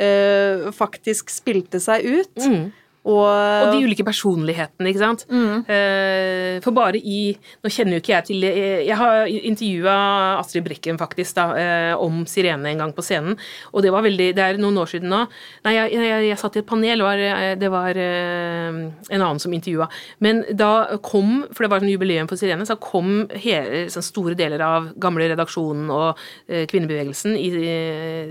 eh, 0.00 0.68
faktisk 0.76 1.32
spilte 1.32 1.80
seg 1.82 2.04
ut. 2.04 2.36
Mm. 2.44 2.68
Og, 3.00 3.24
Og 3.24 3.70
de 3.72 3.86
ulike 3.86 4.04
personlighetene, 4.04 4.90
ikke 4.90 5.00
sant. 5.00 5.22
Eh, 5.30 6.58
for 6.60 6.76
bare 6.76 6.98
i 7.00 7.32
Nå 7.64 7.70
kjenner 7.72 7.96
jo 7.96 8.00
ikke 8.02 8.12
jeg 8.12 8.26
til 8.28 8.44
Jeg, 8.44 8.82
jeg 8.90 8.96
har 9.00 9.30
intervjua 9.30 9.94
Astrid 10.40 10.66
Brekken 10.66 10.98
faktisk 11.00 11.38
da, 11.38 11.46
eh, 11.56 11.92
om 11.96 12.26
Sirene 12.28 12.68
en 12.68 12.82
gang 12.82 12.92
på 12.92 13.04
scenen, 13.04 13.38
og 13.72 13.84
det 13.84 13.92
var 13.94 14.04
veldig 14.04 14.26
Det 14.36 14.44
er 14.44 14.60
noen 14.60 14.76
år 14.82 14.90
siden 14.92 15.08
nå. 15.12 15.22
Nei, 15.64 15.72
jeg, 15.78 15.94
jeg, 15.96 16.26
jeg 16.28 16.40
satt 16.42 16.58
i 16.58 16.60
et 16.60 16.68
panel, 16.68 17.04
var, 17.06 17.22
det 17.56 17.70
var 17.72 17.96
eh, 17.96 18.68
en 18.68 19.16
annen 19.22 19.40
som 19.40 19.54
intervjua. 19.56 19.88
Men 20.20 20.44
da 20.52 20.98
kom, 21.00 21.46
for 21.54 21.64
det 21.64 21.72
var 21.72 21.80
sånn 21.80 21.92
jubileum 21.94 22.28
for 22.28 22.40
Sirene, 22.40 22.68
så 22.68 22.76
kom 22.80 23.24
hele, 23.32 23.86
sånn 23.92 24.04
store 24.04 24.36
deler 24.38 24.60
av 24.64 24.90
gamle 25.00 25.30
redaksjonen 25.32 25.88
og 25.94 26.20
eh, 26.50 26.66
kvinnebevegelsen 26.70 27.36
i, 27.40 27.48
i 27.48 27.74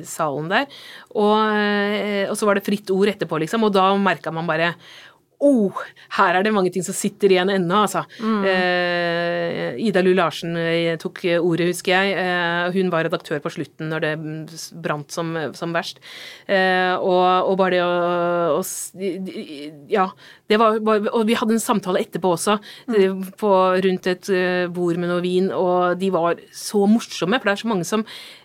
salen 0.07 0.49
der. 0.51 0.69
Og, 1.17 1.35
eh, 1.57 2.29
og 2.29 2.37
så 2.37 2.45
var 2.45 2.59
det 2.59 2.67
fritt 2.67 2.93
ord 2.93 3.09
etterpå, 3.15 3.41
liksom, 3.41 3.65
og 3.65 3.73
da 3.73 3.89
merka 3.97 4.33
man 4.35 4.45
bare 4.49 4.58
Oh, 5.39 5.71
her 6.17 6.35
er 6.35 6.43
det 6.43 6.51
mange 6.51 6.71
ting 6.75 6.83
som 6.83 6.95
sitter 6.95 7.31
igjen 7.31 7.47
ennå, 7.53 7.85
altså. 7.85 8.01
Eh, 8.19 9.77
Ida 9.87 10.01
Lu 10.03 10.11
Larsen 10.11 10.57
eh, 10.59 10.97
tok 10.99 11.21
ordet, 11.37 11.69
husker 11.69 11.93
jeg. 11.93 12.17
Eh, 12.19 12.65
hun 12.75 12.91
var 12.91 13.05
redaktør 13.07 13.39
på 13.39 13.53
slutten 13.55 13.87
når 13.87 14.03
det 14.03 14.11
brant 14.83 15.15
som, 15.15 15.31
som 15.55 15.71
verst. 15.71 16.03
Eh, 16.43 16.91
og, 16.91 17.23
og 17.53 17.55
bare 17.61 17.77
det 17.77 17.85
å, 17.85 18.59
å 18.59 19.87
Ja. 19.87 20.09
Det 20.49 20.57
var, 20.57 20.79
og 20.81 21.23
vi 21.29 21.37
hadde 21.37 21.55
en 21.55 21.61
samtale 21.61 22.01
etterpå 22.01 22.33
også, 22.33 22.57
mm. 22.89 23.19
på, 23.39 23.53
rundt 23.85 24.07
et 24.09 24.31
eh, 24.33 24.65
bord 24.73 24.99
med 24.99 25.11
noe 25.11 25.21
vin, 25.23 25.51
og 25.53 26.01
de 26.01 26.09
var 26.11 26.41
så 26.51 26.83
morsomme, 26.89 27.37
for 27.37 27.47
det 27.47 27.53
er 27.53 27.61
så 27.63 27.69
mange 27.69 27.87
som 27.87 28.03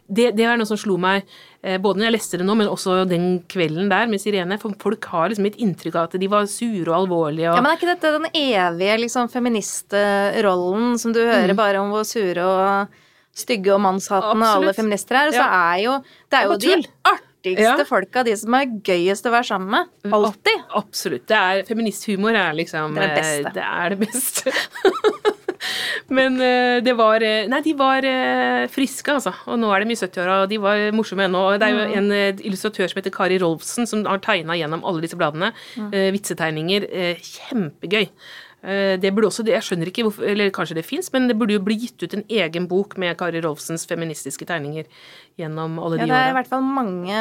det, 0.08 0.34
det 0.36 0.44
er 0.44 0.58
noe 0.60 0.68
som 0.68 0.76
slo 0.76 0.98
meg 1.00 1.22
eh, 1.62 1.78
både 1.80 1.98
når 2.00 2.08
jeg 2.10 2.14
leste 2.18 2.38
det 2.40 2.44
nå, 2.46 2.54
men 2.60 2.68
også 2.68 3.08
den 3.08 3.38
kvelden 3.48 3.88
der 3.88 4.06
med 4.10 4.20
Sirene. 4.20 4.58
For 4.60 4.74
folk 4.80 5.04
har 5.12 5.30
liksom 5.32 5.46
et 5.48 5.56
inntrykk 5.64 5.96
av 5.96 6.08
at 6.10 6.18
de 6.20 6.28
var 6.28 6.44
sure 6.50 6.84
og 6.90 6.96
alvorlige. 7.06 7.48
Og, 7.50 7.56
ja, 7.56 7.62
men 7.64 7.70
er 7.72 7.78
ikke 7.80 7.92
dette 7.94 8.12
den 8.18 8.28
evige 8.34 8.98
liksom, 9.06 9.30
feministrollen 9.32 10.98
som 11.00 11.14
du 11.16 11.22
hører 11.24 11.54
bare 11.56 11.80
om 11.80 11.92
hvor 11.94 12.04
sure 12.08 12.44
og 12.44 13.00
stygge 13.34 13.72
og 13.74 13.80
mannshatende 13.82 14.50
alle 14.58 14.74
feminister 14.76 15.16
er? 15.22 15.30
Og 15.32 15.38
så 15.38 15.42
Ja. 15.42 15.72
er 15.74 15.78
jo 15.82 15.94
Det 16.30 16.38
er 16.38 16.44
jo 16.44 16.56
Det 16.58 16.68
er 16.72 16.82
de 16.82 16.88
artigste 17.04 17.78
Ja. 17.80 17.84
folka, 17.84 18.22
de 18.24 18.36
som 18.36 18.54
er 18.54 18.66
gøyest 18.66 19.26
å 19.26 19.30
være 19.32 19.44
sammen 19.44 19.70
med. 19.70 20.12
Alltid. 20.12 20.62
Absolutt. 20.74 21.26
Det 21.26 21.36
er, 21.36 21.62
feministhumor 21.64 22.30
er 22.34 22.52
liksom 22.54 22.94
Det 22.94 23.02
er 23.02 23.14
det 23.14 23.24
eh, 23.24 23.42
beste. 23.42 23.52
Det 23.54 23.64
er 23.64 23.88
det 23.88 23.98
beste. 24.04 24.52
Men 26.14 26.38
eh, 26.40 26.78
det 26.84 26.94
var 26.98 27.22
eh, 27.24 27.46
Nei, 27.50 27.60
de 27.64 27.74
var 27.78 28.04
eh, 28.08 28.64
friske, 28.72 29.12
altså. 29.18 29.32
Og 29.50 29.58
nå 29.60 29.70
er 29.74 29.84
de 29.84 29.94
i 29.94 29.98
70-åra, 29.98 30.42
og 30.44 30.50
de 30.52 30.58
var 30.62 30.84
morsomme 30.96 31.26
ennå. 31.28 31.44
Det 31.60 31.68
er 31.68 31.74
jo 31.76 31.98
en 32.00 32.10
eh, 32.14 32.42
illustratør 32.46 32.90
som 32.90 33.00
heter 33.00 33.14
Kari 33.14 33.38
Rolfsen, 33.42 33.86
som 33.90 34.04
har 34.08 34.22
tegna 34.24 34.56
gjennom 34.58 34.84
alle 34.84 35.04
disse 35.04 35.16
bladene. 35.20 35.52
eh, 35.92 36.10
vitsetegninger. 36.14 36.88
kjempegøy. 37.24 38.08
Eh, 38.64 38.96
Det 38.96 39.10
burde 39.12 39.28
også, 39.28 39.44
Jeg 39.44 39.60
skjønner 39.60 39.90
ikke 39.90 40.06
hvorfor 40.06 40.24
Eller 40.24 40.48
kanskje 40.54 40.78
det 40.78 40.86
fins, 40.88 41.10
men 41.12 41.28
det 41.28 41.36
burde 41.36 41.52
jo 41.52 41.60
bli 41.60 41.76
gitt 41.82 42.00
ut 42.02 42.14
en 42.16 42.24
egen 42.32 42.66
bok 42.70 42.96
med 42.96 43.16
Kari 43.20 43.42
Rolfsens 43.44 43.84
feministiske 43.86 44.46
tegninger 44.48 44.86
gjennom 45.36 45.76
alle 45.82 45.98
Ja, 45.98 46.04
de 46.06 46.12
det 46.12 46.16
er 46.16 46.30
i 46.30 46.36
hvert 46.36 46.48
fall 46.48 46.62
mange, 46.62 47.18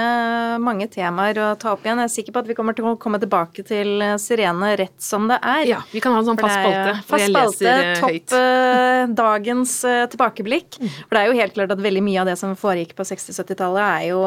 mange 0.61 0.87
temaer 0.93 1.39
å 1.41 1.47
ta 1.57 1.71
opp 1.73 1.81
igjen. 1.83 1.97
Jeg 1.97 2.11
er 2.11 2.13
sikker 2.13 2.35
på 2.35 2.43
at 2.43 2.47
vi 2.51 2.55
kommer 2.55 2.77
til 2.77 2.85
å 2.85 2.93
komme 3.01 3.19
tilbake 3.19 3.65
til 3.65 4.03
eh, 4.05 4.15
Sirene 4.21 4.69
rett 4.79 5.01
som 5.01 5.27
det 5.27 5.39
er. 5.41 5.63
Ja, 5.67 5.79
vi 5.91 5.99
kan 6.03 6.13
ha 6.13 6.21
en 6.21 6.29
sånn 6.29 6.39
fast 6.39 6.59
spalte 6.61 6.93
hvor 6.93 7.09
Fast 7.09 7.25
jeg 7.25 7.33
spalte, 7.33 7.63
leser 7.65 7.89
eh, 7.89 8.03
topp. 8.03 8.37
Mm. 8.37 9.15
dagens 9.17 9.73
tilbakeblikk. 10.13 10.77
For 10.79 11.17
det 11.17 11.23
er 11.23 11.31
jo 11.31 11.39
helt 11.41 11.57
klart 11.57 11.73
at 11.75 11.81
veldig 11.83 12.05
mye 12.05 12.21
av 12.21 12.29
det 12.29 12.37
som 12.39 12.53
foregikk 12.59 12.93
på 12.95 13.03
60-70-tallet, 13.09 13.83
er 13.83 14.07
jo 14.13 14.21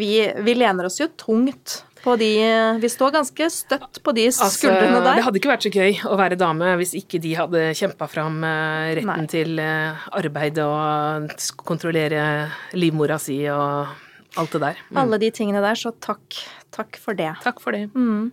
vi, 0.00 0.14
vi 0.46 0.54
lener 0.56 0.88
oss 0.88 1.00
jo 1.02 1.10
tungt 1.20 1.82
på 2.06 2.14
de 2.20 2.30
Vi 2.82 2.90
står 2.92 3.14
ganske 3.16 3.48
støtt 3.50 4.00
på 4.04 4.14
de 4.14 4.28
skuldrene 4.30 5.00
der. 5.00 5.02
Altså, 5.02 5.16
Det 5.18 5.26
hadde 5.26 5.40
ikke 5.40 5.52
vært 5.52 5.66
så 5.66 5.72
gøy 5.74 6.00
å 6.06 6.18
være 6.20 6.38
dame 6.38 6.72
hvis 6.80 6.94
ikke 7.00 7.20
de 7.22 7.34
hadde 7.38 7.62
kjempa 7.78 8.08
fram 8.10 8.38
eh, 8.46 8.94
retten 9.00 9.24
Nei. 9.24 9.30
til 9.32 9.62
eh, 9.62 10.06
arbeid 10.14 10.60
og 10.62 11.34
kontrollere 11.66 12.22
livmora 12.78 13.18
si 13.22 13.40
og 13.50 13.92
alt 14.36 14.52
det 14.52 14.62
der. 14.62 14.80
Mm. 14.90 15.00
Alle 15.02 15.18
de 15.22 15.30
tingene 15.34 15.62
der, 15.64 15.78
så 15.80 15.92
takk. 16.04 16.38
Takk 16.76 16.98
for 17.00 17.16
det. 17.16 17.30
Takk 17.44 17.62
for 17.62 17.72
det. 17.72 17.86
Men 17.96 18.32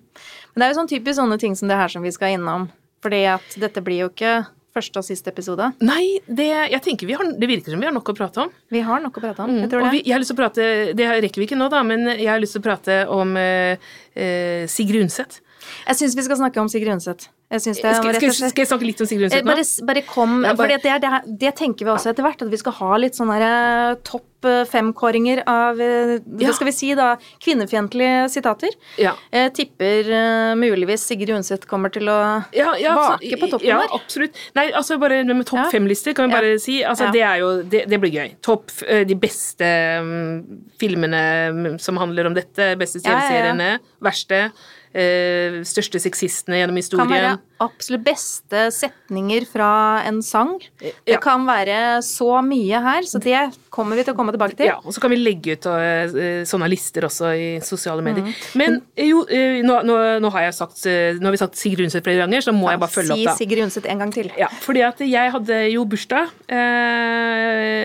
det 0.59 0.65
er 0.65 0.73
jo 0.73 0.79
sånn 0.81 0.91
typisk 0.91 1.15
sånne 1.21 1.39
ting 1.39 1.55
som 1.55 1.71
det 1.71 1.79
her 1.79 1.91
som 1.91 2.03
vi 2.03 2.11
skal 2.11 2.35
innom. 2.35 2.67
Fordi 3.03 3.21
at 3.31 3.55
dette 3.59 3.83
blir 3.83 4.03
jo 4.03 4.09
ikke 4.11 4.33
første 4.73 4.99
og 5.01 5.05
siste 5.05 5.29
episode. 5.29 5.67
Nei, 5.85 6.19
det, 6.27 6.47
jeg 6.73 6.81
tenker 6.85 7.09
vi 7.09 7.13
har, 7.17 7.27
det 7.37 7.49
virker 7.49 7.73
som 7.75 7.79
vi 7.83 7.85
har 7.89 7.93
nok 7.95 8.09
å 8.09 8.15
prate 8.17 8.41
om. 8.47 8.51
Vi 8.73 8.81
har 8.81 9.03
nok 9.03 9.17
å 9.19 9.23
prate 9.23 9.45
om. 9.45 9.55
Jeg 9.61 9.69
tror 9.69 9.83
Mm. 9.83 9.87
Og 9.87 9.91
det. 9.91 9.95
vi, 9.99 10.03
jeg 10.09 10.13
har 10.15 10.21
lyst 10.23 10.31
til 10.33 10.37
å 10.37 10.41
prate, 10.41 10.67
Det 10.97 11.09
rekker 11.27 11.41
vi 11.41 11.47
ikke 11.49 11.59
nå, 11.59 11.69
da, 11.69 11.83
men 11.83 12.05
jeg 12.17 12.29
har 12.31 12.39
lyst 12.41 12.57
til 12.57 12.63
å 12.63 12.67
prate 12.67 12.97
om 13.13 13.35
eh, 13.37 13.77
eh, 14.15 14.65
Sigrid 14.67 15.05
Undset. 15.05 15.41
Jeg 15.87 15.95
syns 15.95 16.15
vi 16.17 16.25
skal 16.25 16.37
snakke 16.41 16.59
om 16.59 16.67
Sigrid 16.69 16.91
Undset. 16.97 17.29
Jeg 17.53 17.61
synes 17.61 17.79
det 17.83 17.95
Skal, 17.95 18.09
var 18.09 18.17
skal, 18.17 18.49
skal 18.49 18.63
jeg 18.63 18.69
snakke 18.71 18.87
litt 18.87 19.01
om 19.03 19.09
Sigrid 19.09 19.29
Eh, 19.29 19.39
Undset 19.39 19.45
nå? 19.45 19.53
Bare, 19.53 19.65
bare 19.89 20.05
kom, 20.09 20.37
Ja, 20.43 20.53
bare- 20.57 20.77
det, 20.81 20.93
det, 21.03 21.39
det 21.41 21.55
tenker 21.59 21.85
vi 21.85 21.91
også 21.93 22.13
etter 22.13 22.25
hvert, 22.25 22.41
at 22.41 22.49
vi 22.49 22.59
skal 22.61 22.77
ha 22.79 22.97
litt 23.01 23.17
sånne 23.17 23.37
her, 23.37 23.45
eh, 23.93 23.97
topp 24.07 24.47
eh, 24.49 24.63
fem-kåringer 24.69 25.43
av 25.49 25.79
eh, 25.81 26.15
hva 26.41 26.53
skal 26.57 26.69
vi 26.71 26.73
si 26.75 26.89
da, 26.97 27.13
kvinnefiendtlige 27.43 28.25
sitater. 28.33 28.73
Ja. 28.99 29.13
Jeg 29.33 29.53
tipper 29.59 30.09
uh, 30.09 30.55
muligvis 30.59 31.05
Sigrid 31.07 31.31
Undset 31.35 31.67
kommer 31.69 31.93
til 31.93 32.09
å 32.11 32.17
ja, 32.55 32.73
ja, 32.81 32.95
vake 32.97 33.37
på 33.39 33.49
toppen 33.53 33.69
ja, 33.69 33.79
der. 33.83 33.95
absolutt. 33.95 34.39
Nei, 34.57 34.67
altså 34.75 34.97
bare 35.01 35.21
med 35.27 35.45
topp 35.49 35.69
fem-lister 35.73 36.17
kan 36.17 36.31
vi 36.31 36.37
bare 36.39 36.53
si. 36.61 36.79
Altså. 36.83 37.11
Det 37.13 37.23
er 37.23 37.41
jo 37.43 37.51
Det, 37.63 37.85
det 37.89 37.99
blir 38.01 38.13
gøy. 38.13 38.35
Topp 38.43 38.73
eh, 38.87 39.03
De 39.07 39.15
beste 39.19 39.67
um, 40.01 40.41
filmene 40.81 41.23
mm, 41.53 41.73
som 41.83 41.99
handler 42.01 42.31
om 42.31 42.37
dette. 42.37 42.73
Beste. 42.79 43.03
TV-seriene. 43.03 43.77
Verste. 44.03 44.47
Eh, 44.93 45.59
største 45.67 46.01
sexistene 46.01 46.61
gjennom 46.61 46.79
historien. 46.79 47.09
kan 47.09 47.13
være 47.13 47.33
absolutt 47.63 48.05
beste 48.05 48.67
setninger 48.73 49.45
fra 49.49 49.71
en 50.07 50.21
sang. 50.25 50.55
Ja. 50.81 50.93
Det 51.07 51.19
kan 51.23 51.45
være 51.47 52.01
så 52.05 52.29
mye 52.45 52.81
her, 52.83 53.07
så 53.07 53.21
det 53.23 53.37
kommer 53.73 53.97
vi 53.97 54.05
til 54.05 54.13
å 54.13 54.17
komme 54.17 54.33
tilbake 54.35 54.57
til. 54.59 54.69
Ja, 54.69 54.77
og 54.83 54.95
så 54.95 55.03
kan 55.03 55.13
vi 55.13 55.19
legge 55.21 55.55
ut 55.57 55.67
uh, 55.69 56.43
sånne 56.47 56.69
lister 56.71 57.07
også 57.07 57.31
i 57.37 57.47
sosiale 57.65 58.03
medier. 58.05 58.27
Mm. 58.27 58.33
Men 58.59 58.77
eh, 58.95 59.09
jo, 59.09 59.23
uh, 59.29 59.59
nå, 59.65 59.79
nå, 59.87 59.97
nå 60.23 60.33
har 60.35 60.47
jeg 60.47 60.57
sagt 60.59 60.83
uh, 60.85 61.15
Nå 61.17 61.29
har 61.29 61.35
vi 61.35 61.41
sagt 61.41 61.59
Sigrid 61.59 61.87
Undset 61.87 62.05
flere 62.05 62.23
ganger, 62.23 62.43
så 62.45 62.53
må 62.55 62.69
jeg 62.71 62.81
bare 62.81 62.93
følge 62.93 63.17
si 63.17 63.23
opp, 63.23 63.31
da. 63.31 63.35
Sigrid 63.39 63.65
Undset 63.65 63.89
en 63.91 64.03
gang 64.03 64.13
til. 64.13 64.29
Ja, 64.39 64.49
fordi 64.63 64.83
at 64.85 65.01
jeg 65.03 65.33
hadde 65.33 65.59
jo 65.73 65.85
bursdag 65.89 66.31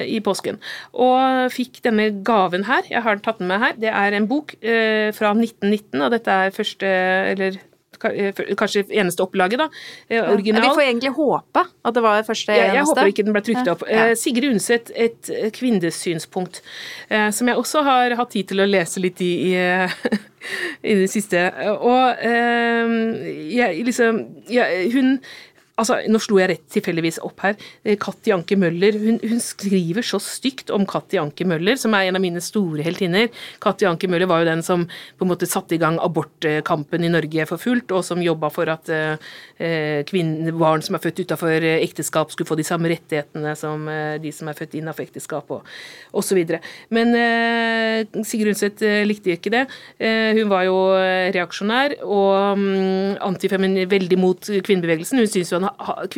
i 0.09 0.19
påsken, 0.25 0.59
og 0.97 1.53
fikk 1.53 1.81
denne 1.85 2.09
gaven 2.27 2.65
her. 2.69 2.87
Jeg 2.91 3.03
har 3.05 3.17
den 3.17 3.25
tatt 3.25 3.41
med 3.41 3.51
meg 3.51 3.63
her. 3.63 3.77
Det 3.81 3.91
er 3.93 4.17
en 4.17 4.29
bok 4.31 4.55
fra 4.59 5.33
1919, 5.35 6.03
og 6.05 6.13
dette 6.15 6.37
er 6.45 6.55
første, 6.55 6.91
eller 7.33 7.59
eh, 8.11 8.43
kanskje 8.59 8.85
eneste 8.91 9.25
opplaget, 9.25 9.61
da. 9.61 9.69
Original. 10.33 10.63
Ja, 10.63 10.69
vi 10.69 10.79
får 10.81 10.87
egentlig 10.87 11.13
håpe 11.17 11.65
at 11.67 11.97
det 11.97 12.05
var 12.05 12.23
første 12.27 12.57
Jeg, 12.57 12.75
jeg 12.77 12.87
håper 12.91 13.13
ikke 13.13 13.27
den 13.27 13.37
ble 13.37 13.45
trykt 13.47 13.73
opp. 13.73 13.85
Ja. 13.89 14.09
Eh, 14.11 14.15
Sigrid 14.19 14.53
Undset, 14.53 14.93
et 14.95 15.31
eh, 15.35 15.51
kvinnesynspunkt, 15.55 16.63
eh, 17.09 17.29
som 17.35 17.51
jeg 17.51 17.61
også 17.61 17.85
har 17.87 18.17
hatt 18.21 18.35
tid 18.37 18.51
til 18.53 18.65
å 18.65 18.69
lese 18.69 19.03
litt 19.03 19.23
i 19.25 19.33
i, 19.49 19.53
eh, 19.59 19.99
i 20.91 20.99
det 21.03 21.11
siste. 21.13 21.49
Og 21.79 22.25
eh, 22.25 22.97
jeg 23.57 23.85
liksom 23.89 24.25
jeg, 24.51 24.89
Hun 24.95 25.19
Altså, 25.79 26.01
Nå 26.11 26.19
slo 26.23 26.41
jeg 26.41 26.51
rett 26.51 26.65
tilfeldigvis 26.75 27.21
opp 27.27 27.43
her. 27.45 27.55
Eh, 27.85 27.95
Katti 28.01 28.33
Anke 28.35 28.57
Møller 28.59 28.97
hun, 28.99 29.21
hun 29.23 29.43
skriver 29.43 30.03
så 30.07 30.19
stygt 30.23 30.73
om 30.75 30.83
Katti 30.91 31.21
Anke 31.21 31.47
Møller, 31.47 31.79
som 31.79 31.95
er 31.95 32.09
en 32.09 32.19
av 32.19 32.25
mine 32.25 32.43
store 32.43 32.83
heltinner. 32.87 33.29
Katti 33.63 33.87
Anke 33.87 34.11
Møller 34.11 34.27
var 34.31 34.43
jo 34.43 34.49
den 34.51 34.65
som 34.67 34.87
på 34.89 35.27
en 35.27 35.31
måte 35.31 35.47
satte 35.47 35.77
i 35.77 35.81
gang 35.83 36.01
abortkampen 36.03 37.07
i 37.07 37.13
Norge 37.13 37.47
for 37.51 37.63
fullt, 37.63 37.95
og 37.95 38.03
som 38.07 38.23
jobba 38.25 38.51
for 38.55 38.71
at 38.73 38.91
eh, 38.91 39.31
eh, 39.63 40.01
kvinner, 40.09 40.51
barn 40.59 40.83
som 40.83 40.99
er 40.99 41.05
født 41.05 41.23
utafor 41.23 41.69
ekteskap, 41.79 42.35
skulle 42.35 42.51
få 42.51 42.59
de 42.59 42.67
samme 42.67 42.91
rettighetene 42.91 43.55
som 43.59 43.87
eh, 43.93 44.17
de 44.23 44.35
som 44.35 44.51
er 44.51 44.59
født 44.59 44.75
innenfor 44.81 45.07
ekteskap, 45.07 45.55
og 45.55 46.19
osv. 46.19 46.43
Men 46.95 47.15
eh, 47.15 48.23
Sigrid 48.27 48.57
Undset 48.57 48.83
eh, 48.83 49.05
likte 49.07 49.37
ikke 49.37 49.55
det. 49.55 49.65
Eh, 50.03 50.35
hun 50.41 50.51
var 50.51 50.67
jo 50.67 50.77
eh, 50.99 51.31
reaksjonær 51.35 51.99
og 52.03 52.59
um, 52.59 53.39
veldig 53.89 54.19
mot 54.19 54.43
kvinnebevegelsen. 54.67 55.23
Hun 55.23 55.31
syntes 55.31 55.53
jo 55.53 55.61
at 55.61 55.68
ha- 55.68 55.68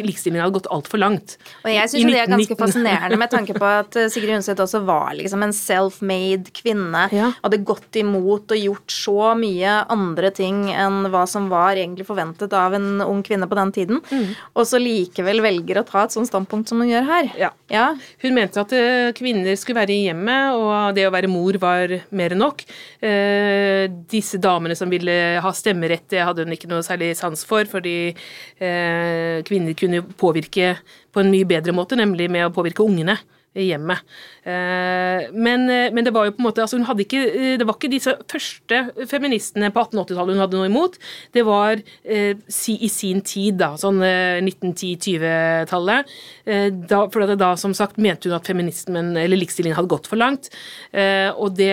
likestillingen 0.01 0.45
hadde 0.45 0.57
gått 0.59 0.71
altfor 0.73 1.01
langt. 1.03 1.37
Og 1.65 1.71
jeg 1.73 1.93
syns 1.93 2.11
det 2.11 2.21
er 2.21 2.31
ganske 2.31 2.57
1919. 2.57 2.61
fascinerende 2.61 3.21
med 3.21 3.33
tanke 3.33 3.57
på 3.59 3.69
at 3.69 3.99
eh, 4.01 4.09
Sigrid 4.13 4.37
Undset 4.39 4.63
også 4.63 4.83
var 4.89 5.15
liksom 5.19 5.45
en 5.47 5.55
self-made 5.57 6.55
kvinne. 6.57 7.07
Ja. 7.15 7.31
Hadde 7.45 7.63
gått 7.67 8.01
imot 8.01 8.55
og 8.55 8.65
gjort 8.65 8.95
så 8.95 9.33
mye 9.39 9.81
andre 9.91 10.33
ting 10.35 10.69
enn 10.73 11.11
hva 11.13 11.27
som 11.31 11.49
var 11.53 11.79
egentlig 11.79 12.09
forventet 12.09 12.55
av 12.57 12.77
en 12.77 13.03
ung 13.05 13.23
kvinne 13.27 13.49
på 13.51 13.59
den 13.59 13.75
tiden. 13.77 14.03
Mm. 14.11 14.35
Og 14.55 14.69
så 14.69 14.81
likevel 14.83 15.43
velger 15.45 15.81
å 15.81 15.87
ta 15.89 16.05
et 16.07 16.15
sånt 16.15 16.31
standpunkt 16.31 16.71
som 16.71 16.83
hun 16.83 16.91
gjør 16.91 17.09
her. 17.09 17.33
Ja. 17.41 17.53
Ja. 17.71 17.87
Hun 18.23 18.35
mente 18.37 18.63
at 18.63 18.73
eh, 18.77 19.13
kvinner 19.17 19.55
skulle 19.59 19.81
være 19.81 19.95
i 19.95 20.07
hjemmet, 20.09 20.57
og 20.59 20.97
det 20.97 21.07
å 21.07 21.15
være 21.15 21.31
mor 21.31 21.57
var 21.63 21.95
mer 22.17 22.35
enn 22.35 22.43
nok. 22.43 22.65
Eh, 23.05 23.87
disse 24.11 24.41
damene 24.43 24.77
som 24.79 24.91
ville 24.91 25.17
ha 25.43 25.53
stemmerett, 25.55 26.09
det 26.11 26.25
hadde 26.27 26.47
hun 26.47 26.57
ikke 26.57 26.71
noe 26.71 26.85
særlig 26.87 27.13
sans 27.19 27.45
for, 27.47 27.69
fordi 27.71 27.97
eh, 28.11 29.40
kvinner 29.47 29.77
kunne 29.79 30.03
påvirke 30.21 30.75
på 31.13 31.23
en 31.23 31.31
mye 31.33 31.49
bedre 31.49 31.75
måte, 31.77 31.99
nemlig 31.99 32.31
med 32.33 32.47
å 32.47 32.55
påvirke 32.55 32.85
ungene 32.87 33.19
i 33.59 33.71
hjemmet. 33.71 34.05
Eh, 34.51 35.29
men, 35.33 35.71
eh, 35.71 35.93
men 35.93 36.05
det 36.07 36.13
var 36.15 36.27
jo 36.27 36.35
på 36.35 36.43
en 36.43 36.47
måte 36.49 36.63
altså 36.65 36.79
hun 36.79 36.87
hadde 36.89 37.05
ikke, 37.05 37.21
eh, 37.29 37.57
Det 37.61 37.67
var 37.69 37.77
ikke 37.77 37.93
disse 37.93 38.15
første 38.31 38.81
feministene 39.11 39.71
på 39.75 39.85
1880-tallet 39.85 40.37
hun 40.37 40.43
hadde 40.43 40.59
noe 40.59 40.71
imot. 40.71 40.99
Det 41.35 41.45
var 41.47 41.81
i 41.81 42.89
sin 42.91 43.21
tid, 43.27 43.59
da, 43.61 43.75
sånn 43.81 44.01
eh, 44.05 44.41
1910-20-tallet. 44.43 46.13
Eh, 46.47 46.69
for 47.13 47.35
da, 47.37 47.51
som 47.61 47.75
sagt, 47.77 48.01
mente 48.01 48.29
hun 48.29 48.37
at 48.39 48.49
feminismen, 48.49 49.13
eller 49.19 49.39
likestillingen 49.39 49.77
hadde 49.79 49.93
gått 49.93 50.09
for 50.11 50.21
langt. 50.21 50.51
Og 50.91 51.55
det, 51.57 51.71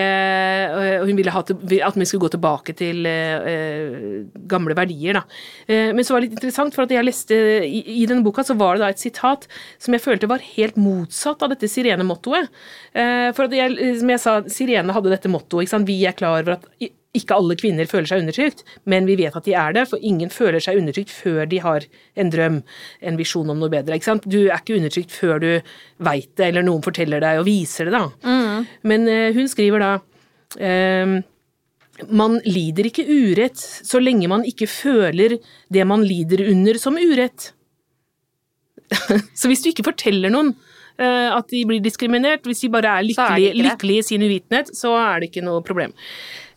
og 1.00 1.08
hun 1.08 1.18
ville 1.18 1.32
ha 1.34 1.42
til, 1.46 1.58
at 1.84 1.96
vi 1.98 2.06
skulle 2.08 2.26
gå 2.26 2.32
tilbake 2.34 2.74
til 2.78 3.06
gamle 4.50 4.76
verdier. 4.78 5.18
Da. 5.18 5.24
Men 5.96 6.06
så 6.06 6.14
var 6.14 6.22
det 6.22 6.28
litt 6.28 6.38
interessant, 6.38 6.76
for 6.76 6.86
at 6.86 6.94
jeg 6.94 7.06
leste 7.06 7.38
i, 7.66 7.82
i 8.02 8.06
denne 8.08 8.24
boka 8.26 8.44
så 8.46 8.56
var 8.58 8.76
det 8.76 8.84
da 8.84 8.92
et 8.92 9.02
sitat 9.02 9.48
som 9.82 9.96
jeg 9.96 10.04
følte 10.04 10.30
var 10.30 10.44
helt 10.54 10.78
motsatt 10.80 11.42
av 11.44 11.52
dette 11.54 11.70
sirenemottoet. 11.70 12.52
Eh, 12.92 13.28
for 13.36 13.48
at 13.48 13.56
jeg, 13.56 13.76
som 14.00 14.14
jeg 14.14 14.22
sa, 14.22 14.38
Sirene 14.52 14.96
hadde 14.96 15.12
dette 15.12 15.32
mottoet. 15.32 15.74
Vi 15.88 16.00
er 16.08 16.16
klar 16.18 16.42
over 16.42 16.58
at 16.58 16.66
ikke 17.16 17.38
alle 17.38 17.56
kvinner 17.58 17.88
føler 17.88 18.08
seg 18.10 18.22
undertrykt, 18.22 18.64
men 18.90 19.06
vi 19.08 19.16
vet 19.18 19.36
at 19.36 19.46
de 19.46 19.54
er 19.56 19.74
det, 19.74 19.86
for 19.90 20.02
ingen 20.04 20.30
føler 20.32 20.62
seg 20.62 20.78
undertrykt 20.80 21.12
før 21.12 21.48
de 21.48 21.60
har 21.64 21.86
en 22.20 22.30
drøm, 22.32 22.60
en 23.00 23.18
visjon 23.18 23.48
om 23.48 23.58
noe 23.62 23.72
bedre. 23.72 23.96
Ikke 23.96 24.10
sant? 24.10 24.28
Du 24.28 24.42
er 24.44 24.58
ikke 24.58 24.76
undertrykt 24.76 25.14
før 25.14 25.40
du 25.42 25.50
veit 26.04 26.30
det, 26.36 26.50
eller 26.50 26.66
noen 26.66 26.84
forteller 26.84 27.24
deg 27.24 27.40
og 27.40 27.48
viser 27.48 27.88
det, 27.88 27.96
da. 27.96 28.04
Men 28.92 29.08
eh, 29.10 29.32
hun 29.36 29.48
skriver 29.50 29.84
da 29.84 29.92
ehm, 30.60 31.18
man 32.14 32.38
lider 32.46 32.86
ikke 32.90 33.06
urett 33.08 33.58
så 33.58 33.98
lenge 34.02 34.28
man 34.30 34.44
ikke 34.46 34.68
føler 34.70 35.38
det 35.72 35.86
man 35.88 36.04
lider 36.06 36.44
under 36.52 36.78
som 36.78 36.98
urett. 37.00 37.52
så 39.38 39.50
hvis 39.50 39.64
du 39.64 39.72
ikke 39.72 39.88
forteller 39.88 40.32
noen 40.32 40.54
at 40.98 41.46
de 41.52 41.60
blir 41.68 41.80
diskriminert, 41.84 42.42
hvis 42.48 42.64
de 42.64 42.68
bare 42.74 42.98
er 42.98 43.04
er 43.06 43.06
lykkelige, 43.06 43.52
ikke 43.76 43.98
i 43.98 44.02
sin 44.02 44.22
uvitenhet, 44.24 44.72
så 44.74 44.96
er 44.98 45.20
det 45.20 45.30
ikke 45.30 45.44
noe 45.46 45.62
problem. 45.62 45.92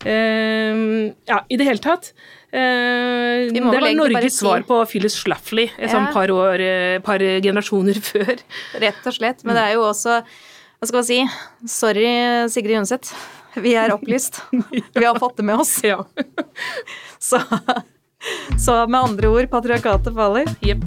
Uh, 0.02 1.12
ja, 1.28 1.42
i 1.48 1.58
det 1.58 1.66
hele 1.68 1.82
tatt. 1.82 2.12
Uh, 2.52 3.48
det 3.54 3.62
var 3.64 3.86
Norges 3.96 4.40
svar 4.42 4.64
på 4.68 4.80
Phyllis 4.90 5.14
Schlafly 5.16 5.68
et 5.78 5.86
Ja. 5.88 5.92
sånn 5.94 6.10
par 6.12 6.28
år, 6.28 6.60
eh, 6.60 6.98
par 7.00 7.18
generasjoner 7.18 7.94
før. 8.12 8.36
Rett 8.82 9.06
og 9.06 9.14
slett. 9.14 9.44
Men 9.44 9.56
det 9.56 9.62
er 9.62 9.72
jo 9.78 9.86
også 9.88 10.22
Hva 10.82 10.88
skal 10.88 10.98
man 10.98 11.06
si? 11.06 11.20
Sorry, 11.70 12.48
Sigrid 12.50 12.80
Undset. 12.82 13.12
Vi 13.54 13.76
er 13.78 13.92
opplyst. 13.94 14.40
Vi 14.98 15.04
har 15.04 15.14
fått 15.22 15.36
det 15.38 15.44
med 15.46 15.60
oss. 15.62 15.78
Ja. 15.84 16.02
Så, 17.22 17.38
så 18.58 18.80
med 18.90 18.98
andre 18.98 19.28
ord, 19.30 19.46
patriarkatet 19.50 20.10
faller. 20.16 20.50
Jepp. 20.66 20.82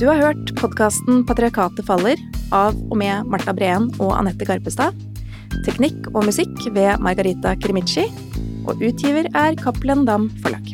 Du 0.00 0.06
har 0.08 0.16
hørt 0.16 0.52
podkasten 0.56 1.20
Patriarkatet 1.28 1.84
faller 1.84 2.20
av 2.56 2.76
og 2.88 2.94
med 2.96 3.28
Marta 3.28 3.52
Breen 3.56 3.90
og 4.00 4.14
Anette 4.16 4.46
Garpestad. 4.48 4.96
Teknikk 5.66 6.08
og 6.14 6.24
musikk 6.28 6.54
ved 6.72 7.02
Margarita 7.04 7.52
Krimici. 7.60 8.06
Og 8.64 8.80
utgiver 8.80 9.28
er 9.36 9.58
Cappelen 9.60 10.06
Dam 10.08 10.30
Forlag. 10.40 10.72